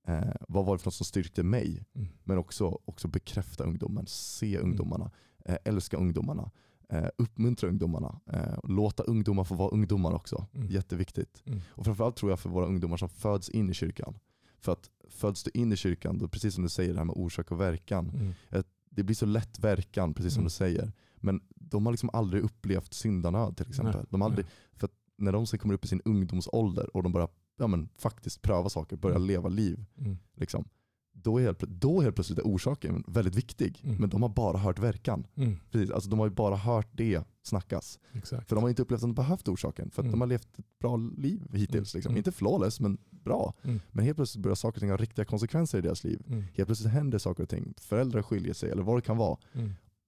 Mm. 0.09 0.23
Eh, 0.29 0.35
vad 0.49 0.65
var 0.67 0.75
det 0.75 0.79
för 0.79 0.87
något 0.87 0.95
som 0.95 1.07
styrkte 1.07 1.43
mig? 1.43 1.85
Mm. 1.95 2.09
Men 2.25 2.39
också, 2.39 2.79
också 2.85 3.09
bekräfta 3.09 3.65
ungdomen, 3.65 4.05
se 4.07 4.59
ungdomarna, 4.59 5.11
eh, 5.45 5.57
älska 5.65 5.97
ungdomarna, 5.97 6.51
eh, 6.89 7.07
uppmuntra 7.19 7.69
ungdomarna, 7.69 8.21
eh, 8.33 8.59
låta 8.65 9.03
ungdomar 9.03 9.45
få 9.45 9.55
vara 9.55 9.69
ungdomar 9.71 10.13
också. 10.13 10.47
Mm. 10.55 10.69
Jätteviktigt. 10.69 11.43
Mm. 11.47 11.61
Och 11.71 11.85
framförallt 11.85 12.17
tror 12.17 12.33
jag 12.33 12.41
för 12.41 12.51
våra 12.51 12.67
ungdomar 12.67 12.97
som 12.97 13.09
föds 13.09 13.49
in 13.49 13.71
i 13.71 13.75
kyrkan. 13.75 14.19
För 14.61 14.73
att 14.73 14.91
föds 15.09 15.43
du 15.45 15.51
in 15.55 15.73
i 15.73 15.77
kyrkan, 15.77 16.19
då, 16.19 16.29
precis 16.29 16.55
som 16.55 16.63
du 16.63 16.69
säger 16.71 16.93
det 16.93 16.99
här 16.99 17.05
med 17.05 17.17
orsak 17.17 17.51
och 17.51 17.61
verkan, 17.61 18.11
Mm. 18.51 18.65
det 18.91 19.03
blir 19.03 19.17
så 19.17 19.27
lätt 19.27 19.59
verkan, 19.59 20.15
precis 20.15 20.33
som 20.33 20.41
Mm. 20.41 20.47
du 20.47 20.51
säger. 20.51 20.93
Men 21.17 21.41
de 21.55 21.87
har 21.87 21.93
liksom 21.93 22.11
aldrig 22.13 22.43
upplevt 22.43 22.95
syndanöd 22.95 23.57
till 23.57 23.69
exempel. 23.69 23.95
Nej, 23.97 24.05
De 24.11 24.23
aldrig, 24.23 24.47
för 24.73 24.89
när 25.17 25.33
de 25.33 25.47
sen 25.47 25.59
kommer 25.59 25.75
upp 25.75 25.85
i 25.85 25.89
sin 25.89 26.01
ungdomsålder 26.05 26.97
och 26.97 27.03
de 27.03 27.13
börjar 27.13 27.29
ja, 27.59 27.67
men, 27.67 27.89
faktiskt 27.97 28.43
pröva 28.43 28.69
saker, 28.69 28.97
börjar 28.97 29.17
Mm. 29.17 29.27
leva 29.29 29.49
liv, 29.49 29.85
Mm. 29.99 30.19
liksom, 30.37 30.65
då, 31.13 31.39
är 31.39 31.43
helt, 31.43 31.61
då 31.61 32.01
helt 32.01 32.15
plötsligt 32.15 32.39
är 32.39 32.43
orsaken 32.43 33.05
väldigt 33.07 33.35
viktig. 33.35 33.81
Mm. 33.85 33.97
Men 33.97 34.11
de 34.11 34.23
har 34.23 34.29
bara 34.29 34.59
hört 34.59 34.79
verkan. 34.79 35.27
Mm. 35.35 35.57
Precis, 35.71 35.91
alltså, 35.91 36.11
de 36.11 36.19
har 36.19 36.27
ju 36.27 36.33
bara 36.35 36.57
hört 36.57 36.89
det 36.93 37.25
snackas. 37.43 37.99
Exakt. 38.13 38.49
För 38.49 38.57
de 38.57 38.63
har 38.63 38.69
inte 38.69 38.83
upplevt 38.83 38.99
att 38.99 39.03
de 39.09 39.15
behövt 39.15 39.49
orsaken. 39.49 39.91
För 39.91 40.03
att 40.03 40.05
Mm. 40.05 40.13
de 40.13 40.21
har 40.21 40.27
levt 40.29 40.59
ett 40.59 40.79
bra 40.81 40.97
liv 40.97 41.43
hittills. 41.53 41.95
Liksom. 41.95 42.11
Mm. 42.11 42.17
Inte 42.19 42.33
flawless, 42.33 42.81
men 42.81 42.99
bra. 43.11 43.55
Men 43.91 44.05
helt 44.05 44.17
plötsligt 44.17 44.43
börjar 44.43 44.55
saker 44.55 44.77
och 44.77 44.81
ting 44.81 44.91
ha 44.91 44.97
riktiga 44.97 45.25
konsekvenser 45.25 45.79
i 45.79 45.81
deras 45.81 46.05
liv. 46.05 46.23
Helt 46.55 46.67
plötsligt 46.69 46.93
händer 46.93 47.19
saker 47.19 47.43
och 47.43 47.49
ting. 47.49 47.75
Föräldrar 47.81 48.23
skiljer 48.23 48.55
sig 48.55 48.71
eller 48.71 48.83
vad 48.83 48.97
det 48.97 49.03
kan 49.03 49.17
vara. 49.17 49.39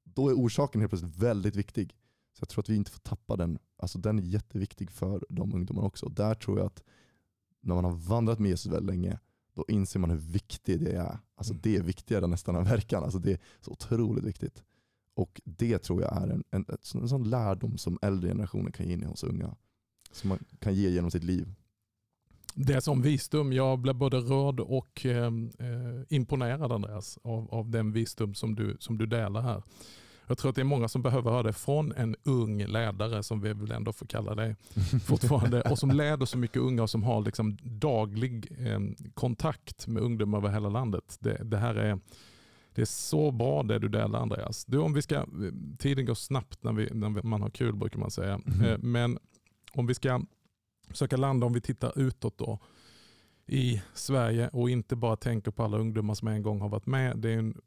Då 0.05 0.29
är 0.29 0.35
orsaken 0.35 0.81
helt 0.81 0.91
plötsligt 0.91 1.17
väldigt 1.17 1.57
viktig. 1.57 1.95
Så 2.33 2.43
jag 2.43 2.49
tror 2.49 2.63
att 2.63 2.69
vi 2.69 2.77
inte 2.77 2.91
får 2.91 3.01
tappa 3.01 3.37
den. 3.37 3.59
Alltså 3.79 3.99
den 3.99 4.19
är 4.19 4.23
jätteviktig 4.23 4.91
för 4.91 5.25
de 5.29 5.55
ungdomarna 5.55 5.87
också. 5.87 6.09
Där 6.09 6.35
tror 6.35 6.59
jag 6.59 6.67
att 6.67 6.83
när 7.61 7.75
man 7.75 7.85
har 7.85 7.93
vandrat 7.93 8.39
med 8.39 8.49
Jesus 8.49 8.73
väldigt 8.73 8.95
länge, 8.95 9.19
då 9.55 9.65
inser 9.69 10.01
man 10.01 10.11
hur 10.11 10.19
viktigt 10.19 10.85
det 10.85 10.93
är. 10.93 11.19
Alltså 11.35 11.53
Mm. 11.53 11.61
det 11.63 11.77
är 11.77 11.83
viktigare 11.83 12.27
nästan 12.27 12.57
än 12.57 12.65
verkan. 12.65 13.03
Alltså 13.05 13.19
det 13.19 13.33
är 13.33 13.39
så 13.61 13.71
otroligt 13.71 14.25
viktigt. 14.25 14.63
Och 15.15 15.41
det 15.45 15.79
tror 15.79 16.03
jag 16.03 16.23
är 16.23 16.29
en, 16.29 16.45
en, 16.51 16.65
en 16.95 17.09
sån 17.09 17.31
lärdom 17.31 17.79
som 17.79 17.99
äldre 18.03 18.29
generationer 18.31 18.71
kan 18.71 18.87
ge 18.87 18.93
in 18.93 19.03
hos 19.03 19.25
unga. 19.25 19.57
Som 20.13 20.29
man 20.29 20.39
kan 20.59 20.75
ge 20.75 20.91
genom 20.91 21.11
sitt 21.11 21.25
liv. 21.25 21.55
Det 22.55 22.73
är 22.73 22.81
som 22.81 23.03
visdom. 23.03 23.53
Jag 23.53 23.79
blev 23.79 23.95
både 23.95 24.17
rörd 24.17 24.61
och 24.61 25.07
eh, 25.07 25.33
eh, 25.59 26.03
imponerad 26.09 26.73
Andreas 26.73 27.19
av, 27.23 27.55
av 27.55 27.71
den 27.71 27.93
visdom 27.93 28.35
som 28.35 28.55
du, 28.55 28.77
som 28.81 28.99
du 28.99 29.07
delar 29.07 29.43
här. 29.43 29.63
Jag 30.31 30.39
tror 30.39 30.49
att 30.49 30.55
det 30.55 30.63
är 30.63 30.65
många 30.65 30.89
som 30.89 31.03
behöver 31.03 31.31
höra 31.31 31.43
det 31.43 31.53
från 31.53 31.93
en 31.93 32.17
ung 32.23 32.65
ledare 32.65 33.23
som 33.23 33.41
vi 33.41 33.53
väl 33.53 33.71
ändå 33.71 33.93
får 33.93 34.07
kalla 34.07 34.35
dig 34.35 34.57
fortfarande 35.05 35.63
och 35.63 35.79
som 35.79 35.91
leder 35.91 36.27
så 36.27 36.39
mycket 36.39 36.57
unga 36.57 36.83
och 36.83 36.91
som 36.91 37.03
har 37.03 37.21
liksom 37.21 37.59
daglig 37.63 38.53
eh, 38.59 38.81
kontakt 39.15 39.87
med 39.87 40.03
ungdomar 40.03 40.39
över 40.39 40.49
hela 40.49 40.69
landet. 40.69 41.17
Det, 41.21 41.45
det 41.45 41.57
här 41.57 41.75
är, 41.75 41.99
det 42.75 42.83
är 42.83 42.87
så 42.87 43.31
bra 43.31 43.63
det 43.63 43.79
du 43.79 43.89
delar 43.89 44.21
Andreas. 44.21 44.65
Du, 44.65 44.79
om 44.79 44.93
vi 44.93 45.03
ska, 45.03 45.27
tiden 45.79 46.07
går 46.07 46.15
snabbt 46.15 46.63
när, 46.63 46.73
vi, 46.73 46.89
när 46.93 47.23
man 47.23 47.43
har 47.43 47.51
kul 47.51 47.77
brukar 47.77 47.99
man 47.99 48.11
säga. 48.11 48.41
Mhm. 48.45 48.65
Eh, 48.65 48.79
men 48.79 49.19
om 49.73 49.87
vi 49.87 49.95
ska 49.95 50.21
försöka 50.89 51.17
landa 51.17 51.47
om 51.47 51.53
vi 51.53 51.61
tittar 51.61 51.99
utåt 51.99 52.39
då 52.39 52.59
i 53.47 53.83
Sverige 53.95 54.49
och 54.49 54.71
inte 54.71 54.97
bara 54.97 55.17
tänker 55.17 55.51
på 55.51 55.65
alla 55.65 55.79
ungdomar 55.79 56.15
som 56.15 56.29
en 56.29 56.43
gång 56.43 56.61
har 56.61 56.69
varit 56.69 56.87
med. 56.87 57.19
Det 57.19 57.31
är 57.31 57.39
en 57.39 57.61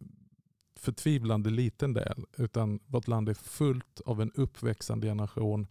förtvivlande 0.83 1.49
liten 1.49 1.93
del 1.93 2.25
utan 2.37 2.79
vårt 2.85 3.07
land 3.07 3.29
är 3.29 3.33
fullt 3.33 4.01
av 4.05 4.21
en 4.21 4.31
uppväxande 4.31 5.07
generation 5.07 5.67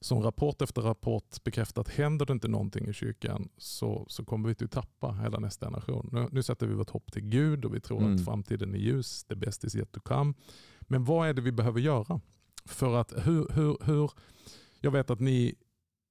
som 0.00 0.22
rapport 0.22 0.62
efter 0.62 0.82
rapport 0.82 1.44
bekräftar 1.44 1.80
att 1.80 1.88
händer 1.88 2.26
det 2.26 2.32
inte 2.32 2.48
någonting 2.48 2.88
i 2.88 2.92
kyrkan 2.92 3.48
så, 3.56 4.06
så 4.08 4.24
kommer 4.24 4.48
vi 4.48 4.64
att 4.64 4.70
tappa 4.70 5.12
hela 5.12 5.38
nästa 5.38 5.66
generation. 5.66 6.08
Nu, 6.12 6.28
nu 6.32 6.42
sätter 6.42 6.66
vi 6.66 6.74
vårt 6.74 6.90
hopp 6.90 7.12
till 7.12 7.22
Gud 7.22 7.64
och 7.64 7.74
vi 7.74 7.80
tror 7.80 8.00
Mm. 8.00 8.14
att 8.14 8.24
framtiden 8.24 8.74
är 8.74 8.78
ljus, 8.78 9.24
the 9.24 9.34
best 9.34 9.64
is 9.64 9.76
yet 9.76 9.92
to 9.92 10.00
come. 10.00 10.34
Men 10.80 11.04
vad 11.04 11.28
är 11.28 11.34
det 11.34 11.42
vi 11.42 11.52
behöver 11.52 11.80
göra? 11.80 12.20
För 12.64 12.96
att 12.96 13.12
hur, 13.26 13.48
hur, 13.52 13.76
hur, 13.84 14.10
jag 14.80 14.90
vet 14.90 15.10
att 15.10 15.20
ni 15.20 15.54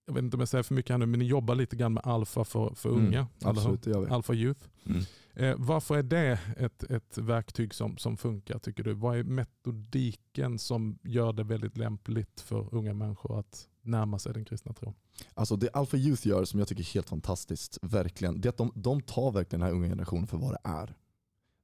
jag 0.09 0.13
vet 0.13 0.23
inte 0.23 0.37
om 0.37 0.39
jag 0.39 0.49
säger 0.49 0.63
för 0.63 0.75
mycket 0.75 0.91
här 0.91 0.97
nu, 0.97 1.05
men 1.05 1.19
ni 1.19 1.25
jobbar 1.25 1.55
lite 1.55 1.75
grann 1.75 1.93
med 1.93 2.03
alfa 2.05 2.43
för, 2.43 2.75
för 2.75 2.89
unga. 2.89 3.19
Mm, 3.19 3.27
absolut, 3.41 3.83
det 3.83 3.89
gör 3.89 4.01
vi. 4.01 4.09
Alfa 4.09 4.33
Youth. 4.33 4.61
Mm. 4.85 5.01
Eh, 5.33 5.55
varför 5.57 5.97
är 5.97 6.03
det 6.03 6.39
ett, 6.57 6.83
ett 6.83 7.17
verktyg 7.17 7.73
som, 7.73 7.97
som 7.97 8.17
funkar 8.17 8.59
tycker 8.59 8.83
du? 8.83 8.93
Vad 8.93 9.17
är 9.17 9.23
metodiken 9.23 10.59
som 10.59 10.99
gör 11.03 11.33
det 11.33 11.43
väldigt 11.43 11.77
lämpligt 11.77 12.41
för 12.41 12.75
unga 12.75 12.93
människor 12.93 13.39
att 13.39 13.67
närma 13.81 14.19
sig 14.19 14.33
den 14.33 14.45
kristna 14.45 14.73
tron? 14.73 14.93
Alltså 15.33 15.55
det 15.55 15.69
Alpha 15.69 15.97
Youth 15.97 16.27
gör 16.27 16.45
som 16.45 16.59
jag 16.59 16.67
tycker 16.67 16.83
är 16.83 16.93
helt 16.93 17.09
fantastiskt, 17.09 17.77
verkligen, 17.81 18.41
det 18.41 18.47
är 18.47 18.49
att 18.49 18.57
de, 18.57 18.71
de 18.75 19.01
tar 19.01 19.31
verkligen 19.31 19.59
den 19.59 19.69
här 19.69 19.75
unga 19.75 19.87
generationen 19.87 20.27
för 20.27 20.37
vad 20.37 20.51
det 20.51 20.69
är. 20.69 20.95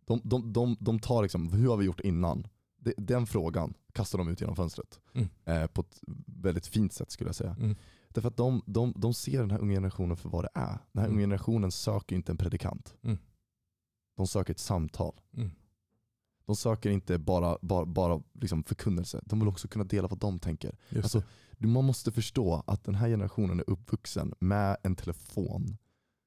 De, 0.05 0.21
de, 0.23 0.53
de, 0.53 0.77
de 0.79 0.99
tar 0.99 1.21
liksom, 1.21 1.53
hur 1.53 1.69
har 1.69 1.77
vi 1.77 1.85
gjort 1.85 1.99
innan? 1.99 2.47
Den 2.97 3.27
frågan 3.27 3.73
kastar 3.93 4.17
de 4.17 4.27
ut 4.27 4.41
genom 4.41 4.55
fönstret. 4.55 4.99
Mm. 5.13 5.27
Eh, 5.45 5.67
på 5.67 5.81
ett 5.81 5.99
väldigt 6.25 6.67
fint 6.67 6.93
sätt 6.93 7.11
skulle 7.11 7.27
jag 7.27 7.35
säga. 7.35 7.55
Mm. 7.59 7.75
Därför 8.16 8.28
att 8.28 8.38
de, 8.38 8.61
de, 8.66 8.93
de 8.97 9.13
ser 9.13 9.39
den 9.39 9.51
här 9.51 9.59
unga 9.59 9.74
generationen 9.74 10.18
för 10.18 10.30
vad 10.30 10.43
det 10.43 10.49
är. 10.53 10.68
Den 10.91 11.01
här 11.01 11.05
Mm. 11.05 11.11
unga 11.11 11.22
generationen 11.24 11.72
söker 11.72 12.16
inte 12.16 12.32
en 12.32 12.38
predikant. 12.38 12.95
Mm. 13.01 13.18
De 14.18 14.28
söker 14.28 14.53
ett 14.53 14.59
samtal. 14.59 15.13
Mm. 15.38 15.51
De 16.45 16.55
söker 16.55 16.89
inte 16.89 17.18
bara, 17.20 17.57
bara, 17.61 17.86
bara 17.86 18.22
liksom 18.34 18.63
förkunnelse, 18.63 19.22
de 19.26 19.39
vill 19.39 19.47
också 19.47 19.68
kunna 19.68 19.84
dela 19.86 20.07
vad 20.07 20.20
de 20.20 20.39
tänker. 20.39 20.78
Alltså, 20.95 21.24
Man 21.57 21.86
måste 21.86 22.11
förstå 22.11 22.63
att 22.68 22.84
den 22.84 22.95
här 22.95 23.07
generationen 23.09 23.59
är 23.59 23.70
uppvuxen 23.70 24.34
med 24.39 24.78
en 24.84 24.95
telefon 24.95 25.78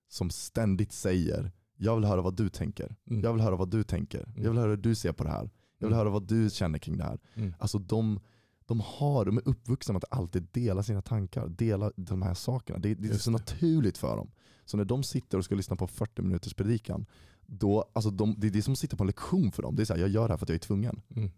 som 0.09 0.31
ständigt 0.31 0.93
säger 0.93 1.53
jag 1.77 1.97
vill 1.97 2.05
höra 2.05 2.21
vad 2.23 2.37
du 2.37 2.49
tänker. 2.49 2.97
Mm. 3.11 3.23
jag 3.23 3.33
vill 3.33 3.43
höra 3.43 3.57
vad 3.57 3.71
du 3.71 3.83
tänker, 3.85 4.25
Mm. 4.25 4.43
jag 4.43 4.51
vill 4.51 4.59
höra 4.59 4.71
hur 4.71 4.77
du 4.77 4.95
ser 4.95 5.13
på 5.13 5.25
det 5.25 5.31
här, 5.31 5.51
jag 5.79 5.87
vill 5.89 5.95
Mm. 5.95 5.99
höra 5.99 6.11
vad 6.11 6.23
du 6.29 6.51
känner 6.51 6.79
kring 6.79 6.97
det 6.99 7.05
här. 7.05 7.19
Mm. 7.35 7.55
Alltså 7.59 7.79
de, 7.79 8.21
de, 8.69 8.81
har, 8.81 9.25
de 9.25 9.37
är 9.37 9.49
uppvuxna 9.49 9.93
med 9.93 10.05
att 10.05 10.19
alltid 10.19 10.49
dela 10.53 10.83
sina 10.83 11.03
tankar, 11.03 11.49
dela 11.49 11.93
de 11.97 12.23
här 12.23 12.35
sakerna. 12.35 12.79
Det, 12.79 12.95
det 12.95 13.09
är 13.09 13.15
så 13.15 13.31
det. 13.31 13.37
naturligt 13.37 13.99
för 13.99 14.17
dem. 14.17 14.31
Så 14.65 14.77
när 14.77 14.85
de 14.85 15.03
sitter 15.03 15.39
och 15.39 15.45
ska 15.45 15.55
lyssna 15.55 15.77
på 15.77 15.87
40 15.87 16.23
minuters 16.23 16.55
predikan, 16.55 17.07
då, 17.47 17.91
alltså 17.93 18.11
de, 18.11 18.35
det 18.39 18.47
är 18.47 18.51
det 18.51 18.63
som 18.63 18.73
att 18.73 18.79
sitta 18.79 18.97
på 18.97 19.03
en 19.03 19.07
lektion 19.07 19.53
för 19.53 19.63
dem. 19.63 19.77
Det 19.77 19.83
är 19.83 19.85
så 19.85 19.93
här, 19.95 20.01
jag 20.01 20.09
gör 20.11 20.29
det 20.29 20.33
här 20.33 20.39
för 20.39 20.45
att 20.45 20.49
jag 20.49 20.55
är 20.55 20.59
tvungen. 20.59 21.03
Mm. 21.17 21.31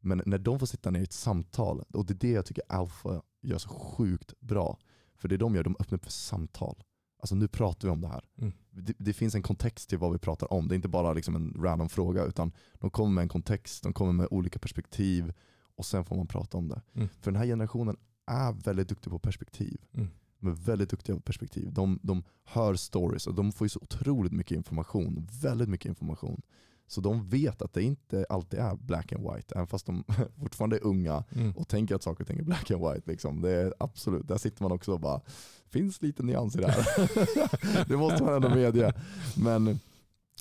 Men 0.00 0.22
när 0.26 0.38
de 0.38 0.58
får 0.58 0.66
sitta 0.66 0.90
ner 0.90 1.00
i 1.00 1.02
ett 1.02 1.12
samtal, 1.12 1.84
och 1.92 2.06
det 2.06 2.12
är 2.12 2.18
det 2.18 2.30
jag 2.30 2.46
tycker 2.46 2.64
Alpha 2.68 3.22
gör 3.42 3.58
så 3.58 3.68
sjukt 3.68 4.40
bra. 4.40 4.78
För 5.16 5.28
det 5.28 5.36
de 5.36 5.54
gör, 5.54 5.64
de 5.64 5.76
öppnar 5.80 5.98
upp 5.98 6.04
för 6.04 6.12
samtal. 6.12 6.82
Alltså 7.20 7.34
nu 7.34 7.48
pratar 7.48 7.88
vi 7.88 7.92
om 7.92 8.00
det 8.00 8.08
här. 8.08 8.24
Mm. 8.38 8.52
Det, 8.70 8.94
det 8.98 9.12
finns 9.12 9.34
en 9.34 9.42
kontext 9.42 9.88
till 9.88 9.98
vad 9.98 10.12
vi 10.12 10.18
pratar 10.18 10.52
om. 10.52 10.68
Det 10.68 10.74
är 10.74 10.76
inte 10.76 10.88
bara 10.88 11.12
liksom 11.12 11.36
en 11.36 11.54
random 11.62 11.88
fråga, 11.88 12.24
utan 12.24 12.52
de 12.74 12.90
kommer 12.90 13.10
med 13.10 13.22
en 13.22 13.28
kontext, 13.28 13.82
de 13.82 13.92
kommer 13.92 14.12
med 14.12 14.28
olika 14.30 14.58
perspektiv 14.58 15.32
och 15.78 15.86
sen 15.86 16.04
får 16.04 16.16
man 16.16 16.26
prata 16.26 16.58
om 16.58 16.68
det. 16.68 16.80
Mm. 16.94 17.08
För 17.20 17.30
den 17.30 17.40
här 17.40 17.46
generationen 17.46 17.96
är 18.26 18.52
väldigt 18.52 18.88
duktig 18.88 19.10
på 19.12 19.18
perspektiv. 19.18 19.80
Mm. 19.94 20.08
De 20.40 20.48
är 20.48 20.52
väldigt 20.54 20.90
duktiga 20.90 21.16
på 21.16 21.22
perspektiv. 21.22 21.72
De, 21.72 21.98
de 22.02 22.22
hör 22.44 22.74
stories 22.74 23.26
och 23.26 23.34
de 23.34 23.52
får 23.52 23.64
ju 23.64 23.68
så 23.68 23.80
otroligt 23.82 24.32
mycket 24.32 24.56
information. 24.56 25.26
Väldigt 25.42 25.68
mycket 25.68 25.88
information. 25.88 26.42
Så 26.86 27.00
de 27.00 27.28
vet 27.28 27.62
att 27.62 27.72
det 27.72 27.82
inte 27.82 28.26
alltid 28.28 28.60
är 28.60 28.76
black 28.76 29.12
and 29.12 29.22
white, 29.34 29.54
även 29.54 29.66
fast 29.66 29.86
de 29.86 30.04
fortfarande 30.40 30.76
är 30.76 30.84
unga 30.84 31.24
Mm. 31.30 31.52
och 31.52 31.68
tänker 31.68 31.94
att 31.94 32.02
saker 32.02 32.24
och 32.24 32.28
ting 32.28 32.38
är 32.38 32.42
black 32.42 32.70
and 32.70 32.82
white. 32.88 33.10
Liksom. 33.10 33.40
Det 33.40 33.50
är 33.50 33.74
absolut, 33.78 34.28
där 34.28 34.38
sitter 34.38 34.62
man 34.62 34.72
också 34.72 34.92
och 34.92 35.00
bara, 35.00 35.20
finns 35.68 36.02
lite 36.02 36.22
nyans 36.22 36.56
i 36.56 36.60
det 36.60 36.70
här. 36.70 37.84
det 37.88 37.96
måste 37.96 38.22
man 38.24 38.34
ändå 38.34 38.48
medge. 38.48 38.92
Men 39.36 39.78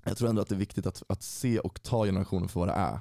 jag 0.03 0.17
tror 0.17 0.29
ändå 0.29 0.41
att 0.41 0.49
det 0.49 0.55
är 0.55 0.59
viktigt 0.59 0.85
att, 0.85 1.03
att 1.09 1.23
se 1.23 1.59
och 1.59 1.83
ta 1.83 2.05
generationen 2.05 2.47
för 2.49 2.59
vad 2.59 2.69
det 2.69 2.73
är. 2.73 2.99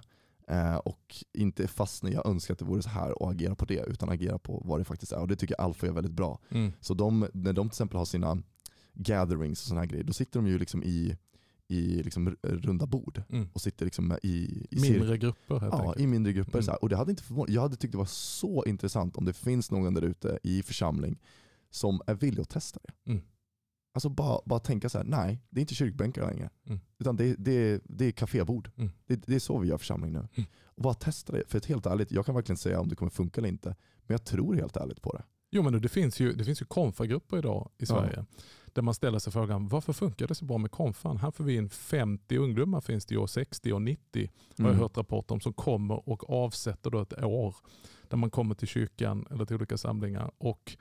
Eh, 0.51 0.77
och 0.77 1.25
inte 1.33 1.69
fastna 1.69 2.11
jag 2.11 2.27
önskar 2.27 2.53
att 2.55 2.59
det 2.59 2.65
vore 2.65 2.83
så 2.83 2.89
här 2.89 3.23
och 3.23 3.31
agera 3.31 3.55
på 3.55 3.65
det, 3.65 3.85
utan 3.87 4.09
agera 4.09 4.39
på 4.39 4.63
vad 4.65 4.81
det 4.81 4.85
faktiskt 4.85 5.13
är. 5.13 5.21
Och 5.21 5.29
det 5.29 5.37
tycker 5.37 5.55
jag 5.59 5.65
Alfa 5.65 5.87
är 5.87 5.91
väldigt 5.93 6.13
bra. 6.13 6.41
Mm. 6.51 6.73
Så 6.81 6.95
de, 6.95 7.27
när 7.35 7.53
de 7.53 7.69
till 7.69 7.73
exempel 7.75 7.99
har 7.99 8.05
sina 8.05 8.43
gatherings 8.95 9.61
och 9.63 9.69
såna 9.69 9.81
här 9.81 9.87
grejer, 9.87 10.05
då 10.05 10.13
sitter 10.13 10.41
de 10.41 10.47
ju 10.47 10.59
liksom 10.59 10.83
i, 10.83 11.17
i 11.69 12.03
liksom 12.03 12.37
runda 12.43 12.87
bord 12.87 13.23
Mm. 13.29 13.49
och 13.53 13.61
sitter 13.61 13.85
liksom 13.85 14.19
i, 14.23 14.67
i 14.71 14.81
Mindre 14.81 15.19
grupper 15.19 15.59
helt 15.59 15.73
Ja, 15.75 15.81
enkelt. 15.81 16.01
i 16.01 16.07
mindre 16.07 16.33
grupper. 16.33 16.59
Mm. 16.63 16.75
Och 16.83 16.89
det 16.89 16.97
hade 16.97 17.11
inte 17.11 17.23
förvånat. 17.23 17.51
Jag 17.51 17.63
hade 17.63 17.77
tyckt 17.77 17.93
det 17.93 17.99
var 17.99 18.05
så 18.07 18.65
intressant 18.65 19.17
om 19.17 19.25
det 19.25 19.33
finns 19.33 19.71
någon 19.71 19.95
där 19.95 20.03
ute 20.03 20.39
i 20.43 20.63
församling 20.63 21.19
som 21.71 22.01
är 22.07 22.15
villig 22.15 22.43
att 22.43 22.49
testa 22.49 22.81
det. 22.83 23.21
Mm. 23.97 23.99
Alltså 23.99 24.09
bara, 24.09 24.41
bara 24.45 24.59
tänka 24.61 24.89
så 24.89 24.99
här: 24.99 25.05
nej 25.05 25.43
det 25.51 25.59
är 25.59 25.63
inte 25.63 25.75
kyrkbänkar 25.75 26.27
längre. 26.27 26.51
Mm. 26.67 26.81
Utan 26.99 27.17
det, 27.17 27.35
det, 27.39 27.81
det 27.85 28.05
är 28.07 28.13
kafébord. 28.13 28.71
Mm. 28.77 28.91
Det, 29.07 29.17
det 29.27 29.35
är 29.35 29.39
så 29.41 29.59
vi 29.59 29.69
gör 29.69 29.79
församling 29.79 30.13
nu. 30.13 30.19
Mm. 30.19 30.49
Och 30.65 30.83
bara 30.83 30.95
testa 30.95 31.33
det. 31.33 31.43
För 31.49 31.59
att 31.59 31.67
helt 31.67 31.87
ärligt, 31.87 32.11
jag 32.13 32.27
kan 32.27 32.35
verkligen 32.35 32.57
säga 32.57 32.81
om 32.81 32.89
det 32.89 32.97
kommer 32.97 33.11
funka 33.11 33.41
eller 33.41 33.49
inte. 33.49 33.69
Men 34.07 34.15
jag 34.15 34.25
tror 34.25 34.55
helt 34.55 34.77
ärligt 34.77 35.03
på 35.03 35.13
det. 35.13 35.23
Jo 35.51 35.63
men 35.63 35.83
det 35.83 35.89
finns 35.89 36.21
ju, 36.21 36.33
det 36.33 36.45
finns 36.45 36.63
ju 36.63 36.67
konfagrupper 36.67 37.39
idag 37.39 37.71
i 37.79 37.87
Sverige. 37.87 38.25
Där 38.73 38.83
man 38.83 38.95
ställer 38.95 39.19
sig 39.19 39.33
frågan 39.33 39.69
varför 39.69 39.93
funkar 39.93 40.27
det 40.27 40.35
så 40.35 40.45
bra 40.45 40.59
med 40.59 40.71
konfan? 40.71 41.17
Här 41.17 41.31
får 41.31 41.45
vi 41.45 41.55
in 41.57 41.71
50 41.71 42.37
ungdomar 42.37 42.81
finns 42.81 43.07
det 43.07 43.15
ju 43.15 43.21
och 43.21 43.31
60 43.31 43.73
och 43.73 43.83
90 43.83 44.31
har 44.59 44.65
Mm. 44.65 44.73
jag 44.73 44.83
hört 44.83 44.97
rapporter 44.97 45.35
om 45.35 45.41
som 45.41 45.53
kommer 45.53 46.09
och 46.09 46.31
avsätter 46.31 46.91
då 46.91 47.01
ett 47.01 47.23
år 47.25 47.57
där 48.09 48.17
man 48.17 48.31
kommer 48.31 48.55
till 48.55 48.69
kyrkan 48.69 49.27
eller 49.31 49.45
till 49.45 49.57
olika 49.57 49.77
samlingar. 49.79 50.31
Och 50.39 50.77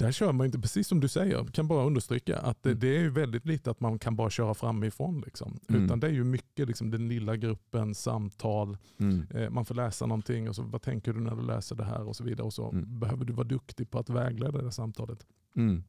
där 0.00 0.12
kör 0.12 0.32
man 0.32 0.46
inte, 0.46 0.58
precis 0.58 0.88
som 0.88 1.00
du 1.00 1.08
säger, 1.08 1.44
kan 1.44 1.68
bara 1.68 1.84
understryka 1.84 2.38
att 2.38 2.62
det, 2.62 2.70
Mm. 2.70 2.80
det 2.80 2.96
är 2.96 3.00
ju 3.00 3.10
väldigt 3.10 3.46
lite 3.46 3.70
att 3.70 3.80
man 3.80 3.98
kan 3.98 4.16
bara 4.16 4.30
köra 4.30 4.54
framifrån. 4.54 5.20
Liksom. 5.20 5.60
Mm. 5.68 5.84
Utan 5.84 6.00
det 6.00 6.06
är 6.06 6.12
ju 6.12 6.24
mycket 6.24 6.68
liksom, 6.68 6.90
den 6.90 7.08
lilla 7.08 7.36
gruppen, 7.36 7.94
samtal, 7.94 8.76
Mm. 9.00 9.26
eh, 9.34 9.50
man 9.50 9.64
får 9.64 9.74
läsa 9.74 10.06
någonting 10.06 10.48
och 10.48 10.56
så 10.56 10.62
vad 10.62 10.82
tänker 10.82 11.12
du 11.12 11.20
när 11.20 11.36
du 11.36 11.42
läser 11.42 11.76
det 11.76 11.84
här 11.84 12.02
och 12.08 12.16
så 12.16 12.24
vidare. 12.24 12.46
Och 12.46 12.52
så 12.52 12.70
Mm. 12.70 12.98
behöver 13.00 13.24
du 13.24 13.32
vara 13.32 13.46
duktig 13.48 13.90
på 13.90 13.98
att 13.98 14.10
vägleda 14.10 14.62
det 14.62 14.72
samtalet. 14.72 15.26
Mm. 15.56 15.84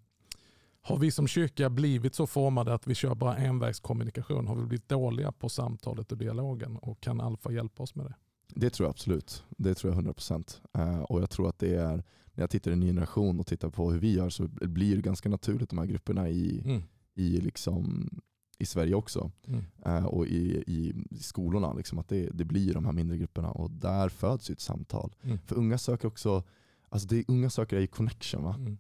Har 0.84 0.98
vi 0.98 1.12
som 1.12 1.28
kyrka 1.28 1.70
blivit 1.70 2.16
så 2.16 2.28
formade 2.28 2.74
att 2.74 2.88
vi 2.88 2.96
kör 2.96 3.16
bara 3.16 3.36
envägskommunikation? 3.38 4.48
Har 4.48 4.56
vi 4.56 4.66
blivit 4.66 4.90
dåliga 4.90 5.32
på 5.32 5.50
samtalet 5.50 6.12
och 6.12 6.18
dialogen? 6.18 6.78
Och 6.78 7.02
kan 7.02 7.22
Alfa 7.22 7.52
hjälpa 7.52 7.84
oss 7.84 7.96
med 7.96 8.06
det? 8.06 8.14
Det 8.56 8.70
tror 8.70 8.86
jag 8.86 8.90
absolut. 8.92 9.44
Det 9.58 9.74
tror 9.76 9.94
jag 9.94 9.98
100%. 10.04 10.62
Uh, 10.78 11.02
och 11.02 11.22
jag 11.22 11.30
tror 11.30 11.50
att 11.50 11.60
det 11.60 11.76
är, 11.76 12.04
när 12.42 12.44
jag 12.44 12.50
tittar 12.50 12.72
i 12.72 12.74
en 12.74 12.80
ny 12.80 12.86
generation 12.88 13.40
och 13.40 13.48
tittar 13.48 13.70
på 13.70 13.92
hur 13.92 14.00
vi 14.00 14.14
gör 14.14 14.30
så 14.30 14.48
blir 14.48 14.96
det 14.96 15.02
ganska 15.02 15.30
naturligt 15.30 15.70
de 15.70 15.80
här 15.80 15.86
grupperna 15.86 16.30
i, 16.30 16.62
Mm. 16.66 16.82
i, 17.14 17.38
liksom, 17.42 18.10
i 18.58 18.66
Sverige 18.66 18.96
också. 18.96 19.32
Mm. 19.48 19.64
Eh, 19.86 20.06
och 20.06 20.28
i, 20.28 20.64
i, 20.68 20.94
skolorna. 21.22 21.74
Liksom, 21.74 22.00
att 22.00 22.08
det, 22.08 22.30
det 22.34 22.46
blir 22.46 22.74
de 22.74 22.86
här 22.86 22.92
mindre 22.92 23.18
grupperna 23.18 23.52
och 23.52 23.72
där 23.72 24.10
föds 24.10 24.50
ju 24.50 24.54
ett 24.54 24.60
samtal. 24.62 25.16
Mm. 25.22 25.38
För 25.46 25.56
unga 25.56 25.78
söker 25.78 26.08
också, 26.08 26.44
alltså 26.90 27.08
det 27.08 27.26
unga 27.28 27.50
söker 27.50 27.78
är 27.78 27.82
ju 27.82 27.88
connection 27.88 28.44
va? 28.44 28.56
Mm. 28.56 28.78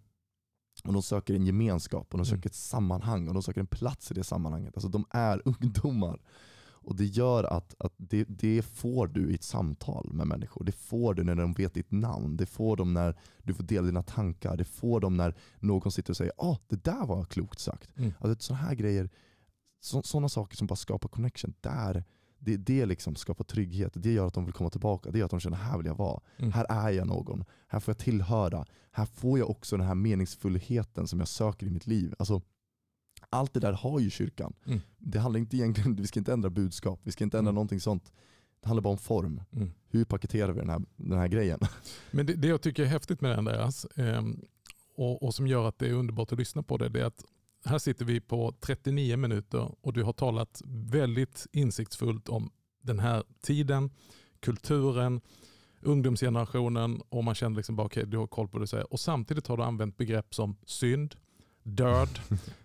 Och 0.84 0.94
de 0.94 1.02
söker 1.02 1.34
en 1.36 1.46
gemenskap 1.46 2.14
och 2.14 2.18
de 2.18 2.22
Mm. 2.22 2.26
söker 2.26 2.50
ett 2.50 2.56
sammanhang 2.56 3.28
och 3.28 3.34
de 3.34 3.44
söker 3.44 3.60
en 3.62 3.68
plats 3.68 4.12
i 4.12 4.14
det 4.14 4.24
sammanhanget. 4.24 4.76
Alltså 4.78 4.90
de 4.90 5.06
är 5.10 5.42
ungdomar. 5.46 6.20
Och 6.84 6.96
det 6.96 7.06
gör 7.06 7.44
att, 7.44 7.76
att 7.80 7.94
det, 7.98 8.24
det 8.24 8.62
får 8.62 9.08
du 9.08 9.32
i 9.32 9.36
ett 9.36 9.44
samtal 9.44 10.10
med 10.14 10.28
människor. 10.28 10.64
Det 10.64 10.72
får 10.72 11.14
du 11.14 11.24
när 11.24 11.36
de 11.36 11.54
vet 11.54 11.74
ditt 11.74 11.92
namn. 11.92 12.38
Det 12.38 12.46
får 12.46 12.78
de 12.78 12.94
när 12.94 13.20
du 13.44 13.54
får 13.54 13.64
dela 13.64 13.86
dina 13.86 14.04
tankar. 14.04 14.58
Det 14.58 14.66
får 14.66 15.00
de 15.00 15.18
när 15.18 15.36
någon 15.60 15.92
sitter 15.92 16.12
och 16.12 16.18
säger 16.18 16.34
ah, 16.38 16.58
det 16.68 16.84
där 16.84 17.06
var 17.06 17.26
klokt 17.26 17.60
sagt. 17.60 17.98
Mm. 17.98 18.14
Alltså, 18.20 18.44
sådana 18.44 18.64
här 18.66 18.76
grejer, 18.76 19.10
sådana 19.80 20.30
saker 20.30 20.58
som 20.58 20.68
bara 20.68 20.76
skapar 20.76 21.10
connection, 21.10 21.54
där, 21.62 22.04
det, 22.40 22.58
det 22.58 22.86
liksom 22.86 23.16
skapar 23.16 23.44
trygghet. 23.44 23.92
Det 23.96 24.12
gör 24.12 24.28
att 24.28 24.34
de 24.34 24.46
vill 24.46 24.54
komma 24.54 24.70
tillbaka. 24.70 25.12
Det 25.12 25.18
gör 25.18 25.26
att 25.26 25.32
de 25.32 25.40
känner 25.40 25.58
här 25.58 25.78
vill 25.78 25.88
jag 25.88 25.98
vara. 25.98 26.22
Mm. 26.38 26.52
Här 26.52 26.66
är 26.70 26.90
jag 26.90 27.08
någon. 27.08 27.44
Här 27.68 27.80
får 27.80 27.92
jag 27.92 28.00
tillhöra. 28.00 28.66
Här 28.92 29.06
får 29.06 29.40
jag 29.40 29.50
också 29.50 29.78
den 29.78 29.88
här 29.88 29.96
meningsfullheten 29.96 31.08
som 31.08 31.20
jag 31.20 31.28
söker 31.28 31.68
i 31.68 31.70
mitt 31.70 31.88
liv. 31.88 32.16
Alltså, 32.20 32.42
allt 33.32 33.54
det 33.54 33.60
där 33.60 33.74
har 33.74 34.00
ju 34.00 34.10
kyrkan. 34.10 34.54
Mm. 34.66 34.80
Det 34.98 35.20
handlar 35.20 35.40
inte 35.40 35.58
egentligen, 35.58 35.96
vi 35.96 36.08
ska 36.08 36.20
inte 36.20 36.34
ändra 36.34 36.50
budskap, 36.50 37.00
vi 37.04 37.12
ska 37.12 37.24
inte 37.24 37.38
ändra 37.38 37.50
Mm. 37.50 37.56
någonting 37.56 37.80
sånt. 37.80 38.12
Det 38.62 38.68
handlar 38.68 38.82
bara 38.82 38.92
om 38.92 38.98
form. 38.98 39.42
Mm. 39.52 39.72
Hur 39.90 40.06
paketerar 40.06 40.52
vi 40.54 40.60
den 40.60 40.70
här, 40.70 40.82
den 40.96 41.18
här 41.18 41.28
grejen? 41.28 41.60
Men 42.12 42.26
det, 42.26 42.34
det 42.34 42.48
jag 42.48 42.62
tycker 42.62 42.84
är 42.84 42.88
häftigt 42.88 43.22
med 43.22 43.32
det 43.32 43.38
Andreas 43.38 43.88
ehm, 43.96 44.42
och, 44.96 45.24
och 45.24 45.36
som 45.36 45.48
gör 45.48 45.68
att 45.68 45.80
det 45.80 45.88
är 45.88 45.94
underbart 45.94 46.32
att 46.32 46.40
lyssna 46.40 46.64
på 46.64 46.78
det, 46.78 46.90
det 46.90 47.02
är 47.02 47.06
att 47.06 47.26
här 47.66 47.78
sitter 47.80 48.06
vi 48.06 48.22
på 48.22 48.54
39 48.60 49.18
minuter 49.18 49.76
och 49.82 49.94
du 49.94 50.04
har 50.04 50.14
talat 50.14 50.62
väldigt 50.66 51.48
insiktsfullt 51.52 52.30
om 52.30 52.52
den 52.82 53.00
här 53.00 53.24
tiden, 53.42 53.90
kulturen, 54.40 55.22
ungdomsgenerationen 55.82 57.02
och 57.10 57.24
man 57.24 57.36
känner 57.36 57.58
liksom 57.58 57.76
bara 57.76 57.86
okej, 57.86 58.06
du 58.06 58.18
har 58.18 58.28
koll 58.28 58.48
på 58.48 58.60
det. 58.60 58.84
Och 58.84 59.00
samtidigt 59.00 59.48
har 59.48 59.58
du 59.58 59.64
använt 59.64 59.98
begrepp 59.98 60.36
som 60.36 60.56
synd, 60.66 61.16
död, 61.64 62.10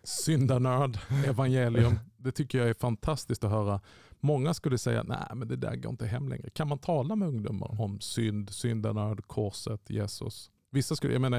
syndanörd, 0.03 0.99
evangelium. 1.27 1.99
Det 2.17 2.33
tycker 2.33 2.59
jag 2.59 2.69
är 2.69 2.75
fantastiskt 2.75 3.45
att 3.45 3.51
höra. 3.51 3.81
Många 4.21 4.55
skulle 4.55 4.79
säga 4.79 5.03
nej 5.03 5.27
men 5.35 5.49
det 5.49 5.57
där 5.57 5.77
går 5.77 5.91
inte 5.91 6.07
hem 6.07 6.29
längre. 6.29 6.51
Kan 6.51 6.69
man 6.69 6.79
tala 6.79 7.17
med 7.17 7.29
ungdomar 7.29 7.81
om 7.81 8.01
synd, 8.01 8.51
syndanörd, 8.51 9.27
korset, 9.27 9.91
Jesus? 9.91 10.51
Vissa 10.71 10.97
skulle, 10.97 11.13
jag 11.13 11.23
menar, 11.23 11.39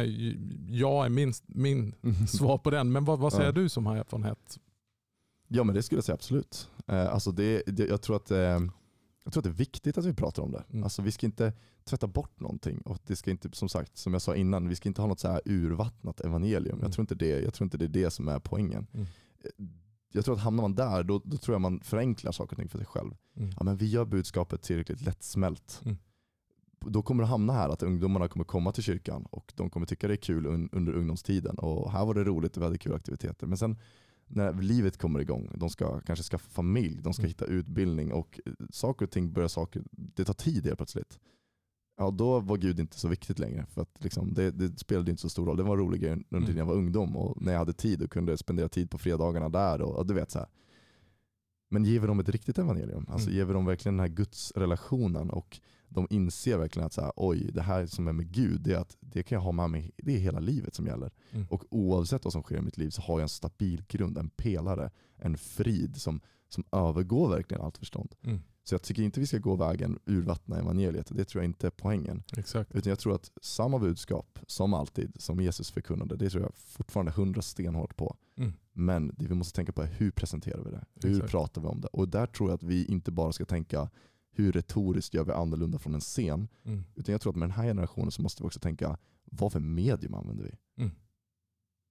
jag 0.69 1.05
är 1.05 1.09
min, 1.09 1.33
min 1.45 1.95
svar 2.27 2.57
på 2.57 2.69
den, 2.69 2.91
men 2.91 3.05
vad, 3.05 3.19
vad 3.19 3.33
säger 3.33 3.45
Ja. 3.45 3.51
du 3.51 3.69
som 3.69 3.85
har 3.85 3.97
erfarenhet? 3.97 4.57
Ja 5.47 5.63
men 5.63 5.75
det 5.75 5.83
skulle 5.83 5.97
jag 5.97 6.03
säga 6.05 6.13
absolut. 6.13 6.69
Eh, 6.87 7.13
alltså 7.13 7.31
det, 7.31 7.63
det, 7.67 7.85
jag 7.87 8.01
tror 8.01 8.15
att 8.15 8.31
eh, 8.31 8.59
jag 9.27 9.33
tror 9.33 9.41
att 9.41 9.43
det 9.43 9.49
är 9.49 9.65
viktigt 9.65 9.97
att 9.97 10.05
vi 10.05 10.13
pratar 10.13 10.43
om 10.43 10.51
det. 10.51 10.63
Mm. 10.69 10.83
Alltså, 10.83 11.01
vi 11.01 11.11
ska 11.11 11.25
inte 11.25 11.53
tvätta 11.83 12.07
bort 12.07 12.39
någonting. 12.39 12.81
Och 12.81 12.97
det 13.07 13.15
ska 13.15 13.31
inte, 13.31 13.49
som 13.53 13.69
sagt, 13.69 13.97
som 13.97 14.13
jag 14.13 14.21
sa 14.21 14.35
innan, 14.35 14.69
vi 14.69 14.75
ska 14.75 14.89
inte 14.89 15.01
ha 15.01 15.07
något 15.07 15.19
så 15.19 15.27
här 15.27 15.41
urvattnat 15.45 16.21
evangelium. 16.21 16.73
Mm. 16.73 16.83
Jag, 16.83 16.93
tror 16.93 17.03
inte 17.03 17.15
det, 17.15 17.39
jag 17.41 17.53
tror 17.53 17.65
inte 17.65 17.77
det 17.77 17.85
är 17.85 18.03
det 18.03 18.11
som 18.11 18.27
är 18.27 18.39
poängen. 18.39 18.87
Mm. 18.93 19.07
Jag 20.11 20.25
tror 20.25 20.35
att 20.35 20.41
hamnar 20.41 20.61
man 20.61 20.75
där, 20.75 21.03
då, 21.03 21.21
då 21.25 21.37
tror 21.37 21.55
jag 21.55 21.61
man 21.61 21.79
förenklar 21.79 22.31
saker 22.31 22.53
och 22.53 22.59
ting 22.59 22.69
för 22.69 22.77
sig 22.77 22.87
själv. 22.87 23.11
Mm. 23.37 23.49
Ja, 23.57 23.63
men 23.63 23.77
vi 23.77 23.85
gör 23.85 24.05
budskapet 24.05 24.61
tillräckligt 24.61 25.01
lättsmält. 25.01 25.81
Mm. 25.85 25.97
Då 26.79 27.01
kommer 27.01 27.23
det 27.23 27.29
hamna 27.29 27.53
här 27.53 27.69
att 27.69 27.83
ungdomarna 27.83 28.27
kommer 28.27 28.45
komma 28.45 28.71
till 28.71 28.83
kyrkan 28.83 29.25
och 29.29 29.53
de 29.55 29.69
kommer 29.69 29.85
tycka 29.85 30.07
det 30.07 30.13
är 30.13 30.17
kul 30.17 30.45
un, 30.45 30.69
under 30.71 30.93
ungdomstiden. 30.93 31.57
Och 31.57 31.91
här 31.91 32.05
var 32.05 32.13
det 32.13 32.23
roligt 32.23 32.57
och 32.57 32.61
vi 32.61 32.65
hade 32.65 32.77
kul 32.77 32.93
aktiviteter. 32.93 33.47
Men 33.47 33.57
sen 33.57 33.77
när 34.27 34.53
livet 34.53 34.97
kommer 34.97 35.19
igång, 35.19 35.49
de 35.55 35.69
ska 35.69 35.99
kanske 35.99 36.23
skaffa 36.23 36.49
familj, 36.49 36.99
de 37.01 37.13
ska 37.13 37.21
Mm. 37.21 37.29
hitta 37.29 37.45
utbildning 37.45 38.11
och 38.11 38.39
eh, 38.45 38.53
saker 38.69 39.05
och 39.05 39.11
ting 39.11 39.31
börjar 39.33 39.47
saker, 39.47 39.83
det 39.91 40.25
tar 40.25 40.33
tid 40.33 40.65
helt 40.65 40.77
plötsligt. 40.77 41.19
Ja, 41.99 42.11
då 42.11 42.39
var 42.39 42.57
Gud 42.57 42.79
inte 42.79 42.99
så 42.99 43.07
viktigt 43.07 43.39
längre. 43.39 43.65
För 43.69 43.81
att 43.81 44.03
liksom, 44.03 44.33
det, 44.33 44.51
det 44.51 44.79
spelade 44.79 45.11
inte 45.11 45.21
så 45.21 45.29
stor 45.29 45.45
roll. 45.45 45.57
Det 45.57 45.63
var 45.63 45.73
en 45.73 45.79
rolig 45.83 46.01
grej 46.01 46.11
under 46.11 46.25
Mm. 46.37 46.45
tiden 46.45 46.57
jag 46.57 46.65
var 46.65 46.73
ungdom 46.75 47.15
och 47.17 47.41
när 47.41 47.51
jag 47.51 47.59
hade 47.59 47.73
tid 47.73 48.01
och 48.01 48.11
kunde 48.11 48.37
spendera 48.37 48.69
tid 48.69 48.89
på 48.89 48.97
fredagarna 48.97 49.49
där. 49.49 49.81
Och, 49.81 49.95
och 49.95 50.05
du 50.05 50.13
vet 50.13 50.31
så 50.31 50.39
här. 50.39 50.47
Men 51.69 51.85
ger 51.85 51.99
vi 51.99 52.07
dem 52.07 52.19
ett 52.19 52.29
riktigt 52.29 52.57
evangelium? 52.57 53.05
Alltså 53.09 53.27
Mm. 53.27 53.37
ger 53.37 53.45
vi 53.45 53.53
dem 53.53 53.65
verkligen 53.65 53.97
den 53.97 53.99
här 54.09 54.15
Guds 54.15 54.51
relationen 54.55 55.29
och 55.29 55.59
de 55.97 56.07
inser 56.09 56.57
verkligen 56.57 56.85
att 56.85 56.93
så 56.93 57.01
här, 57.01 57.11
oj, 57.15 57.51
det 57.53 57.61
här 57.61 57.85
som 57.85 58.07
är 58.07 58.13
med 58.13 58.31
Gud, 58.31 58.61
det, 58.61 58.73
är 58.73 58.77
att, 58.77 58.97
det 58.99 59.23
kan 59.23 59.35
jag 59.35 59.43
ha 59.43 59.51
med 59.51 59.69
mig, 59.69 59.91
det 59.97 60.15
är 60.15 60.19
hela 60.19 60.39
livet 60.39 60.75
som 60.75 60.87
gäller. 60.87 61.11
Mm. 61.31 61.47
Och 61.49 61.63
oavsett 61.69 62.23
vad 62.23 62.33
som 62.33 62.43
sker 62.43 62.57
i 62.57 62.61
mitt 62.61 62.77
liv 62.77 62.89
så 62.89 63.01
har 63.01 63.13
jag 63.13 63.21
en 63.21 63.29
stabil 63.29 63.83
grund, 63.87 64.17
en 64.17 64.29
pelare, 64.29 64.91
en 65.15 65.37
frid 65.37 65.97
som, 65.97 66.21
som 66.49 66.63
övergår 66.71 67.29
verkligen 67.29 67.63
allt 67.63 67.77
förstånd. 67.77 68.15
Mm. 68.21 68.39
Så 68.63 68.73
jag 68.73 68.81
tycker 68.81 69.03
inte 69.03 69.19
vi 69.19 69.27
ska 69.27 69.37
gå 69.37 69.55
vägen 69.55 69.99
urvattna 70.05 70.59
evangeliet, 70.59 71.07
det 71.15 71.25
tror 71.25 71.43
jag 71.43 71.49
inte 71.49 71.67
är 71.67 71.71
poängen. 71.71 72.23
Exakt. 72.37 72.75
Utan 72.75 72.89
jag 72.89 72.99
tror 72.99 73.15
att 73.15 73.31
samma 73.41 73.79
budskap, 73.79 74.39
som 74.47 74.73
alltid, 74.73 75.21
som 75.21 75.41
Jesus 75.41 75.71
förkunnade, 75.71 76.15
det 76.15 76.29
tror 76.29 76.43
jag 76.43 76.51
fortfarande 76.55 77.11
hundra 77.11 77.41
stenhårt 77.41 77.97
på. 77.97 78.15
Mm. 78.37 78.53
Men 78.73 79.07
det 79.17 79.27
vi 79.27 79.35
måste 79.35 79.55
tänka 79.55 79.71
på 79.71 79.81
är 79.81 79.87
hur 79.87 80.11
presenterar 80.11 80.63
vi 80.63 80.71
det? 80.71 80.85
Hur 81.07 81.15
Exakt. 81.15 81.31
pratar 81.31 81.61
vi 81.61 81.67
om 81.67 81.81
det? 81.81 81.87
Och 81.87 82.09
där 82.09 82.25
tror 82.25 82.49
jag 82.49 82.55
att 82.55 82.63
vi 82.63 82.85
inte 82.85 83.11
bara 83.11 83.31
ska 83.31 83.45
tänka 83.45 83.89
hur 84.37 84.51
retoriskt 84.51 85.13
gör 85.13 85.23
vi 85.23 85.31
annorlunda 85.31 85.79
från 85.79 85.93
en 85.95 86.01
scen? 86.01 86.47
Mm. 86.63 86.83
Utan 86.95 87.11
jag 87.11 87.21
tror 87.21 87.31
att 87.31 87.35
med 87.37 87.49
den 87.49 87.55
här 87.55 87.63
generationen 87.63 88.11
så 88.11 88.21
måste 88.21 88.43
vi 88.43 88.47
också 88.47 88.59
tänka, 88.59 88.97
vad 89.25 89.51
för 89.51 89.59
medium 89.59 90.13
använder 90.13 90.43
vi? 90.43 90.83
Mm. 90.83 90.91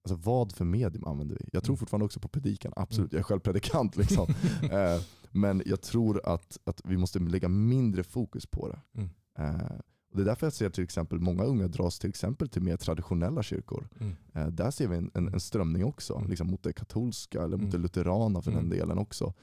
Alltså 0.03 0.15
vad 0.29 0.51
för 0.51 0.65
medium 0.65 1.03
använder 1.05 1.35
vi? 1.35 1.45
Jag 1.53 1.63
tror 1.63 1.73
Mm. 1.73 1.77
fortfarande 1.79 2.05
också 2.05 2.19
på 2.19 2.27
predikan, 2.27 2.73
absolut. 2.75 3.13
Jag 3.13 3.19
är 3.19 3.23
själv 3.23 3.39
predikant. 3.39 3.97
Liksom. 3.97 4.27
eh, 4.71 5.01
men 5.31 5.63
jag 5.65 5.81
tror 5.81 6.21
att, 6.25 6.57
att 6.63 6.81
vi 6.85 6.97
måste 6.97 7.19
lägga 7.19 7.47
mindre 7.47 8.03
fokus 8.03 8.45
på 8.45 8.67
det. 8.69 8.79
Mm. 9.01 9.09
Eh, 9.39 9.71
och 10.11 10.17
det 10.17 10.23
är 10.23 10.25
därför 10.25 10.45
jag 10.45 10.53
ser 10.53 10.69
till 10.69 10.83
exempel 10.83 11.19
många 11.19 11.43
unga 11.43 11.67
dras 11.67 11.99
till 11.99 12.09
exempel 12.09 12.49
till 12.49 12.61
mer 12.61 12.77
traditionella 12.77 13.43
kyrkor. 13.43 13.87
Mm. 13.99 14.15
Eh, 14.33 14.47
där 14.47 14.71
ser 14.71 14.87
vi 14.87 14.97
en, 14.97 15.11
en, 15.13 15.27
en 15.33 15.39
strömning 15.39 15.85
också, 15.85 16.15
Mm. 16.15 16.29
liksom 16.29 16.47
mot 16.47 16.63
det 16.63 16.73
katolska 16.73 17.37
eller 17.43 17.57
mot 17.57 17.59
Mm. 17.61 17.71
det 17.71 17.77
luterana 17.77 18.41
för 18.41 18.51
den 18.51 18.59
Mm. 18.65 18.77
delen 18.77 18.97
också. 18.97 19.33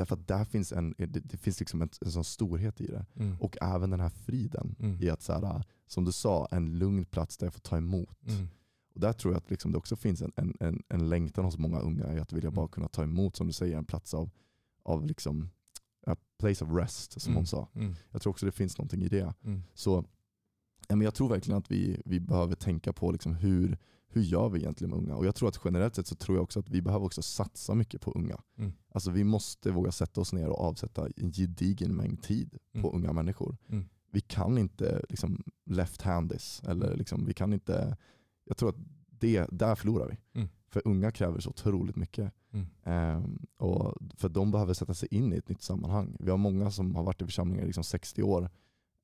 Därför 0.00 0.14
att 0.16 0.28
där 0.28 0.44
finns 0.44 0.72
en, 0.72 0.94
det, 0.98 1.06
det 1.06 1.36
finns 1.36 1.60
liksom 1.60 1.82
en, 1.82 1.88
en 2.00 2.12
sån 2.12 2.24
storhet 2.24 2.80
i 2.80 2.86
det. 2.86 3.06
Mm. 3.14 3.36
Och 3.40 3.56
även 3.60 3.90
den 3.90 4.00
här 4.00 4.08
friden 4.08 4.76
Mm. 4.80 5.02
i 5.02 5.10
att, 5.10 5.22
så 5.22 5.32
här, 5.32 5.64
som 5.86 6.04
du 6.04 6.12
sa, 6.12 6.48
en 6.50 6.78
lugn 6.78 7.04
plats 7.04 7.36
där 7.36 7.46
jag 7.46 7.54
får 7.54 7.60
ta 7.60 7.76
emot. 7.76 8.26
Mm. 8.28 8.48
Och 8.94 9.00
där 9.00 9.12
tror 9.12 9.34
jag 9.34 9.38
att 9.38 9.50
liksom 9.50 9.72
det 9.72 9.78
också 9.78 9.96
finns 9.96 10.22
en, 10.22 10.32
en, 10.36 10.54
en, 10.60 10.82
en 10.88 11.08
längtan 11.08 11.44
hos 11.44 11.58
många 11.58 11.78
unga 11.80 12.14
i 12.14 12.18
att 12.18 12.32
vilja 12.32 12.50
bara 12.50 12.60
Mm. 12.62 12.68
kunna 12.72 12.88
ta 12.88 13.02
emot, 13.02 13.36
som 13.36 13.46
du 13.46 13.52
säger, 13.52 13.76
en 13.78 13.84
plats 13.84 14.14
av, 14.14 14.30
av 14.82 15.06
liksom, 15.06 15.50
a 16.06 16.16
place 16.38 16.64
of 16.64 16.70
rest, 16.72 17.20
som 17.20 17.30
Mm. 17.30 17.36
hon 17.36 17.46
sa. 17.46 17.68
Mm. 17.74 17.94
Jag 18.10 18.22
tror 18.22 18.30
också 18.30 18.46
det 18.46 18.52
finns 18.52 18.78
någonting 18.78 19.02
i 19.02 19.08
det. 19.08 19.34
Mm. 19.44 19.62
Så 19.74 20.04
men 20.88 21.00
jag 21.00 21.14
tror 21.14 21.28
verkligen 21.28 21.58
att 21.58 21.70
vi, 21.70 22.02
vi 22.04 22.20
behöver 22.20 22.54
tänka 22.54 22.92
på 22.92 23.12
liksom 23.12 23.34
hur, 23.34 23.78
hur 24.12 24.22
gör 24.22 24.48
vi 24.48 24.58
egentligen 24.58 24.90
med 24.90 24.98
unga? 24.98 25.14
Och 25.16 25.26
jag 25.26 25.34
tror 25.34 25.48
att 25.48 25.60
generellt 25.64 25.94
sett 25.94 26.06
så 26.06 26.14
tror 26.14 26.36
jag 26.36 26.42
också 26.42 26.60
att 26.60 26.68
vi 26.68 26.82
behöver 26.82 27.06
också 27.06 27.22
satsa 27.22 27.74
mycket 27.74 28.00
på 28.00 28.10
unga. 28.12 28.40
Mm. 28.58 28.72
Alltså 28.92 29.10
vi 29.10 29.24
måste 29.24 29.70
våga 29.70 29.92
sätta 29.92 30.20
oss 30.20 30.32
ner 30.32 30.48
och 30.48 30.60
avsätta 30.60 31.08
en 31.16 31.32
gedigen 31.32 31.96
mängd 31.96 32.22
tid 32.22 32.58
på 32.72 32.78
Mm. 32.78 32.94
unga 32.94 33.12
människor. 33.12 33.56
Mm. 33.68 33.84
Vi 34.12 34.20
kan 34.20 34.58
inte 34.58 35.02
liksom 35.08 35.44
left-hand 35.66 36.30
this. 36.30 36.62
Eller 36.66 36.96
liksom, 36.96 37.26
vi 37.26 37.34
kan 37.34 37.52
inte, 37.52 37.96
jag 38.44 38.56
tror 38.56 38.68
att 38.68 38.76
det, 39.06 39.46
där 39.52 39.74
förlorar 39.74 40.08
vi. 40.08 40.40
Mm. 40.40 40.48
För 40.68 40.82
unga 40.84 41.10
kräver 41.10 41.40
så 41.40 41.50
otroligt 41.50 41.96
mycket. 41.96 42.32
Mm. 42.52 42.66
Ehm, 42.84 43.46
och 43.56 43.94
för 44.16 44.28
de 44.28 44.50
behöver 44.50 44.74
sätta 44.74 44.94
sig 44.94 45.08
in 45.10 45.32
i 45.32 45.36
ett 45.36 45.48
nytt 45.48 45.62
sammanhang. 45.62 46.16
Vi 46.20 46.30
har 46.30 46.38
många 46.38 46.70
som 46.70 46.94
har 46.94 47.02
varit 47.02 47.22
i 47.22 47.24
församlingar 47.24 47.62
i 47.62 47.66
liksom 47.66 47.84
60 47.84 48.22
år. 48.22 48.50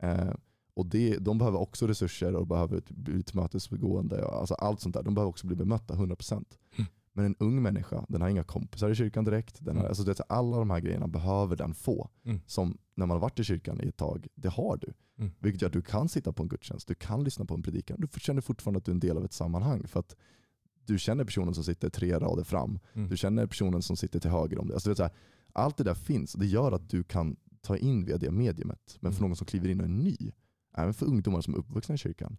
Ehm, 0.02 0.36
och 0.76 0.86
det, 0.86 1.18
de 1.18 1.38
behöver 1.38 1.58
också 1.60 1.86
resurser 1.86 2.34
och 2.34 2.46
behöver 2.46 2.82
bli 2.88 3.22
tillmötesgående. 3.22 4.22
och 4.24 4.40
Alltså 4.40 4.54
allt 4.54 4.80
sånt 4.80 4.94
där. 4.94 5.02
De 5.02 5.14
behöver 5.14 5.28
också 5.28 5.46
bli 5.46 5.56
bemötta 5.56 5.94
100%. 5.94 6.32
Mm. 6.76 6.86
Men 7.12 7.24
en 7.24 7.36
ung 7.38 7.62
människa, 7.62 8.04
den 8.08 8.20
har 8.22 8.28
inga 8.28 8.44
kompisar 8.44 8.90
i 8.90 8.94
kyrkan 8.94 9.24
direkt. 9.24 9.56
Den 9.64 9.76
har, 9.76 9.82
Mm. 9.82 9.88
alltså 9.88 10.02
det, 10.04 10.20
alla 10.28 10.56
de 10.58 10.70
här 10.70 10.80
grejerna 10.80 11.08
behöver 11.08 11.56
den 11.56 11.74
få. 11.74 12.08
Mm. 12.24 12.40
Som 12.46 12.78
när 12.94 13.06
man 13.06 13.14
har 13.14 13.20
varit 13.22 13.38
i 13.40 13.44
kyrkan 13.44 13.80
i 13.80 13.88
ett 13.88 13.96
tag, 13.96 14.26
det 14.34 14.48
har 14.48 14.76
du. 14.76 14.92
Mm. 15.18 15.32
Vilket 15.38 15.62
gör 15.62 15.66
att 15.66 15.72
du 15.72 15.82
kan 15.82 16.08
sitta 16.08 16.32
på 16.32 16.42
en 16.42 16.48
gudstjänst, 16.48 16.88
du 16.88 16.94
kan 16.94 17.24
lyssna 17.24 17.44
på 17.44 17.54
en 17.54 17.62
predikan. 17.62 18.00
Du 18.00 18.20
känner 18.20 18.40
fortfarande 18.40 18.78
att 18.78 18.84
du 18.84 18.90
är 18.90 18.94
en 18.94 19.00
del 19.00 19.16
av 19.16 19.24
ett 19.24 19.32
sammanhang. 19.32 19.86
För 19.86 20.00
att 20.00 20.16
du 20.84 20.98
känner 20.98 21.24
personen 21.24 21.54
som 21.54 21.64
sitter 21.64 21.88
tre 21.88 22.18
rader 22.18 22.44
fram. 22.44 22.78
Mm. 22.94 23.08
Du 23.08 23.16
känner 23.16 23.46
personen 23.46 23.82
som 23.82 23.96
sitter 23.96 24.20
till 24.20 24.30
höger 24.30 24.58
om 24.58 24.66
dig. 24.66 24.74
Alltså 24.74 24.94
det 24.94 25.02
här, 25.02 25.12
allt 25.52 25.76
det 25.76 25.84
där 25.84 25.94
finns. 25.94 26.32
Det 26.32 26.46
gör 26.46 26.72
att 26.72 26.88
du 26.90 27.02
kan 27.04 27.36
ta 27.60 27.76
in 27.76 28.04
via 28.04 28.18
det 28.18 28.30
mediumet. 28.30 28.96
Men 29.00 29.12
för 29.12 29.18
Mm. 29.20 29.28
någon 29.30 29.36
som 29.36 29.46
kliver 29.46 29.68
in 29.68 29.80
och 29.80 29.86
är 29.86 29.90
ny, 29.90 30.16
även 30.76 30.94
för 30.94 31.06
ungdomar 31.06 31.40
som 31.40 31.54
är 31.54 31.58
uppvuxna 31.58 31.94
i 31.94 31.98
kyrkan, 31.98 32.36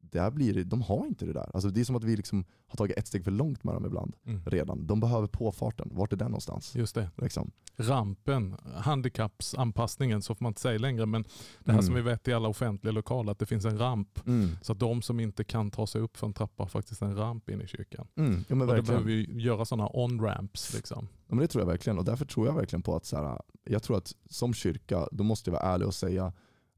där 0.00 0.30
blir 0.30 0.54
det, 0.54 0.64
de 0.64 0.82
har 0.82 1.06
inte 1.06 1.26
det 1.26 1.32
där. 1.32 1.50
Alltså 1.54 1.68
det 1.70 1.80
är 1.80 1.84
som 1.84 1.96
att 1.96 2.04
vi 2.04 2.16
liksom 2.16 2.44
har 2.66 2.76
tagit 2.76 2.96
ett 2.98 3.06
steg 3.06 3.24
för 3.24 3.30
långt 3.30 3.64
med 3.64 3.74
dem 3.74 3.86
ibland 3.86 4.16
Mm. 4.26 4.42
redan. 4.46 4.86
De 4.86 5.00
behöver 5.00 5.26
påfarten. 5.26 5.88
Vart 5.92 6.12
är 6.12 6.16
den 6.16 6.30
någonstans? 6.30 6.74
Just 6.74 6.94
det. 6.94 7.10
Liksom. 7.16 7.50
Rampen, 7.76 8.56
handikappsanpassningen 8.74 10.22
så 10.22 10.34
får 10.34 10.44
man 10.44 10.50
inte 10.50 10.60
säga 10.60 10.78
längre 10.78 11.06
men 11.06 11.22
det 11.60 11.72
här 11.72 11.78
Mm. 11.78 11.82
som 11.86 11.94
vi 11.94 12.00
vet 12.02 12.28
i 12.28 12.32
alla 12.32 12.48
offentliga 12.48 12.92
lokaler 12.92 13.32
att 13.32 13.38
det 13.38 13.46
finns 13.46 13.64
en 13.64 13.78
ramp 13.78 14.26
Mm. 14.26 14.48
så 14.62 14.72
att 14.72 14.78
de 14.78 15.02
som 15.02 15.20
inte 15.20 15.44
kan 15.44 15.70
ta 15.70 15.86
sig 15.86 16.00
upp 16.00 16.16
för 16.16 16.26
en 16.26 16.32
trappa 16.32 16.62
har 16.62 16.68
faktiskt 16.68 17.02
en 17.02 17.16
ramp 17.16 17.50
in 17.50 17.60
i 17.60 17.66
kyrkan. 17.66 18.06
Mm. 18.16 18.44
Ja, 18.48 18.54
men 18.54 18.68
Och 18.68 18.76
då 18.76 18.82
behöver 18.82 19.04
vi 19.06 19.42
göra 19.42 19.64
sådana 19.64 19.88
on-ramps. 19.88 20.74
Liksom. 20.74 21.08
Ja, 21.26 21.34
men 21.34 21.38
det 21.38 21.46
tror 21.48 21.62
jag 21.62 21.68
verkligen. 21.68 21.98
Och 21.98 22.04
därför 22.04 22.24
tror 22.24 22.46
jag 22.46 22.54
verkligen 22.54 22.82
på 22.82 22.96
att, 22.96 23.04
så 23.06 23.16
här, 23.16 23.40
jag 23.64 23.82
tror 23.82 23.96
att 23.96 24.12
som 24.30 24.54
kyrka, 24.54 25.08
då 25.12 25.24
måste 25.24 25.50
jag 25.50 25.52
vara 25.52 25.72
ärlig 25.74 25.86
och 25.88 25.94
säga, 25.94 26.32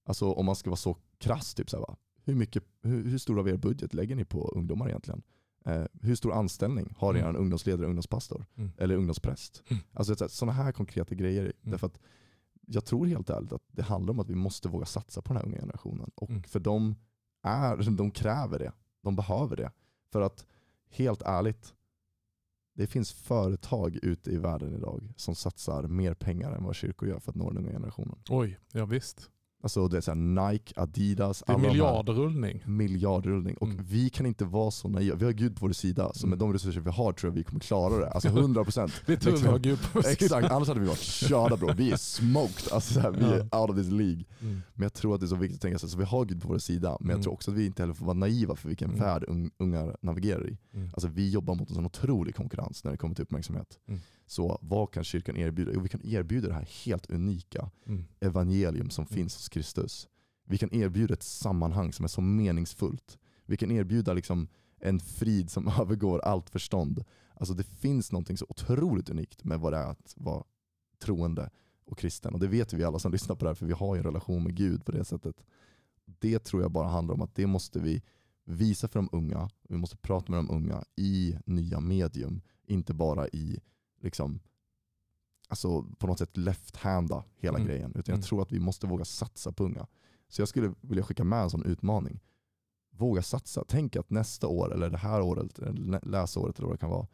alltså 0.06 0.32
om 0.32 0.46
man 0.46 0.56
ska 0.56 0.70
vara 0.70 0.76
så 0.76 0.96
krass, 1.18 1.54
typ 1.54 1.70
så 1.70 1.76
här, 1.76 1.82
va? 1.82 1.96
Hur, 2.24 2.34
mycket, 2.34 2.64
hur, 2.82 3.04
hur 3.04 3.18
stor 3.18 3.38
av 3.38 3.48
er 3.48 3.56
budget 3.56 3.94
lägger 3.94 4.16
ni 4.16 4.24
på 4.24 4.48
ungdomar 4.48 4.88
egentligen? 4.88 5.22
Eh, 5.64 5.84
hur 6.00 6.14
stor 6.14 6.32
anställning 6.32 6.94
har 6.98 7.14
Mm. 7.14 7.26
er 7.34 7.38
ungdomsledare, 7.38 7.86
ungdomspastor 7.86 8.46
Mm. 8.56 8.70
eller 8.78 8.96
ungdomspräst? 8.96 9.62
Mm. 9.68 9.82
Alltså 9.92 10.28
sådana 10.28 10.52
här 10.52 10.72
konkreta 10.72 11.14
grejer. 11.14 11.52
Därför 11.62 11.86
att 11.86 11.98
jag 12.66 12.84
tror 12.84 13.06
helt 13.06 13.30
ärligt 13.30 13.52
att 13.52 13.62
det 13.72 13.82
handlar 13.82 14.12
om 14.14 14.20
att 14.20 14.28
vi 14.30 14.34
måste 14.34 14.68
våga 14.68 14.86
satsa 14.86 15.22
på 15.22 15.32
den 15.32 15.36
här 15.36 15.46
unga 15.48 15.58
generationen. 15.60 16.10
Och 16.14 16.30
Mm. 16.30 16.42
för 16.42 16.60
de, 16.60 16.94
är, 17.42 17.76
de 17.96 18.10
kräver 18.10 18.58
det. 18.58 18.72
De 19.02 19.16
behöver 19.16 19.56
det. 19.56 19.70
För 20.12 20.20
att 20.20 20.46
helt 20.88 21.22
ärligt, 21.22 21.74
det 22.74 22.86
finns 22.86 23.12
företag 23.12 23.96
ute 24.02 24.30
i 24.30 24.36
världen 24.36 24.74
idag 24.74 25.12
som 25.16 25.34
satsar 25.34 25.82
mer 25.82 26.14
pengar 26.14 26.52
än 26.52 26.64
vad 26.64 26.74
kyrkor 26.74 27.08
gör 27.08 27.18
för 27.18 27.30
att 27.32 27.36
nå 27.36 27.50
den 27.50 27.58
unga 27.58 27.70
generationen. 27.72 28.18
Oj, 28.28 28.58
ja 28.72 28.84
visst. 28.86 29.30
Alltså 29.66 29.88
det 29.88 29.96
är 29.96 30.00
så 30.00 30.14
Nike, 30.14 30.72
Adidas, 30.80 31.42
Det 31.46 31.52
är 31.52 31.58
miljardrullning. 31.58 32.62
miljardrullning. 32.66 33.56
Och 33.56 33.66
Mm. 33.66 33.84
vi 33.84 33.96
vi 34.06 34.10
kan 34.10 34.26
inte 34.26 34.44
vara 34.44 34.70
så 34.70 34.88
naiva. 34.88 35.16
Vi 35.16 35.24
har 35.24 35.32
Gud 35.32 35.56
på 35.56 35.66
vår 35.66 35.72
sida, 35.72 36.10
så 36.14 36.26
med 36.26 36.36
Mm. 36.36 36.38
de 36.48 36.52
resurser 36.52 36.80
vi 36.80 36.90
har 36.90 37.12
tror 37.12 37.30
jag 37.30 37.34
vi 37.36 37.44
kommer 37.44 37.60
klara 37.60 37.98
det. 37.98 38.10
Alltså 38.10 38.28
100%. 38.28 38.92
Det 39.06 39.12
är 39.12 39.16
tur 39.16 39.26
vi 39.26 39.32
Liksom. 39.32 39.50
har 39.52 39.58
Gud 39.58 39.78
på 39.92 39.98
oss. 39.98 40.06
Exakt, 40.06 40.50
annars 40.50 40.68
hade 40.68 40.80
vi 40.80 40.86
varit 40.86 40.98
körda 41.00 41.56
bror. 41.56 41.74
Vi 41.76 41.92
är 41.92 41.96
smoked. 41.96 42.72
Alltså, 42.72 42.94
så 42.94 43.00
här, 43.00 43.10
vi 43.10 43.24
är 43.24 43.40
out 43.60 43.70
of 43.70 43.76
this 43.76 43.90
League. 43.90 44.24
Mm. 44.40 44.62
Men 44.74 44.82
jag 44.82 44.92
tror 44.92 45.14
att 45.14 45.20
det 45.20 45.26
är 45.26 45.28
så 45.28 45.36
viktigt 45.36 45.56
att 45.58 45.62
tänka 45.62 45.78
sig, 45.78 45.88
så 45.88 45.98
vi 45.98 46.04
har 46.04 46.24
Gud 46.24 46.42
på 46.42 46.48
vår 46.48 46.58
sida, 46.58 46.96
men 47.00 47.08
jag 47.08 47.14
Mm. 47.14 47.22
tror 47.22 47.32
också 47.32 47.50
att 47.50 47.56
vi 47.56 47.66
inte 47.66 47.82
heller 47.82 47.94
får 47.94 48.06
vara 48.06 48.14
naiva 48.18 48.56
för 48.56 48.68
vilken 48.68 48.88
Mm. 48.90 49.00
värld 49.00 49.24
un, 49.28 49.50
unga 49.58 49.92
navigerar 50.02 50.48
i. 50.48 50.56
Mm. 50.74 50.88
Alltså 50.94 51.08
vi 51.08 51.30
jobbar 51.30 51.54
mot 51.54 51.68
en 51.68 51.74
sån 51.74 51.86
otrolig 51.86 52.34
konkurrens 52.36 52.84
när 52.84 52.90
det 52.90 52.96
kommer 52.98 53.14
till 53.14 53.22
uppmärksamhet. 53.22 53.78
Mm. 53.88 54.00
Så 54.26 54.58
vad 54.62 54.90
kan 54.90 55.04
kyrkan 55.04 55.36
erbjuda? 55.36 55.70
Jo, 55.74 55.80
vi 55.80 55.88
kan 55.88 56.04
erbjuda 56.06 56.48
det 56.48 56.54
här 56.54 56.68
helt 56.84 57.10
unika 57.10 57.70
Mm. 57.86 58.04
evangelium 58.20 58.90
som 58.90 59.02
Mm. 59.02 59.14
finns 59.16 59.36
hos 59.36 59.48
Kristus. 59.48 60.08
Vi 60.44 60.58
kan 60.58 60.72
erbjuda 60.74 61.14
ett 61.14 61.22
sammanhang 61.22 61.92
som 61.92 62.04
är 62.04 62.08
så 62.08 62.20
meningsfullt. 62.20 63.18
Vi 63.46 63.56
kan 63.56 63.70
erbjuda 63.70 64.12
liksom 64.12 64.48
en 64.80 65.00
frid 65.00 65.50
som 65.50 65.68
övergår 65.80 66.18
allt 66.18 66.50
förstånd. 66.50 67.04
Alltså 67.34 67.54
det 67.54 67.62
finns 67.64 68.12
någonting 68.12 68.36
så 68.36 68.46
otroligt 68.48 69.08
unikt 69.10 69.44
med 69.44 69.60
vad 69.60 69.72
det 69.72 69.76
är 69.76 69.90
att 69.90 70.14
vara 70.16 70.44
troende 70.98 71.50
och 71.84 71.98
kristen. 71.98 72.34
Och 72.34 72.40
det 72.40 72.46
vet 72.48 72.72
vi 72.72 72.84
alla 72.84 72.98
som 72.98 73.12
lyssnar 73.16 73.36
på 73.36 73.44
det 73.44 73.48
här, 73.50 73.54
för 73.54 73.66
vi 73.66 73.72
har 73.72 73.94
ju 73.94 73.98
en 73.98 74.04
relation 74.04 74.42
med 74.44 74.54
Gud 74.56 74.84
på 74.84 74.92
det 74.92 75.04
sättet. 75.04 75.44
Det 76.18 76.38
tror 76.38 76.62
jag 76.62 76.70
bara 76.70 76.88
handlar 76.88 77.14
om 77.14 77.22
att 77.22 77.34
det 77.34 77.46
måste 77.46 77.80
vi 77.80 78.02
visa 78.44 78.88
för 78.88 78.98
de 78.98 79.08
unga. 79.12 79.50
Vi 79.68 79.76
måste 79.76 79.96
prata 79.96 80.32
med 80.32 80.38
de 80.38 80.50
unga 80.50 80.84
i 80.96 81.36
nya 81.46 81.80
medium, 81.80 82.40
inte 82.66 82.94
bara 82.94 83.28
i 83.28 83.58
liksom 84.06 84.40
alltså, 85.48 85.82
på 85.98 86.06
något 86.06 86.18
sätt 86.18 86.36
left-handa 86.36 87.24
hela 87.36 87.58
Mm. 87.58 87.68
grejen. 87.68 87.90
Utan 87.90 88.02
jag 88.06 88.08
Mm. 88.08 88.22
tror 88.22 88.42
att 88.42 88.52
vi 88.52 88.60
måste 88.60 88.86
våga 88.86 89.04
satsa 89.04 89.52
på 89.52 89.64
unga. 89.64 89.86
Så 90.28 90.40
jag 90.40 90.48
skulle 90.48 90.74
vilja 90.80 91.04
skicka 91.04 91.24
med 91.24 91.42
en 91.42 91.50
sån 91.50 91.64
utmaning. 91.64 92.20
Våga 92.90 93.22
satsa. 93.22 93.64
Tänk 93.68 93.96
att 93.96 94.10
nästa 94.10 94.46
år, 94.46 94.72
eller 94.74 94.90
det 94.90 94.98
här 94.98 95.20
året, 95.20 95.58
eller 95.58 96.00
läsåret 96.06 96.58
eller 96.58 96.66
vad 96.68 96.74
det 96.76 96.80
kan 96.80 96.90
vara, 96.90 97.06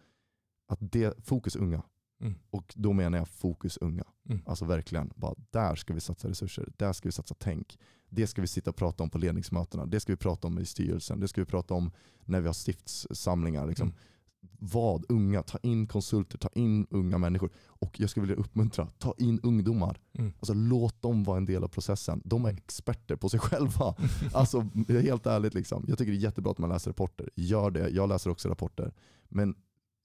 att 0.69 0.79
det, 0.81 1.25
fokus 1.27 1.57
unga. 1.57 1.83
Mm. 2.21 2.35
Och 2.51 2.73
då 2.77 2.93
menar 2.93 3.19
jag 3.19 3.29
fokus 3.29 3.77
unga. 3.77 4.05
Mm. 4.29 4.43
Alltså 4.47 4.65
verkligen, 4.65 5.13
bara, 5.17 5.35
där 5.51 5.75
ska 5.75 5.95
vi 5.95 6.01
satsa 6.01 6.29
resurser, 6.29 6.73
där 6.77 6.93
ska 6.93 7.09
vi 7.09 7.13
satsa 7.13 7.35
tänk. 7.39 7.79
Det 8.09 8.27
ska 8.27 8.41
vi 8.41 8.47
sitta 8.49 8.71
och 8.71 8.77
prata 8.77 9.03
om 9.03 9.11
på 9.11 9.19
ledningsmötena, 9.19 9.87
det 9.87 10.01
ska 10.01 10.13
vi 10.13 10.17
prata 10.17 10.47
om 10.47 10.59
i 10.59 10.67
styrelsen, 10.67 11.21
det 11.21 11.29
ska 11.29 11.41
vi 11.41 11.45
prata 11.47 11.75
om 11.75 11.91
när 12.25 12.41
vi 12.41 12.47
har 12.47 12.55
stiftssamlingar. 12.55 13.67
Liksom. 13.67 13.89
Mm. 13.89 13.99
Vad? 14.59 15.05
Unga, 15.09 15.43
ta 15.43 15.59
in 15.63 15.87
konsulter, 15.87 16.39
ta 16.39 16.49
in 16.55 16.87
unga 16.91 17.19
människor. 17.19 17.51
Och 17.67 18.01
jag 18.01 18.11
skulle 18.11 18.27
vilja 18.27 18.37
uppmuntra, 18.43 18.87
ta 18.99 19.15
in 19.19 19.41
ungdomar. 19.43 20.01
Mm. 20.13 20.33
Alltså, 20.39 20.55
låt 20.55 21.03
dem 21.03 21.25
vara 21.25 21.37
en 21.37 21.45
del 21.45 21.65
av 21.65 21.69
processen. 21.69 22.23
De 22.25 22.45
är 22.45 22.49
Mm. 22.49 22.57
experter 22.65 23.17
på 23.17 23.29
sig 23.29 23.41
själva. 23.49 23.95
Alltså 24.33 24.67
helt 24.89 25.27
ärligt, 25.27 25.55
liksom. 25.55 25.85
jag 25.89 25.99
tycker 25.99 26.13
det 26.13 26.19
är 26.19 26.23
jättebra 26.23 26.53
att 26.53 26.59
man 26.59 26.71
läser 26.71 26.91
rapporter. 26.91 27.31
Gör 27.37 27.71
det, 27.71 27.89
jag 27.89 28.09
läser 28.09 28.31
också 28.31 28.49
rapporter. 28.49 28.93
Men 29.29 29.55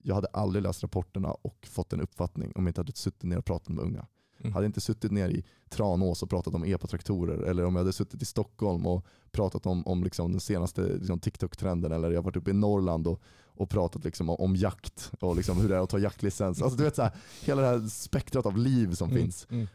jag 0.03 0.15
hade 0.15 0.27
aldrig 0.27 0.63
läst 0.63 0.83
rapporterna 0.83 1.31
och 1.31 1.67
fått 1.71 1.93
en 1.93 2.01
uppfattning 2.01 2.51
om 2.55 2.65
jag 2.65 2.69
inte 2.69 2.79
hade 2.81 2.91
suttit 2.95 3.23
ner 3.23 3.37
och 3.37 3.45
pratat 3.45 3.69
med 3.69 3.83
unga. 3.85 4.07
Mm. 4.39 4.53
Hade 4.53 4.63
jag 4.65 4.69
inte 4.69 4.81
suttit 4.81 5.11
ner 5.11 5.29
i 5.29 5.43
Tranås 5.69 6.23
och 6.23 6.29
pratat 6.29 6.53
om 6.55 6.63
epatraktorer 6.63 7.37
eller 7.37 7.65
om 7.65 7.75
jag 7.75 7.79
hade 7.79 7.93
suttit 7.93 8.21
i 8.21 8.25
Stockholm 8.25 8.85
och 8.87 9.05
pratat 9.31 9.65
om, 9.65 9.87
om 9.87 10.03
liksom 10.03 10.31
den 10.31 10.41
senaste 10.41 10.81
liksom 10.81 11.19
TikTok-trenden 11.19 11.91
eller 11.91 12.11
jag 12.11 12.21
varit 12.21 12.35
uppe 12.37 12.51
i 12.51 12.53
Norrland 12.53 13.07
och, 13.07 13.21
och 13.45 13.69
pratat 13.69 14.03
liksom 14.03 14.29
om, 14.29 14.35
om 14.39 14.55
jakt 14.55 15.11
och 15.19 15.35
liksom 15.35 15.57
hur 15.57 15.69
det 15.69 15.75
är 15.75 15.79
att 15.79 15.89
ta 15.89 15.99
jaktlicens. 15.99 16.61
Alltså, 16.61 16.77
du 16.77 16.83
vet, 16.83 16.95
så 16.95 17.01
här, 17.01 17.11
hela 17.43 17.61
det 17.61 17.67
här 17.67 17.87
spektrat 17.87 18.45
av 18.45 18.57
liv 18.57 18.93
som 18.93 19.09
Mm. 19.09 19.21
finns. 19.23 19.47
Mm. 19.49 19.67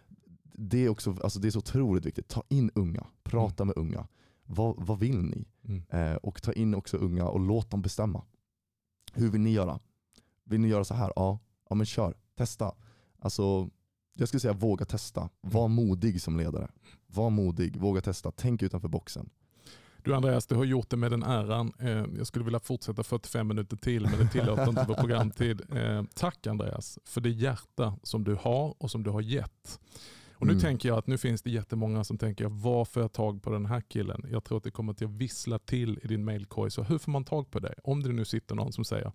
Det 0.55 0.85
är, 0.85 0.89
också, 0.89 1.17
alltså, 1.23 1.41
det 1.41 1.49
är 1.49 1.51
så 1.51 1.59
otroligt 1.59 2.07
viktigt. 2.07 2.29
Ta 2.29 2.43
in 2.49 2.71
unga, 2.75 3.07
prata 3.23 3.65
med 3.65 3.77
unga. 3.77 4.07
Vad, 4.45 4.75
vad 4.87 4.99
vill 4.99 5.23
ni? 5.23 5.45
Mm. 5.65 5.83
Eh, 5.91 6.17
och 6.17 6.43
ta 6.43 6.53
in 6.53 6.75
också 6.75 6.97
unga 6.97 7.29
och 7.29 7.41
låt 7.41 7.71
dem 7.71 7.83
bestämma. 7.83 8.25
Hur 9.13 9.31
vill 9.31 9.41
ni 9.41 9.51
göra? 9.51 9.81
Vill 10.45 10.61
ni 10.61 10.69
göra 10.69 10.85
så 10.85 10.95
här? 10.95 11.13
Ja, 11.17 11.39
ja 11.71 11.75
men 11.75 11.87
kör. 11.87 12.15
Testa. 12.37 12.73
Alltså, 13.19 13.71
jag 14.15 14.29
skulle 14.29 14.41
säga 14.41 14.53
våga 14.53 14.85
testa. 14.85 15.29
Var 15.41 15.69
modig 15.69 16.23
som 16.23 16.37
ledare. 16.37 16.69
Var 17.07 17.31
modig, 17.31 17.77
våga 17.77 18.01
testa. 18.01 18.33
Tänk 18.37 18.63
utanför 18.63 18.89
boxen. 18.89 19.31
Du 20.05 20.15
Andreas, 20.15 20.47
du 20.47 20.55
har 20.55 20.65
gjort 20.65 20.91
det 20.91 20.97
med 20.97 21.11
den 21.11 21.23
äran. 21.23 21.73
Eh, 21.79 21.89
Jag 22.19 22.27
skulle 22.27 22.45
vilja 22.45 22.61
fortsätta 22.61 23.03
45 23.03 23.49
minuter 23.49 23.77
till 23.77 24.03
men 24.03 24.19
det 24.19 24.29
tillåter 24.29 24.69
inte 24.69 24.85
vår 24.89 24.95
programtid. 24.95 25.63
Eh, 25.77 26.03
Tack 26.15 26.47
Andreas 26.47 26.99
för 27.05 27.21
det 27.21 27.31
hjärta 27.31 27.95
som 28.03 28.25
du 28.25 28.35
har 28.35 28.75
och 28.83 28.91
som 28.91 29.03
du 29.03 29.11
har 29.11 29.21
gett. 29.21 29.81
Och 30.33 30.47
nu 30.47 30.53
Mm. 30.53 30.61
tänker 30.63 30.89
jag 30.89 30.99
att 30.99 31.07
nu 31.07 31.19
finns 31.19 31.43
det 31.43 31.51
jättemånga 31.51 32.05
som 32.05 32.19
tänker 32.19 32.47
var 32.49 32.85
får 32.85 33.03
jag 33.03 33.13
tag 33.13 33.43
på 33.43 33.51
den 33.51 33.67
här 33.67 33.81
killen? 33.81 34.25
Jag 34.31 34.45
tror 34.45 34.59
att 34.59 34.65
det 34.65 34.71
kommer 34.71 34.93
att 34.93 35.03
vissla 35.03 35.59
till 35.59 36.01
i 36.03 36.07
din 36.07 36.25
mailkorg. 36.25 36.71
Så 36.71 36.83
hur 36.83 36.99
får 36.99 37.11
man 37.13 37.25
tag 37.25 37.51
på 37.51 37.59
dig? 37.59 37.75
Om 37.85 38.03
det 38.03 38.09
nu 38.13 38.25
sitter 38.25 38.55
någon 38.55 38.73
som 38.73 38.85
säger 38.85 39.13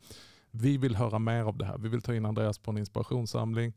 vi 0.52 0.78
vill 0.78 0.95
höra 0.95 1.20
mer 1.20 1.43
av 1.43 1.58
det 1.58 1.66
här. 1.66 1.78
Vi 1.78 1.89
vill 1.89 2.02
ta 2.02 2.16
in 2.16 2.26
Andreas 2.26 2.58
på 2.60 2.72
en 2.72 2.78
inspirationssamling. 2.78 3.74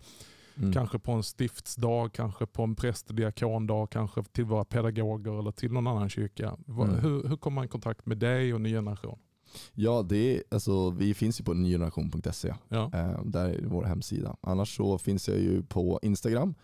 Mm. 0.60 0.72
Kanske 0.72 0.98
på 0.98 1.12
en 1.12 1.22
stiftsdag, 1.22 2.12
kanske 2.12 2.46
på 2.46 2.62
en 2.62 2.74
präst 2.74 3.08
och 3.08 3.14
diakondag, 3.14 3.86
kanske 3.90 4.22
till 4.22 4.44
våra 4.44 4.64
pedagoger 4.64 5.38
eller 5.38 5.50
till 5.50 5.72
någon 5.72 5.86
annan 5.86 6.08
kyrka. 6.08 6.56
Mm. 6.68 6.94
Hur, 6.94 7.28
hur 7.28 7.36
kommer 7.36 7.54
man 7.54 7.64
i 7.64 7.68
kontakt 7.68 8.06
med 8.06 8.18
dig 8.18 8.54
och 8.54 8.60
Ny 8.60 8.72
Generation? 8.72 9.18
Ja, 9.74 10.02
det 10.02 10.36
är, 10.36 10.42
alltså, 10.50 10.90
vi 10.90 11.14
finns 11.14 11.40
ju 11.40 11.44
på 11.44 11.54
nygeneration.se. 11.54 12.54
Ja. 12.68 12.90
Eh, 12.94 13.22
där 13.24 13.48
är 13.48 13.64
vår 13.66 13.84
hemsida. 13.84 14.36
Annars 14.40 14.76
så 14.76 14.98
finns 14.98 15.28
jag 15.28 15.38
ju 15.38 15.62
på 15.62 15.98
Instagram. 16.02 16.54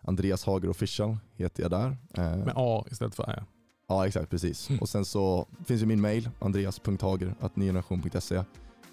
Andreas 0.00 0.44
Hager 0.44 0.68
official 0.68 1.16
heter 1.36 1.62
jag 1.62 1.70
där. 1.70 1.96
Eh, 2.14 2.36
Med 2.36 2.52
A 2.56 2.84
istället 2.90 3.14
för 3.14 3.30
Ä. 3.30 3.44
Ja 3.88 4.06
exakt, 4.06 4.30
precis. 4.30 4.70
Mm. 4.70 4.80
Och 4.80 4.88
sen 4.88 5.04
så 5.04 5.46
finns 5.64 5.82
ju 5.82 5.86
min 5.86 6.00
mail, 6.00 6.30
andreas.hager.nygeneration.se 6.38 8.42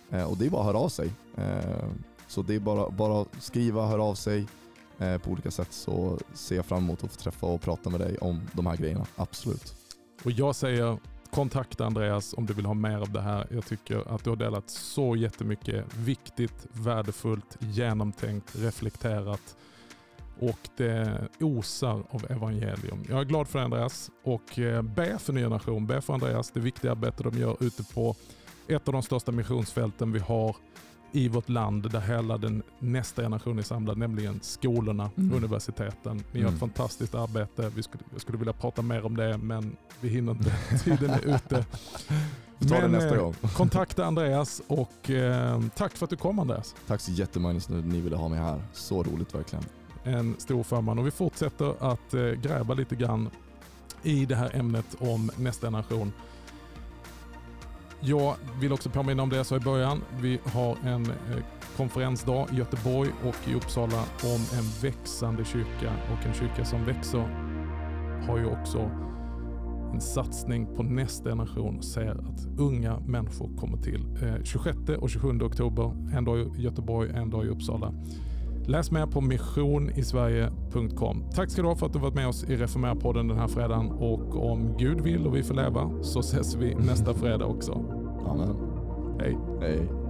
eh, 0.09 0.23
och 0.23 0.37
det 0.37 0.45
är 0.45 0.49
bara 0.49 0.61
att 0.61 0.67
höra 0.67 0.77
av 0.77 0.89
sig. 0.89 1.09
Eh, 1.37 1.85
så 2.31 2.41
det 2.41 2.55
är 2.55 2.59
bara, 2.59 2.89
bara 2.89 3.21
att 3.21 3.27
skriva, 3.39 3.87
höra 3.87 4.03
av 4.03 4.15
sig 4.15 4.47
eh, 4.99 5.17
på 5.17 5.31
olika 5.31 5.51
sätt 5.51 5.73
så 5.73 6.19
ser 6.33 6.55
jag 6.55 6.65
fram 6.65 6.83
emot 6.83 7.03
att 7.03 7.11
få 7.11 7.19
träffa 7.19 7.47
och 7.47 7.61
prata 7.61 7.89
med 7.89 7.99
dig 7.99 8.17
om 8.17 8.41
de 8.53 8.65
här 8.65 8.77
grejerna. 8.77 9.05
Absolut. 9.15 9.75
Och 10.23 10.31
jag 10.31 10.55
säger 10.55 10.97
kontakta 11.31 11.85
Andreas 11.85 12.33
om 12.33 12.45
du 12.45 12.53
vill 12.53 12.65
ha 12.65 12.73
mer 12.73 12.97
av 12.97 13.11
det 13.11 13.21
här. 13.21 13.47
Jag 13.51 13.65
tycker 13.65 14.15
att 14.15 14.23
du 14.23 14.29
har 14.29 14.37
delat 14.37 14.69
så 14.69 15.15
jättemycket 15.15 15.95
viktigt, 15.97 16.67
värdefullt, 16.71 17.57
genomtänkt, 17.59 18.55
reflekterat 18.55 19.55
och 20.39 20.59
det 20.77 21.27
osar 21.39 22.03
av 22.09 22.25
evangelium. 22.29 23.05
Jag 23.09 23.19
är 23.19 23.25
glad 23.25 23.47
för 23.47 23.59
det 23.59 23.65
Andreas 23.65 24.11
och 24.23 24.59
eh, 24.59 24.81
be 24.81 25.17
för 25.19 25.33
Ny 25.33 25.41
Generation, 25.41 25.87
be 25.87 26.01
för 26.01 26.13
Andreas, 26.13 26.51
det 26.51 26.59
viktiga 26.59 26.91
arbete 26.91 27.23
de 27.23 27.37
gör 27.37 27.63
ute 27.63 27.83
på 27.83 28.15
ett 28.67 28.87
av 28.87 28.93
de 28.93 29.01
största 29.01 29.31
missionsfälten 29.31 30.11
vi 30.11 30.19
har 30.19 30.55
i 31.11 31.27
vårt 31.27 31.49
land 31.49 31.91
där 31.91 31.99
hela 32.01 32.37
den 32.37 32.63
nästa 32.79 33.21
generation 33.21 33.59
är 33.59 33.63
samlad, 33.63 33.97
nämligen 33.97 34.39
skolorna, 34.41 35.09
Mm. 35.17 35.35
universiteten. 35.37 36.23
Ni 36.31 36.39
gör 36.39 36.45
Mm. 36.47 36.53
ett 36.53 36.59
fantastiskt 36.59 37.15
arbete. 37.15 37.71
Vi 37.75 37.83
skulle, 37.83 38.03
jag 38.11 38.21
skulle 38.21 38.37
vilja 38.37 38.53
prata 38.53 38.81
mer 38.81 39.05
om 39.05 39.17
det 39.17 39.37
men 39.37 39.75
vi 40.01 40.09
hinner 40.09 40.31
inte. 40.31 40.51
Tiden 40.83 41.09
är 41.09 41.35
ute. 41.35 41.65
Vi 42.57 42.67
tar 42.67 42.81
Men, 42.81 42.91
det 42.91 42.97
nästa 42.97 43.15
eh, 43.15 43.21
gång. 43.21 43.33
Kontakta 43.55 44.05
Andreas 44.05 44.61
och 44.67 45.09
eh, 45.09 45.61
tack 45.75 45.97
för 45.97 46.05
att 46.05 46.09
du 46.09 46.15
kom 46.17 46.39
Andreas. 46.39 46.75
Tack 46.87 47.01
så 47.01 47.11
jättemycket 47.11 47.63
för 47.65 47.79
att 47.79 47.85
ni 47.85 48.01
ville 48.01 48.15
ha 48.15 48.27
mig 48.29 48.39
här. 48.39 48.61
Så 48.73 49.03
roligt 49.03 49.35
verkligen. 49.35 49.65
En 50.03 50.35
stor 50.39 50.63
förmån 50.63 50.99
och 50.99 51.07
vi 51.07 51.11
fortsätter 51.11 51.91
att 51.91 52.13
eh, 52.13 52.21
gräva 52.21 52.73
lite 52.73 52.95
grann 52.95 53.29
i 54.03 54.25
det 54.25 54.35
här 54.35 54.55
ämnet 54.55 54.85
om 54.99 55.31
nästa 55.37 55.67
generation. 55.67 56.11
Jag 58.03 58.35
vill 58.59 58.73
också 58.73 58.89
påminna 58.89 59.23
om 59.23 59.29
det 59.29 59.35
jag 59.35 59.45
sa 59.45 59.55
i 59.55 59.59
början. 59.59 60.01
Vi 60.21 60.39
har 60.45 60.77
en 60.83 61.05
eh, 61.05 61.43
konferensdag 61.77 62.47
i 62.53 62.55
Göteborg 62.55 63.09
och 63.23 63.49
i 63.49 63.55
Uppsala 63.55 64.03
om 64.23 64.41
en 64.57 64.63
växande 64.81 65.45
kyrka 65.45 65.93
och 66.11 66.25
en 66.27 66.33
kyrka 66.33 66.65
som 66.65 66.85
växer 66.85 67.19
har 68.27 68.37
ju 68.37 68.45
också 68.45 68.79
en 69.93 70.01
satsning 70.01 70.75
på 70.75 70.83
nästa 70.83 71.29
generation 71.29 71.77
och 71.77 71.83
ser 71.83 72.11
att 72.11 72.59
unga 72.59 72.99
människor 72.99 73.57
kommer 73.57 73.77
till. 73.77 74.05
Eh, 74.23 74.43
26 74.43 74.77
och 74.99 75.09
27 75.09 75.41
oktober, 75.41 75.91
en 76.17 76.25
dag 76.25 76.39
i 76.39 76.61
Göteborg, 76.61 77.09
en 77.09 77.29
dag 77.29 77.45
i 77.45 77.49
Uppsala. 77.49 77.93
Läs 78.65 78.91
mer 78.91 79.05
på 79.05 79.21
missionisverige.com. 79.21 81.23
Tack 81.35 81.49
ska 81.49 81.61
du 81.61 81.67
ha 81.67 81.75
för 81.75 81.85
att 81.85 81.93
du 81.93 81.99
varit 81.99 82.15
med 82.15 82.27
oss 82.27 82.43
i 82.43 82.55
Reformera-podden 82.55 83.27
den 83.27 83.37
här 83.37 83.47
fredagen 83.47 83.91
och 83.91 84.51
om 84.51 84.77
Gud 84.77 85.01
vill 85.01 85.27
och 85.27 85.35
vi 85.35 85.43
får 85.43 85.55
leva 85.55 85.91
så 86.01 86.19
ses 86.19 86.55
vi 86.55 86.75
nästa 86.75 87.13
fredag 87.19 87.45
också. 87.45 87.71
Amen. 88.27 88.55
Hej! 89.19 89.37
Hej. 89.61 90.00